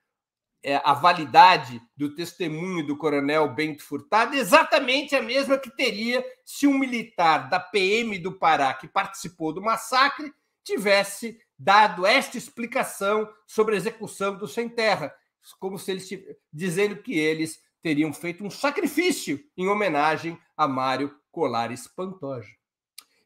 É, 0.63 0.77
a 0.85 0.93
validade 0.93 1.81
do 1.97 2.15
testemunho 2.15 2.87
do 2.87 2.97
coronel 2.97 3.55
Bento 3.55 3.83
Furtado 3.83 4.37
exatamente 4.37 5.17
a 5.17 5.23
mesma 5.23 5.57
que 5.57 5.71
teria 5.71 6.23
se 6.45 6.67
um 6.67 6.79
militar 6.79 7.49
da 7.49 7.59
PM 7.59 8.19
do 8.19 8.33
Pará 8.33 8.75
que 8.75 8.87
participou 8.87 9.55
do 9.55 9.63
massacre 9.63 10.31
tivesse 10.63 11.39
dado 11.59 12.07
esta 12.07 12.37
explicação 12.37 13.29
sobre 13.47 13.75
a 13.75 13.79
execução 13.79 14.37
do 14.37 14.47
sem 14.47 14.69
terra, 14.69 15.15
como 15.59 15.79
se 15.79 15.91
eles 15.91 16.09
dizendo 16.53 17.03
que 17.03 17.19
eles 17.19 17.61
teriam 17.83 18.13
feito 18.13 18.45
um 18.45 18.51
sacrifício 18.51 19.43
em 19.57 19.69
homenagem 19.69 20.39
a 20.57 20.69
Mário 20.69 21.15
Colares 21.31 21.89
Pantoja. 21.89 22.61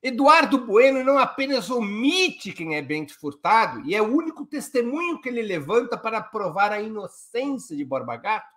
Eduardo 0.03 0.67
Bueno 0.67 1.03
não 1.03 1.19
apenas 1.19 1.71
omite 1.71 2.53
quem 2.53 2.77
é 2.77 2.83
Bento 2.83 3.19
Furtado, 3.19 3.81
e 3.89 3.95
é 3.95 4.03
o 4.03 4.15
único 4.15 4.45
testemunho 4.45 5.19
que 5.21 5.31
ele 5.31 5.41
levanta 5.41 5.97
para 5.97 6.21
provar 6.21 6.73
a 6.73 6.81
inocência 6.81 7.75
de 7.75 7.85
Borba 7.85 8.17
Gato, 8.17 8.55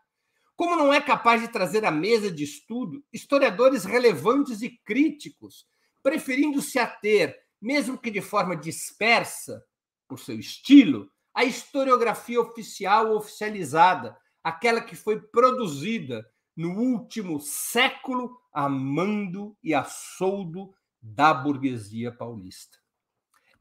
como 0.58 0.76
não 0.76 0.94
é 0.94 1.00
capaz 1.00 1.42
de 1.42 1.48
trazer 1.48 1.86
à 1.86 1.92
mesa 1.92 2.30
de 2.30 2.44
estudo 2.44 3.02
historiadores 3.14 3.86
relevantes 3.86 4.62
e 4.62 4.70
críticos, 4.84 5.66
preferindo 6.04 6.62
se 6.62 6.80
ater, 6.80 7.38
mesmo 7.62 7.98
que 7.98 8.12
de 8.12 8.22
forma 8.22 8.56
dispersa, 8.56 9.64
por 10.08 10.20
seu 10.20 10.40
estilo, 10.40 11.10
à 11.38 11.44
historiografia 11.44 12.42
oficial 12.42 13.16
oficializada, 13.16 14.18
aquela 14.44 14.82
que 14.82 14.96
foi 14.96 15.22
produzida 15.22 16.28
no 16.56 16.72
último 16.80 17.40
século 17.40 18.36
a 18.52 18.68
mando 18.68 19.56
e 19.64 19.72
a 19.72 19.84
soldo 19.84 20.74
da 21.00 21.36
burguesia 21.36 22.12
paulista. 22.12 22.80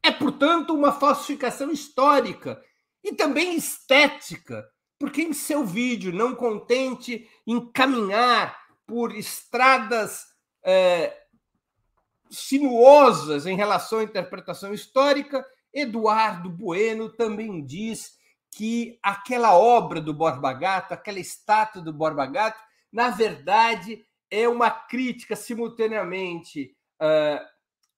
É, 0.03 0.11
portanto, 0.11 0.73
uma 0.73 0.91
falsificação 0.91 1.71
histórica 1.71 2.65
e 3.05 3.13
também 3.13 3.55
estética, 3.55 4.67
porque 4.99 5.21
em 5.21 5.35
seu 5.35 5.63
vídeo, 5.63 6.15
não 6.15 6.35
contente 6.35 7.29
em 7.47 7.71
caminhar 7.73 8.59
por 8.87 9.15
estradas 9.15 10.25
é, 10.65 11.15
sinuosas 12.31 13.45
em 13.45 13.55
relação 13.55 13.99
à 13.99 14.03
interpretação 14.03 14.73
histórica, 14.73 15.47
Eduardo 15.77 16.49
Bueno 16.49 17.11
também 17.11 17.63
diz 17.63 18.17
que 18.51 18.99
aquela 19.03 19.55
obra 19.55 20.01
do 20.01 20.15
Borba 20.15 20.55
Gato, 20.55 20.95
aquela 20.95 21.21
estátua 21.21 21.83
do 21.83 21.93
Borba 21.93 22.25
Gato, 22.25 22.59
na 22.91 23.11
verdade 23.11 24.03
é 24.31 24.49
uma 24.49 24.71
crítica 24.71 25.37
simultaneamente 25.37 26.75
uh, 27.03 27.47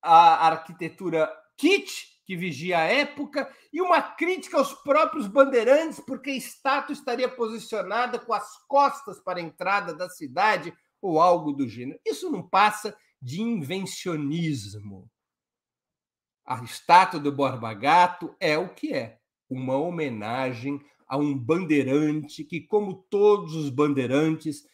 à 0.02 0.48
arquitetura 0.48 1.32
kitsch, 1.56 2.18
que 2.26 2.36
vigia 2.36 2.80
a 2.80 2.82
época, 2.82 3.48
e 3.72 3.80
uma 3.80 4.02
crítica 4.02 4.58
aos 4.58 4.74
próprios 4.74 5.28
bandeirantes, 5.28 6.00
porque 6.00 6.30
a 6.30 6.36
estátua 6.36 6.92
estaria 6.92 7.28
posicionada 7.28 8.18
com 8.18 8.34
as 8.34 8.58
costas 8.66 9.20
para 9.20 9.38
a 9.38 9.42
entrada 9.42 9.94
da 9.94 10.10
cidade 10.10 10.74
ou 11.00 11.20
algo 11.20 11.52
do 11.52 11.68
gênero. 11.68 12.00
Isso 12.04 12.28
não 12.28 12.46
passa 12.46 12.94
de 13.22 13.40
invencionismo. 13.40 15.08
A 16.48 16.64
estátua 16.64 17.20
do 17.20 17.30
Borba 17.30 17.74
Gato 17.74 18.34
é 18.40 18.56
o 18.56 18.70
que 18.70 18.94
é, 18.94 19.18
uma 19.50 19.76
homenagem 19.76 20.80
a 21.06 21.18
um 21.18 21.36
bandeirante 21.36 22.42
que, 22.42 22.58
como 22.58 23.04
todos 23.10 23.54
os 23.54 23.68
bandeirantes, 23.68 24.66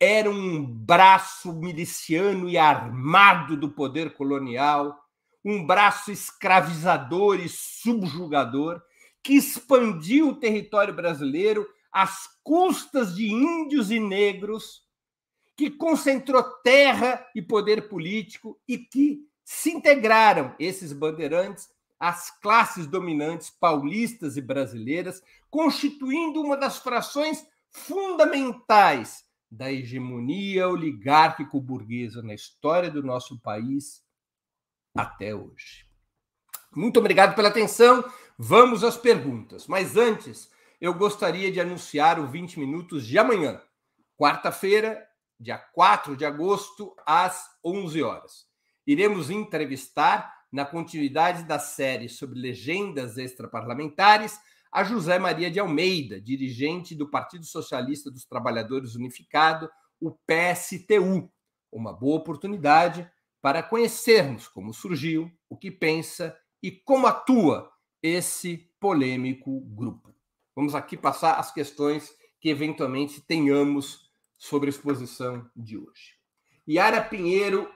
era 0.00 0.28
um 0.28 0.66
braço 0.66 1.52
miliciano 1.52 2.48
e 2.48 2.58
armado 2.58 3.56
do 3.56 3.70
poder 3.70 4.14
colonial, 4.14 4.98
um 5.44 5.64
braço 5.64 6.10
escravizador 6.10 7.38
e 7.38 7.48
subjugador 7.48 8.82
que 9.22 9.34
expandiu 9.34 10.30
o 10.30 10.36
território 10.36 10.92
brasileiro 10.92 11.64
às 11.92 12.26
custas 12.42 13.14
de 13.14 13.28
índios 13.28 13.92
e 13.92 14.00
negros, 14.00 14.82
que 15.56 15.70
concentrou 15.70 16.42
terra 16.64 17.24
e 17.36 17.40
poder 17.40 17.88
político 17.88 18.60
e 18.66 18.78
que 18.78 19.29
se 19.52 19.68
integraram 19.68 20.54
esses 20.60 20.92
bandeirantes 20.92 21.68
às 21.98 22.30
classes 22.40 22.86
dominantes 22.86 23.50
paulistas 23.50 24.36
e 24.36 24.40
brasileiras, 24.40 25.20
constituindo 25.50 26.40
uma 26.40 26.56
das 26.56 26.78
frações 26.78 27.44
fundamentais 27.68 29.24
da 29.50 29.70
hegemonia 29.70 30.68
oligárquico-burguesa 30.68 32.22
na 32.22 32.32
história 32.32 32.88
do 32.92 33.02
nosso 33.02 33.40
país 33.40 34.04
até 34.96 35.34
hoje. 35.34 35.84
Muito 36.72 37.00
obrigado 37.00 37.34
pela 37.34 37.48
atenção. 37.48 38.04
Vamos 38.38 38.84
às 38.84 38.96
perguntas. 38.96 39.66
Mas 39.66 39.96
antes, 39.96 40.48
eu 40.80 40.94
gostaria 40.94 41.50
de 41.50 41.60
anunciar 41.60 42.20
o 42.20 42.28
20 42.28 42.60
minutos 42.60 43.04
de 43.04 43.18
amanhã, 43.18 43.60
quarta-feira, 44.16 45.04
dia 45.40 45.58
4 45.58 46.16
de 46.16 46.24
agosto, 46.24 46.94
às 47.04 47.50
11 47.64 48.00
horas. 48.00 48.49
Iremos 48.86 49.30
entrevistar, 49.30 50.40
na 50.52 50.64
continuidade 50.64 51.44
da 51.44 51.58
série 51.58 52.08
sobre 52.08 52.38
legendas 52.38 53.16
extraparlamentares, 53.16 54.38
a 54.72 54.84
José 54.84 55.18
Maria 55.18 55.50
de 55.50 55.60
Almeida, 55.60 56.20
dirigente 56.20 56.94
do 56.94 57.08
Partido 57.08 57.44
Socialista 57.44 58.10
dos 58.10 58.24
Trabalhadores 58.24 58.94
Unificado, 58.94 59.70
o 60.00 60.10
PSTU. 60.10 61.30
Uma 61.70 61.92
boa 61.92 62.16
oportunidade 62.16 63.08
para 63.40 63.62
conhecermos 63.62 64.48
como 64.48 64.72
surgiu, 64.72 65.30
o 65.48 65.56
que 65.56 65.70
pensa 65.70 66.36
e 66.62 66.70
como 66.70 67.06
atua 67.06 67.70
esse 68.02 68.70
polêmico 68.78 69.60
grupo. 69.60 70.14
Vamos 70.54 70.74
aqui 70.74 70.96
passar 70.96 71.34
as 71.34 71.52
questões 71.52 72.12
que 72.40 72.48
eventualmente 72.48 73.20
tenhamos 73.20 74.10
sobre 74.38 74.68
a 74.68 74.70
exposição 74.70 75.48
de 75.54 75.76
hoje. 75.76 76.16
Yara 76.68 77.02
Pinheiro, 77.02 77.68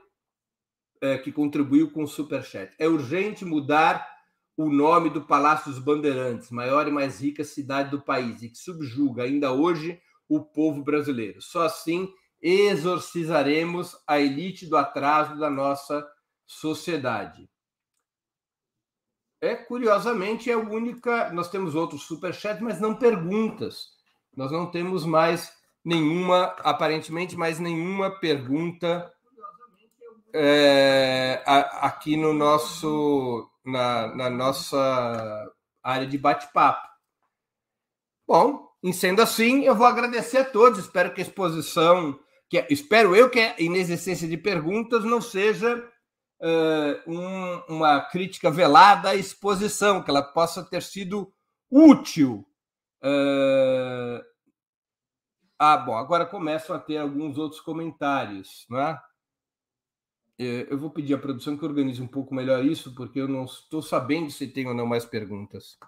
é, 1.05 1.19
que 1.19 1.31
contribuiu 1.31 1.91
com 1.91 2.05
o 2.05 2.09
Superchat. 2.09 2.75
É 2.79 2.89
urgente 2.89 3.45
mudar 3.45 4.09
o 4.57 4.71
nome 4.71 5.11
do 5.11 5.21
Palácio 5.21 5.71
dos 5.71 5.79
Bandeirantes, 5.79 6.51
maior 6.51 6.89
e 6.89 6.91
mais 6.91 7.21
rica 7.21 7.45
cidade 7.45 7.91
do 7.91 8.01
país, 8.01 8.43
e 8.43 8.49
que 8.49 8.57
subjuga 8.57 9.25
ainda 9.25 9.53
hoje 9.53 10.01
o 10.27 10.41
povo 10.41 10.83
brasileiro. 10.83 11.43
Só 11.43 11.65
assim 11.65 12.11
exorcizaremos 12.41 13.97
a 14.07 14.19
elite 14.19 14.67
do 14.67 14.77
atraso 14.77 15.39
da 15.39 15.51
nossa 15.51 16.07
sociedade. 16.47 17.51
É 19.43 19.55
curiosamente 19.55 20.51
é 20.51 20.55
a 20.55 20.59
única. 20.59 21.31
Nós 21.33 21.51
temos 21.51 21.75
outros 21.75 22.05
superchats, 22.05 22.63
mas 22.63 22.81
não 22.81 22.95
perguntas. 22.95 23.89
Nós 24.35 24.51
não 24.51 24.71
temos 24.71 25.05
mais 25.05 25.53
nenhuma, 25.85 26.45
aparentemente, 26.61 27.37
mais 27.37 27.59
nenhuma 27.59 28.11
pergunta 28.21 29.14
é, 30.35 31.43
aqui 31.47 32.17
no 32.17 32.33
nosso 32.33 33.49
na, 33.65 34.15
na 34.15 34.29
nossa 34.29 35.53
área 35.83 36.07
de 36.07 36.19
bate-papo. 36.19 36.89
Bom, 38.27 38.69
em 38.83 38.93
sendo 38.93 39.23
assim, 39.23 39.63
eu 39.65 39.75
vou 39.75 39.87
agradecer 39.87 40.39
a 40.39 40.45
todos. 40.45 40.81
Espero 40.81 41.15
que 41.15 41.21
a 41.21 41.25
exposição, 41.25 42.19
que 42.51 42.67
espero 42.69 43.15
eu 43.15 43.31
que 43.31 43.39
a 43.39 43.61
inexistência 43.61 44.27
de 44.27 44.37
perguntas 44.37 45.05
não 45.05 45.21
seja 45.21 45.77
uh, 46.41 47.11
um, 47.11 47.77
uma 47.77 48.01
crítica 48.01 48.51
velada 48.51 49.11
à 49.11 49.15
exposição, 49.15 50.03
que 50.03 50.11
ela 50.11 50.23
possa 50.23 50.65
ter 50.65 50.83
sido 50.83 51.33
útil. 51.71 52.47
Uh... 53.03 54.23
Ah, 55.59 55.77
bom, 55.77 55.97
agora 55.97 56.27
começam 56.27 56.75
a 56.75 56.81
ter 56.81 56.99
alguns 56.99 57.39
outros 57.39 57.61
comentários, 57.61 58.67
não 58.69 58.81
é? 58.81 58.91
É, 58.91 59.14
eu 60.39 60.77
vou 60.79 60.91
pedir 60.91 61.15
à 61.15 61.19
produção 61.19 61.57
que 61.57 61.65
organize 61.65 62.03
um 62.03 62.09
pouco 62.09 62.35
melhor 62.35 62.65
isso, 62.65 62.95
porque 62.95 63.21
eu 63.21 63.29
não 63.29 63.45
estou 63.45 63.81
sabendo 63.81 64.31
se 64.31 64.49
tem 64.49 64.67
ou 64.67 64.75
não 64.75 64.87
mais 64.87 65.05
perguntas. 65.05 65.79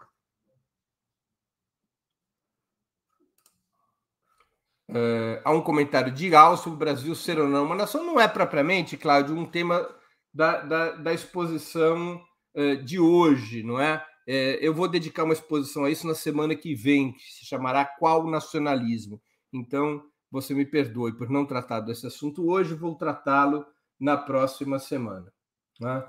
Uh, 4.88 5.42
há 5.44 5.50
um 5.50 5.60
comentário 5.60 6.12
de 6.12 6.28
Gal 6.28 6.56
sobre 6.56 6.76
o 6.76 6.78
Brasil 6.78 7.14
ser 7.14 7.40
ou 7.40 7.48
não 7.48 7.64
uma 7.64 7.74
nação. 7.74 8.04
Não 8.04 8.20
é 8.20 8.28
propriamente, 8.28 8.96
Cláudio, 8.96 9.36
um 9.36 9.44
tema 9.44 9.86
da, 10.32 10.60
da, 10.62 10.90
da 10.92 11.12
exposição 11.12 12.22
uh, 12.54 12.76
de 12.84 13.00
hoje, 13.00 13.64
não 13.64 13.80
é? 13.80 14.04
é? 14.28 14.58
Eu 14.60 14.72
vou 14.72 14.86
dedicar 14.86 15.24
uma 15.24 15.32
exposição 15.32 15.84
a 15.84 15.90
isso 15.90 16.06
na 16.06 16.14
semana 16.14 16.54
que 16.54 16.74
vem, 16.74 17.12
que 17.12 17.24
se 17.32 17.44
chamará 17.44 17.84
Qual 17.84 18.30
Nacionalismo? 18.30 19.20
Então, 19.52 20.04
você 20.30 20.54
me 20.54 20.64
perdoe 20.64 21.12
por 21.16 21.28
não 21.28 21.44
tratar 21.44 21.80
desse 21.80 22.06
assunto 22.06 22.48
hoje, 22.48 22.74
vou 22.74 22.94
tratá-lo 22.94 23.66
na 23.98 24.16
próxima 24.16 24.78
semana. 24.78 25.32
Né? 25.80 26.04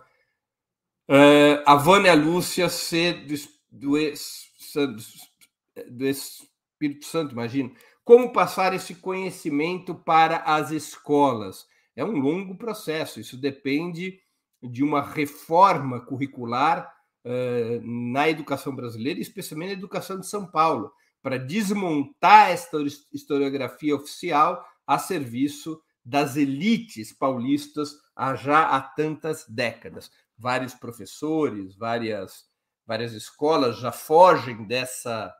É, 1.08 1.64
a 1.66 1.76
Vânia 1.76 2.14
Lúcia 2.14 2.70
C. 2.70 3.14
Do, 3.14 3.36
do, 3.72 4.98
do 5.90 6.06
Espírito 6.08 7.06
Santo, 7.06 7.34
imagino. 7.34 7.74
Como 8.04 8.32
passar 8.32 8.74
esse 8.74 8.96
conhecimento 8.96 9.94
para 9.94 10.38
as 10.38 10.72
escolas? 10.72 11.68
É 11.96 12.06
um 12.06 12.18
longo 12.20 12.58
processo, 12.58 13.20
isso 13.20 13.36
depende 13.36 14.20
de 14.62 14.84
uma 14.84 15.02
reforma 15.02 16.00
curricular 16.00 16.94
uh, 17.26 17.82
na 17.84 18.30
educação 18.30 18.76
brasileira, 18.76 19.20
especialmente 19.20 19.70
na 19.70 19.78
educação 19.78 20.20
de 20.20 20.28
São 20.28 20.46
Paulo, 20.46 20.92
para 21.22 21.38
desmontar 21.38 22.52
esta 22.52 22.78
historiografia 23.12 23.96
oficial 23.96 24.64
a 24.86 24.98
serviço 24.98 25.82
das 26.08 26.38
elites 26.38 27.12
paulistas 27.12 27.98
há 28.16 28.34
já 28.34 28.70
há 28.70 28.82
tantas 28.82 29.46
décadas. 29.46 30.10
Vários 30.38 30.74
professores, 30.74 31.76
várias, 31.76 32.46
várias 32.86 33.12
escolas 33.12 33.78
já 33.78 33.92
fogem 33.92 34.66
dessa, 34.66 35.36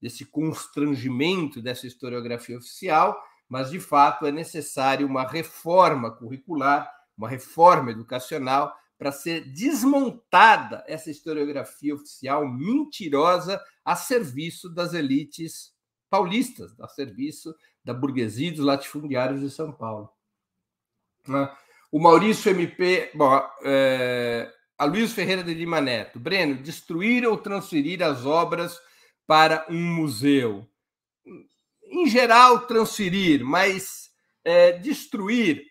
desse 0.00 0.24
constrangimento 0.24 1.60
dessa 1.60 1.88
historiografia 1.88 2.56
oficial, 2.56 3.20
mas 3.48 3.70
de 3.70 3.80
fato 3.80 4.24
é 4.24 4.30
necessário 4.30 5.04
uma 5.04 5.26
reforma 5.26 6.12
curricular, 6.12 6.88
uma 7.18 7.28
reforma 7.28 7.90
educacional 7.90 8.72
para 8.96 9.10
ser 9.10 9.52
desmontada 9.52 10.84
essa 10.86 11.10
historiografia 11.10 11.92
oficial 11.92 12.46
mentirosa 12.46 13.60
a 13.84 13.96
serviço 13.96 14.72
das 14.72 14.94
elites 14.94 15.74
paulistas, 16.08 16.78
a 16.78 16.86
serviço 16.86 17.52
da 17.84 17.92
burguesia 17.92 18.50
dos 18.50 18.64
latifundiários 18.64 19.40
de 19.40 19.50
São 19.50 19.70
Paulo. 19.72 20.08
Né? 21.26 21.54
O 21.92 22.00
Maurício 22.00 22.50
MP, 22.50 23.10
bom, 23.14 23.40
é, 23.64 24.52
a 24.76 24.84
Luiz 24.84 25.12
Ferreira 25.12 25.44
de 25.44 25.54
Lima 25.54 25.80
Neto, 25.80 26.18
Breno, 26.18 26.56
destruir 26.56 27.26
ou 27.26 27.36
transferir 27.36 28.02
as 28.02 28.26
obras 28.26 28.80
para 29.26 29.66
um 29.68 29.94
museu? 29.94 30.66
Em 31.84 32.06
geral, 32.06 32.66
transferir, 32.66 33.44
mas 33.44 34.10
é, 34.44 34.72
destruir 34.72 35.64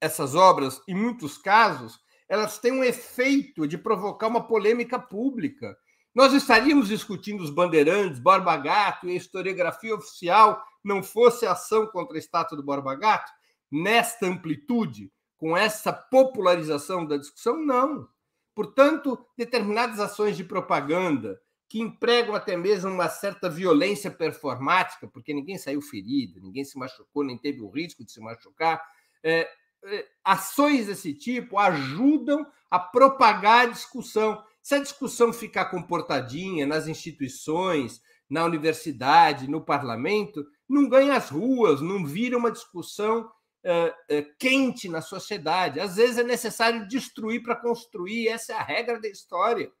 essas 0.00 0.34
obras, 0.34 0.82
em 0.88 0.94
muitos 0.94 1.38
casos, 1.38 1.98
elas 2.28 2.58
têm 2.58 2.72
um 2.72 2.84
efeito 2.84 3.66
de 3.66 3.76
provocar 3.76 4.28
uma 4.28 4.46
polêmica 4.46 4.98
pública. 4.98 5.76
Nós 6.14 6.32
estaríamos 6.32 6.88
discutindo 6.88 7.42
os 7.42 7.50
bandeirantes, 7.50 8.18
Borba 8.18 8.56
Gato 8.56 9.08
e 9.08 9.12
a 9.12 9.16
historiografia 9.16 9.94
oficial 9.94 10.62
não 10.82 11.02
fosse 11.02 11.46
a 11.46 11.52
ação 11.52 11.86
contra 11.86 12.16
a 12.16 12.18
estátua 12.18 12.56
do 12.56 12.64
Borba 12.64 12.94
Gato, 12.94 13.30
nesta 13.70 14.26
amplitude, 14.26 15.12
com 15.36 15.56
essa 15.56 15.92
popularização 15.92 17.06
da 17.06 17.16
discussão? 17.16 17.56
Não. 17.64 18.08
Portanto, 18.54 19.24
determinadas 19.36 20.00
ações 20.00 20.36
de 20.36 20.44
propaganda 20.44 21.40
que 21.68 21.80
empregam 21.80 22.34
até 22.34 22.56
mesmo 22.56 22.90
uma 22.90 23.08
certa 23.08 23.48
violência 23.48 24.10
performática, 24.10 25.06
porque 25.06 25.32
ninguém 25.32 25.56
saiu 25.56 25.80
ferido, 25.80 26.40
ninguém 26.40 26.64
se 26.64 26.76
machucou, 26.76 27.22
nem 27.22 27.38
teve 27.38 27.60
o 27.60 27.70
risco 27.70 28.04
de 28.04 28.10
se 28.10 28.20
machucar, 28.20 28.82
é, 29.22 29.48
é, 29.84 30.06
ações 30.24 30.88
desse 30.88 31.14
tipo 31.14 31.56
ajudam 31.56 32.44
a 32.68 32.78
propagar 32.78 33.66
a 33.66 33.70
discussão. 33.70 34.44
Se 34.70 34.76
a 34.76 34.78
discussão 34.78 35.32
ficar 35.32 35.64
comportadinha 35.64 36.64
nas 36.64 36.86
instituições, 36.86 38.00
na 38.28 38.44
universidade, 38.44 39.50
no 39.50 39.60
parlamento, 39.60 40.46
não 40.68 40.88
ganha 40.88 41.16
as 41.16 41.28
ruas, 41.28 41.80
não 41.80 42.06
vira 42.06 42.38
uma 42.38 42.52
discussão 42.52 43.28
é, 43.64 43.94
é, 44.08 44.22
quente 44.38 44.88
na 44.88 45.02
sociedade. 45.02 45.80
Às 45.80 45.96
vezes 45.96 46.18
é 46.18 46.22
necessário 46.22 46.86
destruir 46.86 47.42
para 47.42 47.56
construir, 47.56 48.28
essa 48.28 48.52
é 48.52 48.56
a 48.56 48.62
regra 48.62 49.00
da 49.00 49.08
história. 49.08 49.72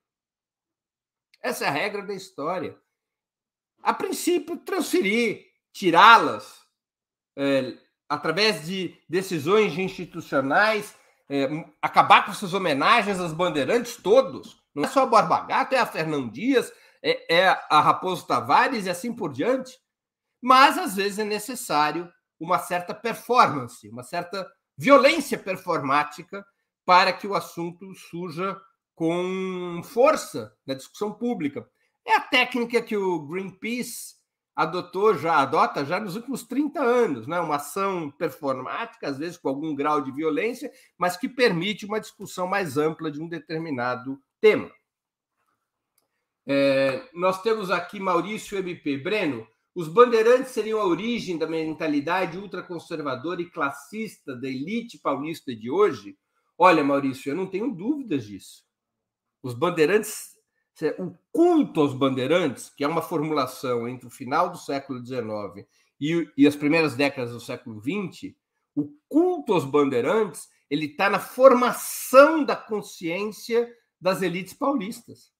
Essa 1.40 1.66
é 1.66 1.68
a 1.68 1.70
regra 1.70 2.02
da 2.02 2.12
história. 2.12 2.76
A 3.84 3.94
princípio, 3.94 4.56
transferir, 4.56 5.52
tirá-las, 5.72 6.66
é, 7.36 7.78
através 8.08 8.66
de 8.66 9.00
decisões 9.08 9.78
institucionais, 9.78 10.96
é, 11.28 11.46
acabar 11.80 12.24
com 12.24 12.32
essas 12.32 12.52
homenagens 12.52 13.20
aos 13.20 13.32
bandeirantes 13.32 13.96
todos. 13.96 14.59
Não 14.74 14.84
é 14.84 14.88
só 14.88 15.02
a 15.02 15.06
Borba 15.06 15.40
Gato, 15.46 15.74
é 15.74 15.78
a 15.78 15.86
Fernão 15.86 16.28
Dias, 16.28 16.72
é, 17.02 17.36
é 17.38 17.48
a 17.48 17.80
Raposo 17.80 18.26
Tavares 18.26 18.86
e 18.86 18.90
assim 18.90 19.12
por 19.12 19.32
diante. 19.32 19.78
Mas, 20.40 20.78
às 20.78 20.96
vezes, 20.96 21.18
é 21.18 21.24
necessário 21.24 22.10
uma 22.38 22.58
certa 22.58 22.94
performance, 22.94 23.88
uma 23.88 24.02
certa 24.02 24.50
violência 24.76 25.38
performática 25.38 26.44
para 26.86 27.12
que 27.12 27.26
o 27.26 27.34
assunto 27.34 27.94
surja 27.94 28.56
com 28.94 29.80
força 29.84 30.54
na 30.66 30.74
discussão 30.74 31.12
pública. 31.12 31.68
É 32.06 32.16
a 32.16 32.20
técnica 32.20 32.80
que 32.80 32.96
o 32.96 33.20
Greenpeace 33.26 34.20
adotou 34.56 35.14
já, 35.14 35.36
adota 35.36 35.84
já 35.84 36.00
nos 36.00 36.16
últimos 36.16 36.42
30 36.42 36.80
anos, 36.82 37.26
né? 37.26 37.40
uma 37.40 37.56
ação 37.56 38.10
performática, 38.10 39.08
às 39.08 39.16
vezes 39.16 39.38
com 39.38 39.48
algum 39.48 39.74
grau 39.74 40.02
de 40.02 40.12
violência, 40.12 40.70
mas 40.98 41.16
que 41.16 41.28
permite 41.28 41.86
uma 41.86 42.00
discussão 42.00 42.46
mais 42.46 42.76
ampla 42.76 43.10
de 43.10 43.22
um 43.22 43.28
determinado 43.28 44.20
tema. 44.40 44.70
É, 46.46 47.08
nós 47.14 47.42
temos 47.42 47.70
aqui 47.70 48.00
Maurício 48.00 48.58
MP. 48.58 48.96
Breno, 48.98 49.46
os 49.74 49.88
bandeirantes 49.88 50.52
seriam 50.52 50.80
a 50.80 50.86
origem 50.86 51.38
da 51.38 51.46
mentalidade 51.46 52.38
ultraconservadora 52.38 53.40
e 53.40 53.50
classista 53.50 54.34
da 54.34 54.48
elite 54.48 54.98
paulista 54.98 55.54
de 55.54 55.70
hoje? 55.70 56.18
Olha, 56.58 56.82
Maurício, 56.82 57.30
eu 57.30 57.36
não 57.36 57.46
tenho 57.46 57.70
dúvidas 57.70 58.26
disso. 58.26 58.64
Os 59.42 59.54
bandeirantes 59.54 60.40
o 60.98 61.14
culto 61.30 61.80
aos 61.80 61.92
bandeirantes, 61.92 62.70
que 62.70 62.84
é 62.84 62.88
uma 62.88 63.02
formulação 63.02 63.88
entre 63.88 64.06
o 64.06 64.10
final 64.10 64.50
do 64.50 64.58
século 64.58 65.04
XIX 65.04 65.66
e, 66.00 66.28
e 66.36 66.46
as 66.46 66.56
primeiras 66.56 66.94
décadas 66.94 67.32
do 67.32 67.40
século 67.40 67.80
XX, 67.80 68.34
o 68.74 68.90
culto 69.08 69.52
aos 69.52 69.64
bandeirantes 69.64 70.48
ele 70.70 70.86
está 70.86 71.10
na 71.10 71.18
formação 71.18 72.44
da 72.44 72.54
consciência 72.54 73.68
das 74.00 74.22
elites 74.22 74.54
paulistas. 74.54 75.30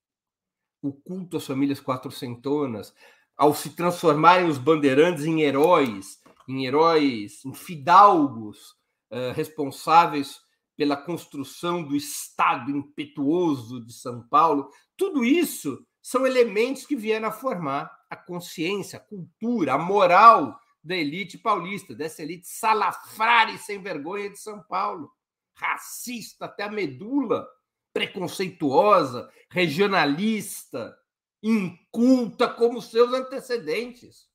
O 0.83 0.93
culto 0.93 1.37
às 1.37 1.47
famílias 1.47 1.81
quatrocentonas, 1.81 2.95
ao 3.37 3.55
se 3.55 3.71
transformarem 3.71 4.49
os 4.49 4.59
bandeirantes 4.59 5.25
em 5.25 5.43
heróis, 5.43 6.21
em 6.49 6.67
heróis, 6.67 7.45
em 7.45 7.55
fidalgos 7.55 8.73
uh, 9.11 9.33
responsáveis 9.35 10.41
pela 10.77 10.97
construção 10.97 11.83
do 11.83 11.95
Estado 11.95 12.71
impetuoso 12.71 13.85
de 13.85 13.93
São 13.93 14.27
Paulo, 14.29 14.71
tudo 14.97 15.25
isso 15.25 15.87
são 16.03 16.27
elementos 16.27 16.87
que 16.87 16.97
vieram 16.97 17.29
a 17.29 17.33
formar 17.33 17.91
a 18.09 18.17
consciência, 18.17 18.99
a 18.99 19.03
cultura, 19.03 19.75
a 19.75 19.79
moral 19.79 20.59
da 20.83 20.97
elite 20.97 21.37
paulista, 21.39 21.95
dessa 21.95 22.23
elite 22.23 22.49
salafrária 22.49 23.53
e 23.53 23.59
sem 23.59 23.81
vergonha 23.83 24.31
de 24.31 24.39
São 24.39 24.63
Paulo, 24.63 25.11
racista 25.55 26.47
até 26.47 26.65
a 26.65 26.71
medula, 26.71 27.47
preconceituosa, 27.93 29.31
regionalista, 29.51 30.97
inculta 31.43 32.49
como 32.49 32.81
seus 32.81 33.13
antecedentes. 33.13 34.29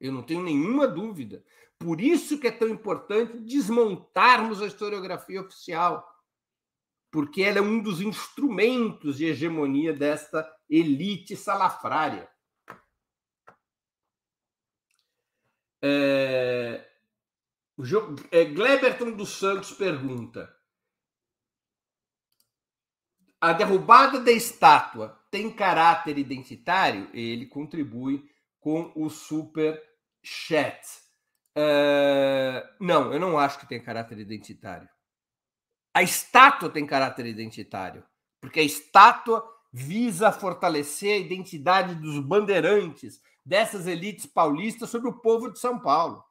Eu 0.00 0.12
não 0.12 0.22
tenho 0.22 0.42
nenhuma 0.42 0.86
dúvida. 0.86 1.44
Por 1.78 2.00
isso 2.00 2.38
que 2.38 2.46
é 2.46 2.50
tão 2.50 2.68
importante 2.68 3.38
desmontarmos 3.38 4.60
a 4.60 4.66
historiografia 4.66 5.40
oficial, 5.40 6.06
porque 7.10 7.42
ela 7.42 7.58
é 7.58 7.62
um 7.62 7.82
dos 7.82 8.00
instrumentos 8.00 9.16
de 9.16 9.26
hegemonia 9.26 9.92
desta 9.92 10.48
elite 10.68 11.34
salafrária. 11.36 12.30
É... 15.82 16.86
é 18.30 18.44
Gleberton 18.44 19.12
dos 19.12 19.30
Santos 19.30 19.72
pergunta: 19.72 20.54
a 23.40 23.52
derrubada 23.52 24.20
da 24.20 24.30
estátua 24.30 25.18
tem 25.30 25.50
caráter 25.50 26.18
identitário? 26.18 27.08
Ele 27.14 27.46
contribui 27.46 28.28
com 28.60 28.92
o 28.94 29.08
super 29.08 29.80
chat. 30.22 30.86
Uh, 31.56 32.62
não, 32.78 33.12
eu 33.12 33.18
não 33.18 33.38
acho 33.38 33.58
que 33.58 33.66
tem 33.66 33.82
caráter 33.82 34.18
identitário. 34.18 34.88
A 35.94 36.02
estátua 36.02 36.70
tem 36.70 36.86
caráter 36.86 37.26
identitário, 37.26 38.04
porque 38.40 38.60
a 38.60 38.64
estátua 38.64 39.44
visa 39.72 40.30
fortalecer 40.30 41.14
a 41.14 41.18
identidade 41.18 41.94
dos 41.94 42.18
bandeirantes, 42.20 43.20
dessas 43.44 43.86
elites 43.86 44.26
paulistas 44.26 44.90
sobre 44.90 45.08
o 45.08 45.20
povo 45.20 45.50
de 45.50 45.58
São 45.58 45.78
Paulo. 45.78 46.22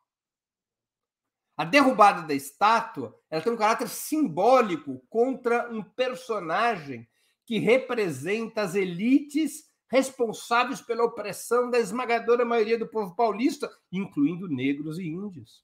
A 1.60 1.66
derrubada 1.66 2.22
da 2.22 2.34
estátua 2.34 3.20
ela 3.30 3.42
tem 3.42 3.52
um 3.52 3.58
caráter 3.58 3.90
simbólico 3.90 5.06
contra 5.10 5.70
um 5.70 5.84
personagem 5.84 7.06
que 7.46 7.60
representa 7.60 8.62
as 8.62 8.76
elites 8.76 9.70
responsáveis 9.90 10.80
pela 10.80 11.04
opressão 11.04 11.70
da 11.70 11.78
esmagadora 11.78 12.46
maioria 12.46 12.80
do 12.80 12.88
povo 12.88 13.14
paulista, 13.14 13.70
incluindo 13.92 14.48
negros 14.48 15.00
e 15.00 15.10
índios. 15.10 15.62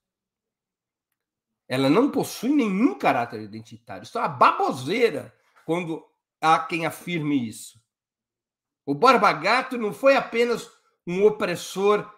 Ela 1.66 1.90
não 1.90 2.12
possui 2.12 2.54
nenhum 2.54 3.00
caráter 3.00 3.40
identitário. 3.40 4.04
Isso 4.04 4.18
é 4.18 4.22
uma 4.22 4.28
baboseira 4.28 5.34
quando 5.66 6.06
há 6.42 6.60
quem 6.60 6.86
afirme 6.86 7.48
isso. 7.48 7.82
O 8.86 8.94
Borba 8.94 9.32
Gato 9.32 9.78
não 9.78 9.94
foi 9.94 10.18
apenas 10.18 10.70
um 11.08 11.26
opressor 11.26 12.14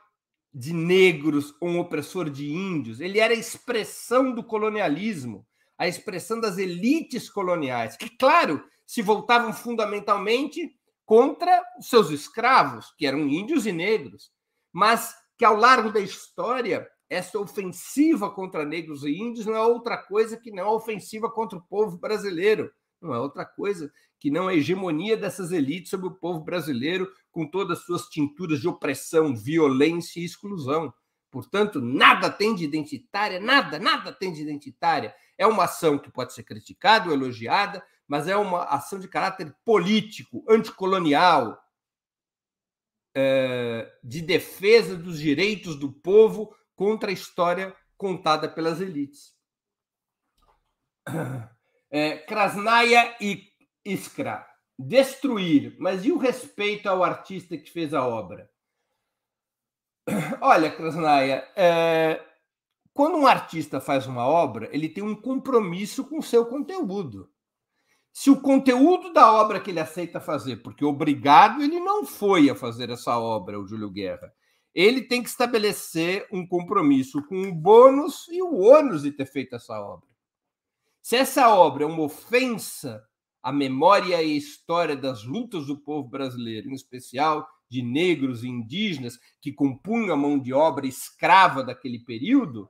de 0.54 0.74
negros 0.74 1.54
um 1.62 1.80
opressor 1.80 2.30
de 2.30 2.52
índios, 2.52 3.00
ele 3.00 3.20
era 3.20 3.34
a 3.34 3.38
expressão 3.38 4.34
do 4.34 4.44
colonialismo, 4.44 5.46
a 5.78 5.88
expressão 5.88 6.40
das 6.40 6.58
elites 6.58 7.30
coloniais, 7.30 7.96
que, 7.96 8.10
claro, 8.10 8.64
se 8.86 9.02
voltavam 9.02 9.54
fundamentalmente 9.54 10.76
contra 11.06 11.62
os 11.80 11.90
seus 11.90 12.10
escravos, 12.10 12.94
que 12.98 13.06
eram 13.06 13.28
índios 13.28 13.66
e 13.66 13.72
negros, 13.72 14.32
mas 14.74 15.14
que 15.38 15.46
ao 15.46 15.56
largo 15.56 15.92
da 15.92 16.00
história 16.00 16.88
essa 17.10 17.40
ofensiva 17.40 18.30
contra 18.30 18.66
negros 18.66 19.04
e 19.04 19.12
índios 19.12 19.46
não 19.46 19.56
é 19.56 19.62
outra 19.62 19.98
coisa 19.98 20.36
que 20.36 20.52
não 20.52 20.66
a 20.66 20.74
ofensiva 20.74 21.30
contra 21.30 21.58
o 21.58 21.64
povo 21.64 21.98
brasileiro, 21.98 22.70
não 23.02 23.14
é 23.14 23.20
outra 23.20 23.46
coisa 23.46 23.92
que 24.20 24.32
não 24.32 24.48
a 24.48 24.56
hegemonia 24.56 25.16
dessas 25.16 25.52
elites 25.52 25.90
sobre 25.90 26.08
o 26.08 26.16
povo 26.16 26.42
brasileiro 26.42 27.12
com 27.32 27.48
todas 27.48 27.80
as 27.80 27.86
suas 27.86 28.08
tinturas 28.08 28.60
de 28.60 28.68
opressão, 28.68 29.36
violência 29.36 30.20
e 30.20 30.26
exclusão. 30.26 30.94
Portanto, 31.30 31.80
nada 31.80 32.30
tem 32.32 32.56
de 32.56 32.64
identitária, 32.64 33.40
nada, 33.40 33.78
nada 33.78 34.12
tem 34.12 34.34
de 34.34 34.42
identitária. 34.42 35.14
É 35.38 35.46
uma 35.46 35.66
ação 35.66 36.00
que 36.00 36.10
pode 36.10 36.34
ser 36.34 36.44
criticada 36.44 37.08
ou 37.10 37.14
elogiada, 37.14 37.86
mas 38.08 38.28
é 38.28 38.36
uma 38.36 38.64
ação 38.64 39.00
de 39.00 39.08
caráter 39.08 39.56
político, 39.64 40.44
anticolonial, 40.50 41.62
é, 43.14 43.92
de 44.04 44.22
defesa 44.22 44.96
dos 44.96 45.20
direitos 45.20 45.78
do 45.78 45.92
povo 45.92 46.56
contra 46.76 47.10
a 47.10 47.14
história 47.14 47.76
contada 47.98 48.50
pelas 48.50 48.80
elites. 48.80 49.36
É, 51.90 52.18
Krasnaya 52.18 53.16
e 53.22 53.44
Iskra. 53.86 54.46
Destruir, 54.78 55.76
mas 55.80 56.06
e 56.06 56.12
o 56.12 56.18
respeito 56.18 56.88
ao 56.88 57.04
artista 57.04 57.58
que 57.58 57.72
fez 57.72 57.94
a 57.94 58.06
obra? 58.06 58.50
Olha, 60.42 60.70
Krasnaya, 60.70 61.48
é, 61.56 62.24
quando 62.94 63.18
um 63.18 63.28
artista 63.28 63.80
faz 63.80 64.08
uma 64.08 64.26
obra, 64.26 64.70
ele 64.72 64.90
tem 64.90 65.04
um 65.04 65.16
compromisso 65.16 66.04
com 66.04 66.20
o 66.20 66.24
seu 66.24 66.46
conteúdo. 66.46 67.30
Se 68.12 68.32
o 68.32 68.42
conteúdo 68.42 69.14
da 69.14 69.32
obra 69.32 69.60
que 69.60 69.70
ele 69.70 69.80
aceita 69.80 70.20
fazer, 70.20 70.64
porque 70.64 70.84
obrigado 70.84 71.62
ele 71.62 71.80
não 71.80 72.04
foi 72.04 72.50
a 72.50 72.56
fazer 72.56 72.90
essa 72.90 73.16
obra, 73.20 73.60
o 73.60 73.68
Júlio 73.68 73.92
Guerra, 73.92 74.34
ele 74.74 75.04
tem 75.04 75.22
que 75.22 75.30
estabelecer 75.30 76.28
um 76.32 76.48
compromisso 76.48 77.22
com 77.28 77.44
o 77.44 77.54
bônus 77.54 78.28
e 78.30 78.42
o 78.42 78.56
ônus 78.56 79.04
de 79.04 79.12
ter 79.12 79.28
feito 79.28 79.56
essa 79.56 79.80
obra. 79.80 80.08
Se 81.08 81.16
essa 81.16 81.48
obra 81.56 81.86
é 81.86 81.88
uma 81.88 82.04
ofensa 82.04 83.02
à 83.42 83.50
memória 83.50 84.22
e 84.22 84.36
história 84.36 84.94
das 84.94 85.24
lutas 85.24 85.66
do 85.66 85.78
povo 85.78 86.10
brasileiro, 86.10 86.70
em 86.70 86.74
especial 86.74 87.48
de 87.70 87.82
negros 87.82 88.44
e 88.44 88.50
indígenas 88.50 89.18
que 89.42 89.54
compunham 89.54 90.14
a 90.14 90.18
mão 90.18 90.38
de 90.38 90.52
obra 90.52 90.86
escrava 90.86 91.64
daquele 91.64 92.00
período, 92.00 92.70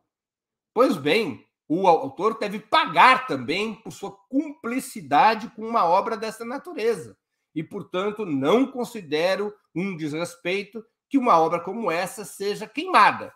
pois 0.72 0.98
bem, 0.98 1.44
o 1.68 1.88
autor 1.88 2.38
deve 2.38 2.60
pagar 2.60 3.26
também 3.26 3.74
por 3.74 3.92
sua 3.92 4.12
cumplicidade 4.30 5.50
com 5.56 5.68
uma 5.68 5.86
obra 5.86 6.16
dessa 6.16 6.46
natureza. 6.46 7.18
E, 7.56 7.64
portanto, 7.64 8.24
não 8.24 8.72
considero 8.72 9.52
um 9.74 9.98
desrespeito 9.98 10.86
que 11.10 11.18
uma 11.18 11.40
obra 11.40 11.60
como 11.60 11.90
essa 11.90 12.24
seja 12.24 12.68
queimada. 12.68 13.34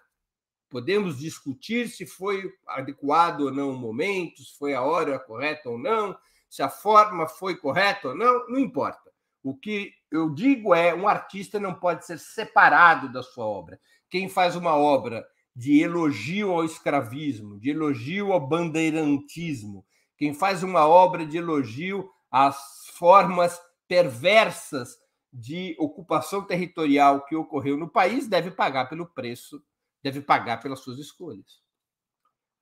Podemos 0.71 1.19
discutir 1.19 1.89
se 1.89 2.05
foi 2.05 2.49
adequado 2.65 3.41
ou 3.41 3.51
não 3.51 3.71
o 3.71 3.77
momento, 3.77 4.41
se 4.41 4.57
foi 4.57 4.73
a 4.73 4.81
hora 4.81 5.19
correta 5.19 5.69
ou 5.69 5.77
não, 5.77 6.17
se 6.49 6.63
a 6.63 6.69
forma 6.69 7.27
foi 7.27 7.57
correta 7.57 8.07
ou 8.07 8.15
não, 8.15 8.47
não 8.47 8.57
importa. 8.57 9.11
O 9.43 9.53
que 9.53 9.93
eu 10.09 10.33
digo 10.33 10.73
é: 10.73 10.95
um 10.95 11.09
artista 11.09 11.59
não 11.59 11.73
pode 11.73 12.05
ser 12.05 12.17
separado 12.17 13.11
da 13.11 13.21
sua 13.21 13.45
obra. 13.45 13.77
Quem 14.09 14.29
faz 14.29 14.55
uma 14.55 14.75
obra 14.75 15.27
de 15.53 15.81
elogio 15.81 16.51
ao 16.51 16.63
escravismo, 16.63 17.59
de 17.59 17.71
elogio 17.71 18.31
ao 18.31 18.39
bandeirantismo, 18.39 19.85
quem 20.17 20.33
faz 20.33 20.63
uma 20.63 20.87
obra 20.87 21.25
de 21.25 21.37
elogio 21.37 22.09
às 22.31 22.57
formas 22.93 23.59
perversas 23.89 24.95
de 25.33 25.75
ocupação 25.77 26.45
territorial 26.45 27.25
que 27.25 27.35
ocorreu 27.35 27.75
no 27.75 27.89
país 27.89 28.27
deve 28.27 28.51
pagar 28.51 28.87
pelo 28.87 29.05
preço, 29.05 29.61
deve 30.03 30.21
pagar 30.21 30.61
pelas 30.61 30.79
suas 30.79 30.99
escolhas. 30.99 31.61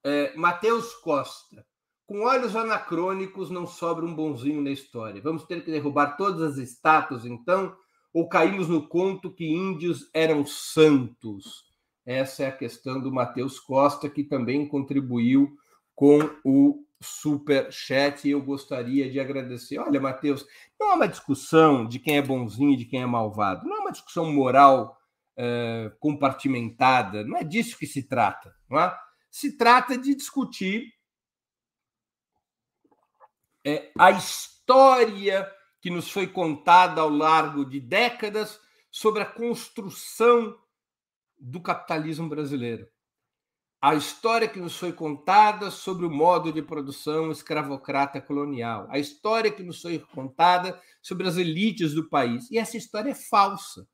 É, 0.03 0.35
Mateus 0.35 0.93
Costa. 0.95 1.65
Com 2.05 2.21
olhos 2.21 2.55
anacrônicos 2.55 3.51
não 3.51 3.67
sobra 3.67 4.03
um 4.03 4.15
bonzinho 4.15 4.63
na 4.63 4.71
história. 4.71 5.21
Vamos 5.21 5.43
ter 5.43 5.63
que 5.63 5.69
derrubar 5.69 6.17
todas 6.17 6.41
as 6.41 6.57
estátuas, 6.57 7.23
então? 7.23 7.75
Ou 8.11 8.27
caímos 8.27 8.67
no 8.67 8.87
conto 8.87 9.31
que 9.31 9.45
índios 9.45 10.09
eram 10.11 10.43
santos? 10.43 11.69
Essa 12.03 12.43
é 12.43 12.47
a 12.47 12.57
questão 12.57 12.99
do 12.99 13.11
Mateus 13.11 13.59
Costa, 13.59 14.09
que 14.09 14.23
também 14.23 14.67
contribuiu 14.67 15.55
com 15.93 16.19
o 16.43 16.83
super 17.01 17.71
chat 17.71 18.27
eu 18.27 18.41
gostaria 18.41 19.09
de 19.09 19.19
agradecer. 19.19 19.77
Olha, 19.77 20.01
Matheus, 20.01 20.45
não 20.79 20.91
é 20.91 20.95
uma 20.95 21.07
discussão 21.07 21.87
de 21.87 21.99
quem 21.99 22.17
é 22.17 22.21
bonzinho 22.21 22.71
e 22.71 22.77
de 22.77 22.85
quem 22.85 23.01
é 23.01 23.05
malvado, 23.05 23.67
não 23.67 23.77
é 23.77 23.79
uma 23.79 23.91
discussão 23.91 24.31
moral 24.31 24.98
uh, 25.39 25.97
compartimentada, 25.99 27.23
não 27.23 27.37
é 27.37 27.43
disso 27.43 27.77
que 27.77 27.87
se 27.87 28.03
trata. 28.03 28.53
Não 28.69 28.79
é? 28.79 28.95
Se 29.31 29.57
trata 29.57 29.97
de 29.97 30.13
discutir 30.13 30.93
é, 33.65 33.91
a 33.97 34.11
história 34.11 35.49
que 35.81 35.89
nos 35.89 36.11
foi 36.11 36.27
contada 36.27 37.01
ao 37.01 37.09
largo 37.09 37.63
de 37.63 37.79
décadas 37.79 38.59
sobre 38.91 39.21
a 39.21 39.25
construção 39.25 40.57
do 41.39 41.61
capitalismo 41.61 42.27
brasileiro 42.27 42.87
a 43.81 43.95
história 43.95 44.47
que 44.47 44.59
nos 44.59 44.77
foi 44.77 44.91
contada 44.91 45.71
sobre 45.71 46.05
o 46.05 46.11
modo 46.11 46.51
de 46.51 46.61
produção 46.61 47.31
escravocrata 47.31 48.19
colonial, 48.19 48.87
a 48.89 48.99
história 48.99 49.51
que 49.51 49.63
nos 49.63 49.81
foi 49.81 49.99
contada 49.99 50.79
sobre 51.01 51.27
as 51.27 51.37
elites 51.37 51.93
do 51.93 52.09
país. 52.09 52.51
E 52.51 52.57
essa 52.57 52.75
história 52.75 53.11
é 53.11 53.15
falsa. 53.15 53.87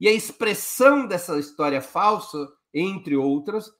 E 0.00 0.08
a 0.08 0.12
expressão 0.12 1.06
dessa 1.06 1.38
história 1.38 1.80
falsa, 1.80 2.48
entre 2.72 3.16
outras, 3.16 3.70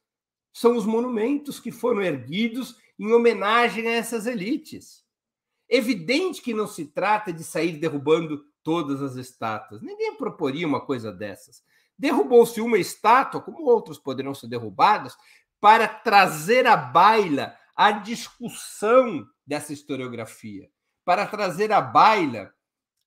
são 0.53 0.77
os 0.77 0.87
monumentos 0.87 1.59
que 1.59 1.73
foram 1.73 2.01
erguidos 2.01 2.77
em 2.99 3.13
homenagem 3.13 3.89
a 3.89 3.93
essas 3.93 4.27
elites. 4.27 5.05
Evidente 5.69 6.41
que 6.41 6.55
não 6.55 6.67
se 6.67 6.87
trata 6.87 7.33
de 7.33 7.43
sair 7.43 7.79
derrubando 7.79 8.45
todas 8.63 9.03
as 9.03 9.17
estátuas. 9.17 9.83
Ninguém 9.83 10.17
proporia 10.17 10.67
uma 10.67 10.81
coisa 10.81 11.13
dessas. 11.13 11.63
Derrubou-se 11.99 12.61
uma 12.61 12.79
estátua, 12.79 13.41
como 13.41 13.65
outras 13.65 13.99
poderão 13.99 14.35
ser 14.35 14.47
derrubadas, 14.47 15.17
para 15.61 15.89
trazer 15.89 16.67
à 16.67 16.77
baila 16.77 17.57
a 17.75 17.91
discussão 17.91 19.27
dessa 19.47 19.73
historiografia, 19.73 20.71
para 21.05 21.27
trazer 21.27 21.73
à 21.73 21.81
baila 21.81 22.53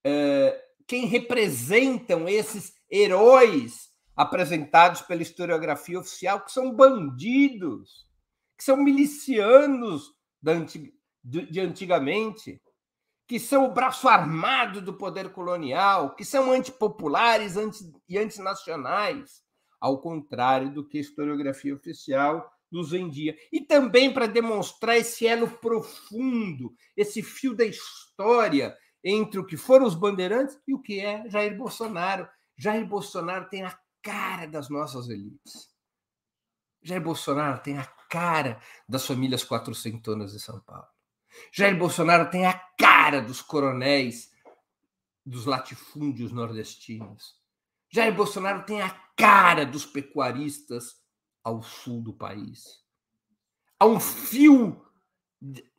é, 0.03 0.66
quem 0.87 1.05
representam 1.05 2.27
esses 2.29 2.73
heróis 2.89 3.89
apresentados 4.15 5.01
pela 5.01 5.21
historiografia 5.21 5.99
oficial, 5.99 6.39
que 6.43 6.51
são 6.51 6.73
bandidos, 6.73 8.07
que 8.57 8.63
são 8.63 8.77
milicianos 8.77 10.15
de 11.23 11.59
antigamente, 11.59 12.61
que 13.27 13.39
são 13.39 13.65
o 13.65 13.73
braço 13.73 14.07
armado 14.07 14.81
do 14.81 14.93
poder 14.93 15.29
colonial, 15.29 16.15
que 16.15 16.23
são 16.23 16.51
antipopulares 16.51 17.55
e 18.07 18.17
antinacionais 18.17 19.43
ao 19.79 19.99
contrário 19.99 20.73
do 20.73 20.87
que 20.87 20.97
a 20.97 21.01
historiografia 21.01 21.75
oficial 21.75 22.49
nos 22.71 22.91
vendia. 22.91 23.37
E 23.51 23.61
também 23.61 24.11
para 24.11 24.25
demonstrar 24.25 24.97
esse 24.97 25.27
elo 25.27 25.47
profundo, 25.47 26.73
esse 26.95 27.21
fio 27.21 27.53
da 27.53 27.65
história 27.65 28.75
entre 29.09 29.39
o 29.39 29.45
que 29.45 29.55
foram 29.55 29.85
os 29.85 29.95
bandeirantes 29.95 30.59
e 30.67 30.73
o 30.73 30.81
que 30.81 30.99
é 30.99 31.29
Jair 31.29 31.57
Bolsonaro. 31.57 32.27
Jair 32.57 32.85
Bolsonaro 32.85 33.47
tem 33.47 33.63
a 33.63 33.79
cara 34.01 34.45
das 34.45 34.69
nossas 34.69 35.07
elites. 35.07 35.69
Jair 36.83 37.01
Bolsonaro 37.01 37.61
tem 37.61 37.77
a 37.77 37.85
cara 38.09 38.61
das 38.87 39.05
famílias 39.05 39.45
quatrocentonas 39.45 40.33
de 40.33 40.41
São 40.41 40.59
Paulo. 40.59 40.87
Jair 41.53 41.77
Bolsonaro 41.77 42.29
tem 42.29 42.45
a 42.45 42.53
cara 42.77 43.21
dos 43.21 43.41
coronéis 43.41 44.29
dos 45.25 45.45
latifúndios 45.45 46.33
nordestinos. 46.33 47.35
Jair 47.89 48.13
Bolsonaro 48.13 48.65
tem 48.65 48.81
a 48.81 48.89
cara 49.15 49.65
dos 49.65 49.85
pecuaristas 49.85 51.01
ao 51.41 51.63
sul 51.63 52.01
do 52.01 52.13
país. 52.13 52.83
Há 53.79 53.85
um 53.85 54.01
fio 54.01 54.85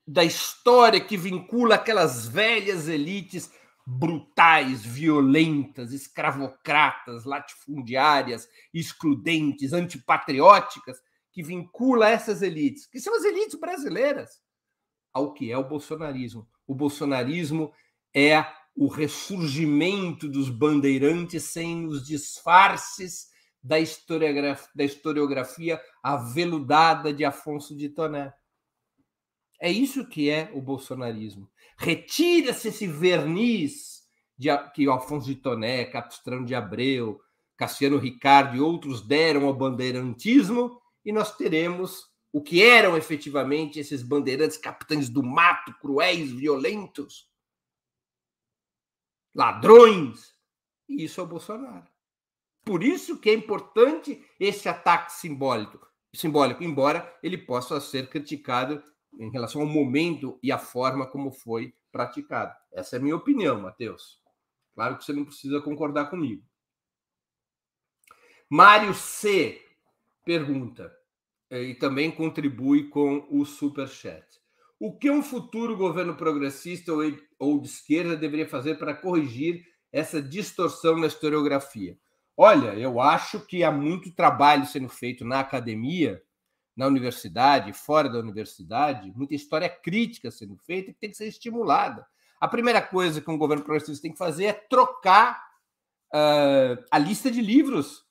da 0.09 0.25
história 0.25 0.99
que 0.99 1.19
vincula 1.19 1.75
aquelas 1.75 2.27
velhas 2.27 2.89
elites 2.89 3.53
brutais, 3.87 4.83
violentas, 4.83 5.93
escravocratas, 5.93 7.27
latifundiárias, 7.27 8.49
excludentes, 8.73 9.75
antipatrióticas, 9.75 10.99
que 11.31 11.43
vincula 11.43 12.09
essas 12.09 12.41
elites, 12.41 12.87
que 12.87 12.99
são 12.99 13.15
as 13.15 13.25
elites 13.25 13.61
brasileiras, 13.61 14.31
ao 15.13 15.35
que 15.35 15.53
é 15.53 15.59
o 15.59 15.69
bolsonarismo. 15.69 16.49
O 16.67 16.75
bolsonarismo 16.75 17.71
é 18.15 18.47
o 18.75 18.89
ressurgimento 18.89 20.27
dos 20.27 20.49
bandeirantes 20.49 21.45
sem 21.45 21.85
os 21.85 22.07
disfarces 22.07 23.29
da 23.63 23.79
historiografia, 23.79 24.71
da 24.75 24.85
historiografia 24.85 25.79
aveludada 26.03 27.13
de 27.13 27.27
Afonso 27.27 27.77
de 27.77 27.91
Toné. 27.91 28.33
É 29.61 29.71
isso 29.71 30.07
que 30.07 30.31
é 30.31 30.51
o 30.55 30.61
bolsonarismo. 30.61 31.51
Retira-se 31.77 32.69
esse 32.69 32.87
verniz 32.87 34.03
de, 34.37 34.49
que 34.75 34.87
o 34.87 34.93
Afonso 34.93 35.27
de 35.27 35.35
Toné, 35.35 35.85
Capistrano 35.85 36.45
de 36.45 36.55
Abreu, 36.55 37.21
Cassiano 37.57 37.99
Ricardo 37.99 38.57
e 38.57 38.61
outros 38.61 39.01
deram 39.01 39.47
ao 39.47 39.55
bandeirantismo 39.55 40.81
e 41.05 41.13
nós 41.13 41.37
teremos 41.37 42.09
o 42.33 42.41
que 42.41 42.63
eram 42.63 42.97
efetivamente 42.97 43.81
esses 43.81 44.03
bandeirantes 44.03 44.57
capitães 44.57 45.09
do 45.09 45.23
mato, 45.23 45.75
cruéis, 45.81 46.31
violentos, 46.31 47.29
ladrões. 49.35 50.35
E 50.89 51.05
isso 51.05 51.21
é 51.21 51.25
o 51.25 51.27
Bolsonaro. 51.27 51.87
Por 52.65 52.85
isso 52.85 53.19
que 53.19 53.31
é 53.31 53.35
importante 53.35 54.25
esse 54.39 54.69
ataque 54.69 55.13
simbólico, 55.13 55.85
simbólico, 56.15 56.63
embora 56.63 57.19
ele 57.23 57.39
possa 57.39 57.81
ser 57.81 58.09
criticado 58.09 58.83
em 59.19 59.31
relação 59.31 59.61
ao 59.63 59.67
momento 59.67 60.39
e 60.43 60.51
a 60.51 60.59
forma 60.59 61.07
como 61.07 61.31
foi 61.31 61.75
praticado. 61.91 62.55
Essa 62.73 62.97
é 62.97 62.99
a 62.99 63.03
minha 63.03 63.17
opinião, 63.17 63.61
Matheus. 63.61 64.21
Claro 64.75 64.97
que 64.97 65.05
você 65.05 65.13
não 65.13 65.25
precisa 65.25 65.61
concordar 65.61 66.11
comigo. 66.11 66.43
Mário 68.49 68.95
C 68.95 69.61
pergunta 70.25 70.93
eh, 71.51 71.63
e 71.63 71.75
também 71.75 72.11
contribui 72.11 72.89
com 72.89 73.27
o 73.31 73.45
super 73.45 73.89
chat. 73.89 74.25
O 74.81 74.97
que 74.97 75.11
um 75.11 75.23
futuro 75.23 75.77
governo 75.77 76.15
progressista 76.15 76.93
ou 77.39 77.61
de 77.61 77.67
esquerda 77.67 78.17
deveria 78.17 78.49
fazer 78.49 78.77
para 78.77 78.95
corrigir 78.95 79.65
essa 79.93 80.23
distorção 80.23 80.97
na 80.97 81.09
historiografia? 81.09 81.99
Olha, 82.37 82.75
eu 82.79 83.01
acho 83.01 83.45
que 83.45 83.65
há 83.65 83.73
muito 83.73 84.15
trabalho 84.15 84.65
sendo 84.65 84.89
feito 84.89 85.25
na 85.25 85.41
academia, 85.41 86.23
na 86.79 86.87
universidade, 86.87 87.73
fora 87.73 88.09
da 88.09 88.21
universidade, 88.21 89.13
muita 89.17 89.35
história 89.35 89.69
crítica 89.69 90.31
sendo 90.31 90.57
feita 90.57 90.93
que 90.93 91.01
tem 91.01 91.11
que 91.11 91.17
ser 91.17 91.27
estimulada. 91.27 92.07
A 92.41 92.47
primeira 92.47 92.81
coisa 92.81 93.21
que 93.21 93.29
um 93.29 93.37
governo 93.37 93.65
progressista 93.65 94.01
tem 94.01 94.13
que 94.13 94.17
fazer 94.17 94.45
é 94.45 94.53
trocar 94.53 95.45
uh, 96.15 96.81
a 96.89 96.97
lista 96.97 97.33
de 97.33 97.41
livros, 97.41 98.05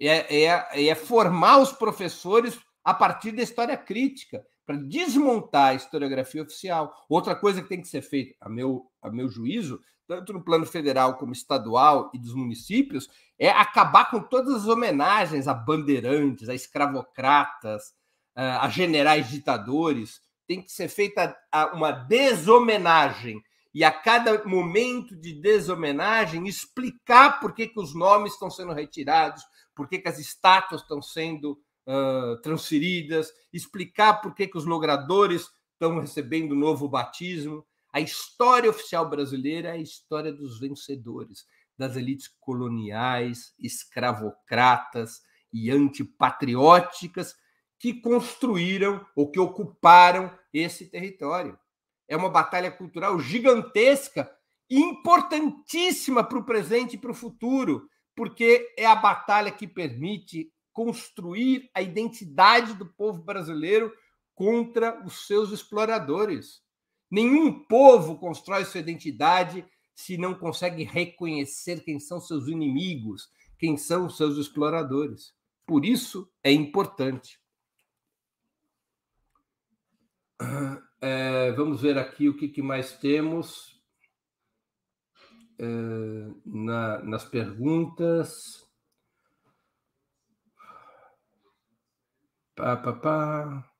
é, 0.00 0.44
é, 0.44 0.86
é 0.90 0.94
formar 0.94 1.58
os 1.58 1.72
professores 1.72 2.56
a 2.84 2.94
partir 2.94 3.32
da 3.32 3.42
história 3.42 3.76
crítica, 3.76 4.46
para 4.64 4.76
desmontar 4.76 5.70
a 5.70 5.74
historiografia 5.74 6.44
oficial. 6.44 6.94
Outra 7.08 7.34
coisa 7.34 7.60
que 7.60 7.68
tem 7.68 7.80
que 7.80 7.88
ser 7.88 8.02
feita, 8.02 8.36
a 8.40 8.48
meu, 8.48 8.86
a 9.02 9.10
meu 9.10 9.28
juízo, 9.28 9.80
tanto 10.16 10.34
no 10.34 10.44
plano 10.44 10.66
federal 10.66 11.16
como 11.16 11.32
estadual 11.32 12.10
e 12.12 12.18
dos 12.18 12.34
municípios, 12.34 13.08
é 13.38 13.48
acabar 13.48 14.10
com 14.10 14.20
todas 14.20 14.54
as 14.54 14.66
homenagens 14.68 15.48
a 15.48 15.54
bandeirantes, 15.54 16.50
a 16.50 16.54
escravocratas, 16.54 17.94
a 18.34 18.68
generais 18.68 19.30
ditadores. 19.30 20.20
Tem 20.46 20.60
que 20.60 20.70
ser 20.70 20.88
feita 20.88 21.34
uma 21.72 21.90
deshomenagem. 21.90 23.42
E 23.74 23.82
a 23.82 23.90
cada 23.90 24.44
momento 24.44 25.16
de 25.16 25.40
deshomenagem, 25.40 26.46
explicar 26.46 27.40
por 27.40 27.54
que, 27.54 27.68
que 27.68 27.80
os 27.80 27.94
nomes 27.94 28.34
estão 28.34 28.50
sendo 28.50 28.74
retirados, 28.74 29.42
por 29.74 29.88
que, 29.88 29.98
que 29.98 30.08
as 30.08 30.18
estátuas 30.18 30.82
estão 30.82 31.00
sendo 31.00 31.58
uh, 31.86 32.36
transferidas, 32.42 33.32
explicar 33.50 34.20
por 34.20 34.34
que, 34.34 34.46
que 34.46 34.58
os 34.58 34.66
logradores 34.66 35.48
estão 35.72 35.98
recebendo 35.98 36.54
novo 36.54 36.86
batismo. 36.86 37.64
A 37.92 38.00
história 38.00 38.70
oficial 38.70 39.08
brasileira 39.08 39.68
é 39.68 39.72
a 39.72 39.76
história 39.76 40.32
dos 40.32 40.58
vencedores, 40.58 41.44
das 41.76 41.94
elites 41.94 42.28
coloniais, 42.40 43.54
escravocratas 43.58 45.20
e 45.52 45.70
antipatrióticas 45.70 47.34
que 47.78 48.00
construíram 48.00 49.04
ou 49.14 49.30
que 49.30 49.38
ocuparam 49.38 50.32
esse 50.54 50.88
território. 50.88 51.58
É 52.08 52.16
uma 52.16 52.30
batalha 52.30 52.70
cultural 52.70 53.18
gigantesca, 53.20 54.30
importantíssima 54.70 56.24
para 56.24 56.38
o 56.38 56.46
presente 56.46 56.94
e 56.94 56.98
para 56.98 57.10
o 57.10 57.14
futuro, 57.14 57.88
porque 58.16 58.72
é 58.78 58.86
a 58.86 58.94
batalha 58.94 59.50
que 59.50 59.66
permite 59.66 60.50
construir 60.72 61.70
a 61.74 61.82
identidade 61.82 62.72
do 62.74 62.86
povo 62.86 63.22
brasileiro 63.22 63.92
contra 64.34 65.04
os 65.04 65.26
seus 65.26 65.50
exploradores. 65.50 66.62
Nenhum 67.12 67.52
povo 67.64 68.16
constrói 68.16 68.64
sua 68.64 68.80
identidade 68.80 69.62
se 69.94 70.16
não 70.16 70.34
consegue 70.34 70.82
reconhecer 70.82 71.84
quem 71.84 72.00
são 72.00 72.18
seus 72.18 72.48
inimigos, 72.48 73.30
quem 73.58 73.76
são 73.76 74.08
seus 74.08 74.38
exploradores. 74.38 75.34
Por 75.66 75.84
isso 75.84 76.32
é 76.42 76.50
importante. 76.50 77.38
É, 81.02 81.52
vamos 81.52 81.82
ver 81.82 81.98
aqui 81.98 82.30
o 82.30 82.36
que, 82.36 82.48
que 82.48 82.62
mais 82.62 82.96
temos 82.96 83.78
é, 85.58 85.66
na, 86.46 87.02
nas 87.02 87.24
perguntas. 87.26 88.66
Pá, 92.54 92.76
pá, 92.76 92.92
pá. 92.94 93.72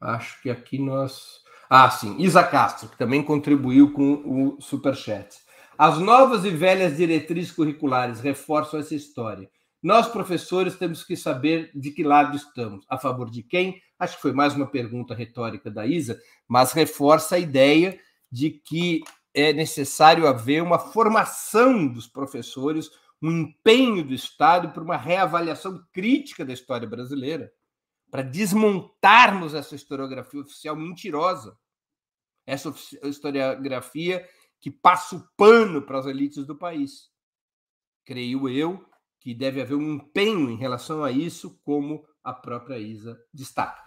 Acho 0.00 0.40
que 0.42 0.50
aqui 0.50 0.78
nós. 0.78 1.45
Ah, 1.68 1.90
sim, 1.90 2.16
Isa 2.18 2.44
Castro, 2.44 2.88
que 2.88 2.96
também 2.96 3.22
contribuiu 3.22 3.92
com 3.92 4.22
o 4.24 4.60
Superchat. 4.60 5.38
As 5.76 5.98
novas 5.98 6.44
e 6.44 6.50
velhas 6.50 6.96
diretrizes 6.96 7.50
curriculares 7.50 8.20
reforçam 8.20 8.78
essa 8.78 8.94
história. 8.94 9.50
Nós, 9.82 10.06
professores, 10.08 10.76
temos 10.76 11.02
que 11.02 11.16
saber 11.16 11.70
de 11.74 11.90
que 11.90 12.04
lado 12.04 12.36
estamos. 12.36 12.84
A 12.88 12.96
favor 12.96 13.28
de 13.30 13.42
quem? 13.42 13.80
Acho 13.98 14.16
que 14.16 14.22
foi 14.22 14.32
mais 14.32 14.54
uma 14.54 14.66
pergunta 14.66 15.14
retórica 15.14 15.70
da 15.70 15.84
Isa, 15.84 16.18
mas 16.46 16.72
reforça 16.72 17.34
a 17.34 17.38
ideia 17.38 17.98
de 18.30 18.50
que 18.50 19.02
é 19.34 19.52
necessário 19.52 20.26
haver 20.26 20.62
uma 20.62 20.78
formação 20.78 21.86
dos 21.86 22.06
professores, 22.06 22.88
um 23.20 23.30
empenho 23.30 24.04
do 24.04 24.14
Estado 24.14 24.70
para 24.70 24.82
uma 24.82 24.96
reavaliação 24.96 25.82
crítica 25.92 26.44
da 26.44 26.52
história 26.52 26.88
brasileira 26.88 27.50
para 28.10 28.22
desmontarmos 28.22 29.54
essa 29.54 29.74
historiografia 29.74 30.40
oficial 30.40 30.76
mentirosa, 30.76 31.58
essa 32.46 32.72
historiografia 33.02 34.26
que 34.60 34.70
passa 34.70 35.16
o 35.16 35.28
pano 35.36 35.82
para 35.82 35.98
as 35.98 36.06
elites 36.06 36.46
do 36.46 36.56
país. 36.56 37.10
Creio 38.04 38.48
eu 38.48 38.88
que 39.20 39.34
deve 39.34 39.60
haver 39.60 39.74
um 39.74 39.94
empenho 39.94 40.50
em 40.50 40.56
relação 40.56 41.02
a 41.02 41.10
isso, 41.10 41.60
como 41.64 42.06
a 42.22 42.32
própria 42.32 42.78
Isa 42.78 43.20
destaca. 43.32 43.82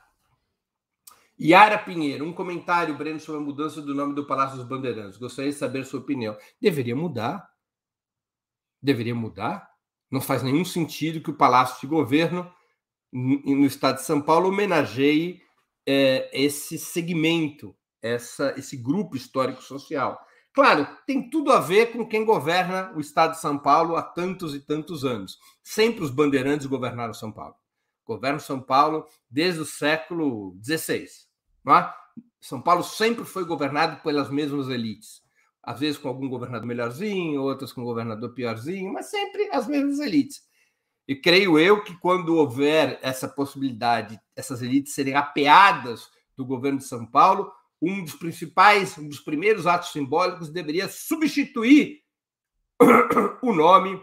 Yara 1.41 1.77
Pinheiro, 1.77 2.25
um 2.25 2.33
comentário, 2.33 2.97
Breno, 2.97 3.19
sobre 3.19 3.41
a 3.41 3.45
mudança 3.45 3.81
do 3.81 3.95
nome 3.95 4.13
do 4.13 4.27
Palácio 4.27 4.57
dos 4.57 4.67
Bandeirantes. 4.67 5.17
Gostaria 5.17 5.51
de 5.51 5.57
saber 5.57 5.85
sua 5.85 6.01
opinião. 6.01 6.37
Deveria 6.59 6.95
mudar. 6.95 7.49
Deveria 8.81 9.15
mudar. 9.15 9.69
Não 10.11 10.19
faz 10.19 10.43
nenhum 10.43 10.65
sentido 10.65 11.21
que 11.21 11.29
o 11.29 11.37
Palácio 11.37 11.79
de 11.79 11.87
Governo 11.87 12.51
no 13.11 13.65
estado 13.65 13.97
de 13.97 14.05
São 14.05 14.21
Paulo 14.21 14.49
homenageie 14.49 15.41
é, 15.85 16.29
esse 16.31 16.77
segmento, 16.77 17.75
essa, 18.01 18.53
esse 18.57 18.77
grupo 18.77 19.15
histórico-social. 19.15 20.19
Claro, 20.53 20.87
tem 21.05 21.29
tudo 21.29 21.51
a 21.51 21.59
ver 21.59 21.91
com 21.91 22.07
quem 22.07 22.25
governa 22.25 22.91
o 22.95 22.99
estado 22.99 23.31
de 23.31 23.39
São 23.39 23.57
Paulo 23.57 23.95
há 23.95 24.01
tantos 24.01 24.53
e 24.53 24.59
tantos 24.59 25.05
anos. 25.05 25.37
Sempre 25.63 26.03
os 26.03 26.11
bandeirantes 26.11 26.67
governaram 26.67 27.13
São 27.13 27.31
Paulo. 27.31 27.55
Governam 28.05 28.39
São 28.39 28.59
Paulo 28.59 29.05
desde 29.29 29.61
o 29.61 29.65
século 29.65 30.57
XVI. 30.63 31.05
É? 31.67 31.93
São 32.41 32.61
Paulo 32.61 32.83
sempre 32.83 33.25
foi 33.25 33.45
governado 33.45 34.01
pelas 34.01 34.29
mesmas 34.29 34.69
elites. 34.69 35.21
Às 35.61 35.79
vezes 35.79 35.97
com 35.97 36.07
algum 36.07 36.27
governador 36.27 36.65
melhorzinho, 36.65 37.41
outras 37.41 37.71
com 37.71 37.81
um 37.81 37.85
governador 37.85 38.33
piorzinho, 38.33 38.91
mas 38.91 39.09
sempre 39.09 39.49
as 39.51 39.67
mesmas 39.67 39.99
elites. 39.99 40.41
E 41.09 41.15
creio 41.15 41.57
eu 41.57 41.83
que 41.83 41.97
quando 41.97 42.35
houver 42.35 42.99
essa 43.01 43.27
possibilidade, 43.27 44.21
essas 44.35 44.61
elites 44.61 44.93
serem 44.93 45.15
apeadas 45.15 46.07
do 46.37 46.45
governo 46.45 46.77
de 46.77 46.85
São 46.85 47.03
Paulo, 47.03 47.51
um 47.81 48.03
dos 48.03 48.13
principais, 48.13 48.95
um 48.95 49.09
dos 49.09 49.19
primeiros 49.19 49.65
atos 49.65 49.91
simbólicos 49.91 50.51
deveria 50.51 50.87
substituir 50.87 52.03
o 53.41 53.51
nome 53.51 53.99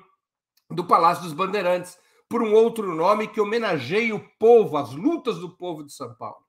do 0.68 0.84
Palácio 0.84 1.22
dos 1.22 1.32
Bandeirantes 1.32 1.96
por 2.28 2.42
um 2.42 2.52
outro 2.52 2.92
nome 2.92 3.28
que 3.28 3.40
homenageie 3.40 4.12
o 4.12 4.28
povo, 4.36 4.76
as 4.76 4.90
lutas 4.90 5.38
do 5.38 5.56
povo 5.56 5.84
de 5.84 5.92
São 5.92 6.12
Paulo. 6.16 6.44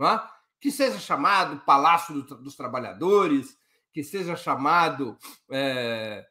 É? 0.00 0.22
Que 0.58 0.72
seja 0.72 0.98
chamado 0.98 1.62
Palácio 1.66 2.22
dos 2.22 2.56
Trabalhadores, 2.56 3.58
que 3.92 4.02
seja 4.02 4.34
chamado 4.36 5.18
é, 5.50 6.26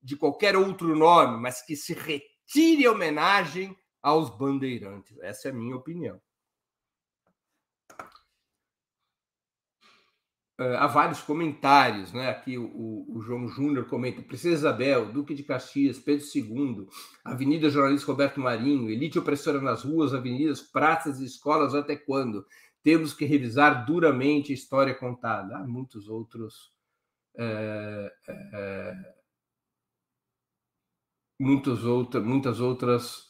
de 0.00 0.14
qualquer 0.16 0.56
outro 0.56 0.94
nome, 0.94 1.36
mas 1.40 1.66
que 1.66 1.74
se 1.74 1.92
retire 1.92 2.35
tire 2.46 2.86
homenagem 2.88 3.76
aos 4.02 4.30
bandeirantes. 4.30 5.18
Essa 5.20 5.48
é 5.48 5.50
a 5.50 5.54
minha 5.54 5.76
opinião. 5.76 6.20
Uh, 10.58 10.72
há 10.78 10.86
vários 10.86 11.20
comentários, 11.20 12.14
né? 12.14 12.30
Aqui 12.30 12.56
o, 12.56 13.04
o 13.08 13.20
João 13.20 13.46
Júnior 13.46 13.86
comenta: 13.88 14.22
Princesa 14.22 14.54
Isabel, 14.54 15.12
Duque 15.12 15.34
de 15.34 15.42
Caxias, 15.42 15.98
Pedro 15.98 16.24
II, 16.34 16.86
Avenida 17.22 17.68
Jornalista 17.68 18.06
Roberto 18.06 18.40
Marinho, 18.40 18.88
elite 18.88 19.18
opressora 19.18 19.60
nas 19.60 19.82
ruas, 19.82 20.14
avenidas, 20.14 20.62
praças 20.62 21.20
e 21.20 21.26
escolas, 21.26 21.74
até 21.74 21.94
quando? 21.94 22.46
Temos 22.82 23.12
que 23.12 23.26
revisar 23.26 23.84
duramente 23.84 24.50
a 24.50 24.54
história 24.54 24.94
contada. 24.94 25.58
Há 25.58 25.66
muitos 25.66 26.08
outros 26.08 26.72
é, 27.36 28.12
é, 28.26 29.14
muitas, 31.38 31.84
outra, 31.84 32.20
muitas 32.20 32.60
outras 32.60 33.24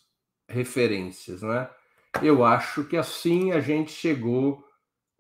referências, 0.49 1.43
né? 1.43 1.69
Eu 2.23 2.45
acho 2.45 2.85
que 2.85 2.97
assim 2.97 3.53
a 3.53 3.61
gente 3.61 3.93
chegou 3.93 4.65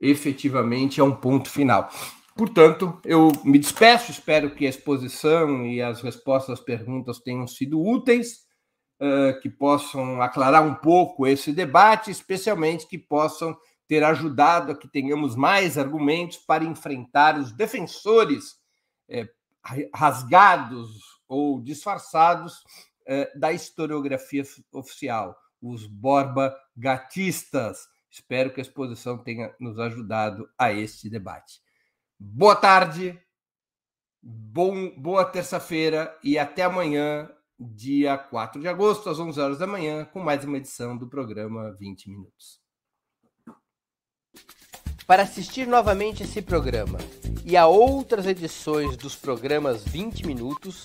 efetivamente 0.01 1.01
a 1.01 1.05
um 1.05 1.15
ponto 1.15 1.51
final. 1.51 1.91
Portanto, 2.37 3.01
eu 3.05 3.33
me 3.45 3.59
despeço, 3.59 4.11
espero 4.11 4.55
que 4.55 4.67
a 4.67 4.69
exposição 4.69 5.67
e 5.67 5.81
as 5.81 6.03
respostas 6.03 6.59
às 6.59 6.65
perguntas 6.65 7.19
tenham 7.19 7.47
sido 7.47 7.83
úteis, 7.83 8.47
que 9.43 9.51
possam 9.51 10.23
aclarar 10.23 10.63
um 10.63 10.75
pouco 10.75 11.27
esse 11.27 11.53
debate, 11.53 12.11
especialmente 12.11 12.87
que 12.87 12.99
possam 12.99 13.57
ter 13.87 14.03
ajudado 14.03 14.73
a 14.73 14.77
que 14.77 14.89
tenhamos 14.89 15.37
mais 15.37 15.79
argumentos 15.79 16.39
para 16.39 16.65
enfrentar 16.65 17.39
os 17.39 17.53
defensores 17.53 18.55
é, 19.09 19.29
rasgados 19.95 21.16
ou 21.29 21.61
disfarçados 21.61 22.63
é, 23.07 23.31
da 23.39 23.53
historiografia 23.53 24.43
oficial, 24.73 25.37
os 25.61 25.87
Borba 25.87 26.57
Gatistas. 26.77 27.87
Espero 28.11 28.53
que 28.53 28.61
a 28.61 28.63
exposição 28.63 29.19
tenha 29.19 29.55
nos 29.61 29.79
ajudado 29.79 30.49
a 30.59 30.73
este 30.73 31.11
debate. 31.11 31.61
Boa 32.19 32.57
tarde, 32.57 33.21
bom, 34.23 34.91
boa 34.99 35.25
terça-feira 35.25 36.19
e 36.23 36.39
até 36.39 36.63
amanhã, 36.63 37.31
dia 37.59 38.17
4 38.17 38.61
de 38.61 38.69
agosto, 38.69 39.11
às 39.11 39.19
11 39.19 39.41
horas 39.41 39.59
da 39.59 39.67
manhã, 39.67 40.05
com 40.07 40.21
mais 40.21 40.45
uma 40.45 40.57
edição 40.57 40.97
do 40.97 41.07
programa 41.07 41.73
20 41.79 42.09
Minutos. 42.11 42.61
Para 45.07 45.23
assistir 45.23 45.69
novamente 45.69 46.25
esse 46.25 46.43
programa 46.43 46.99
e 47.45 47.57
a 47.57 47.67
outras 47.67 48.27
edições 48.27 48.97
dos 48.97 49.15
programas 49.15 49.85
20 49.85 50.27
Minutos, 50.27 50.85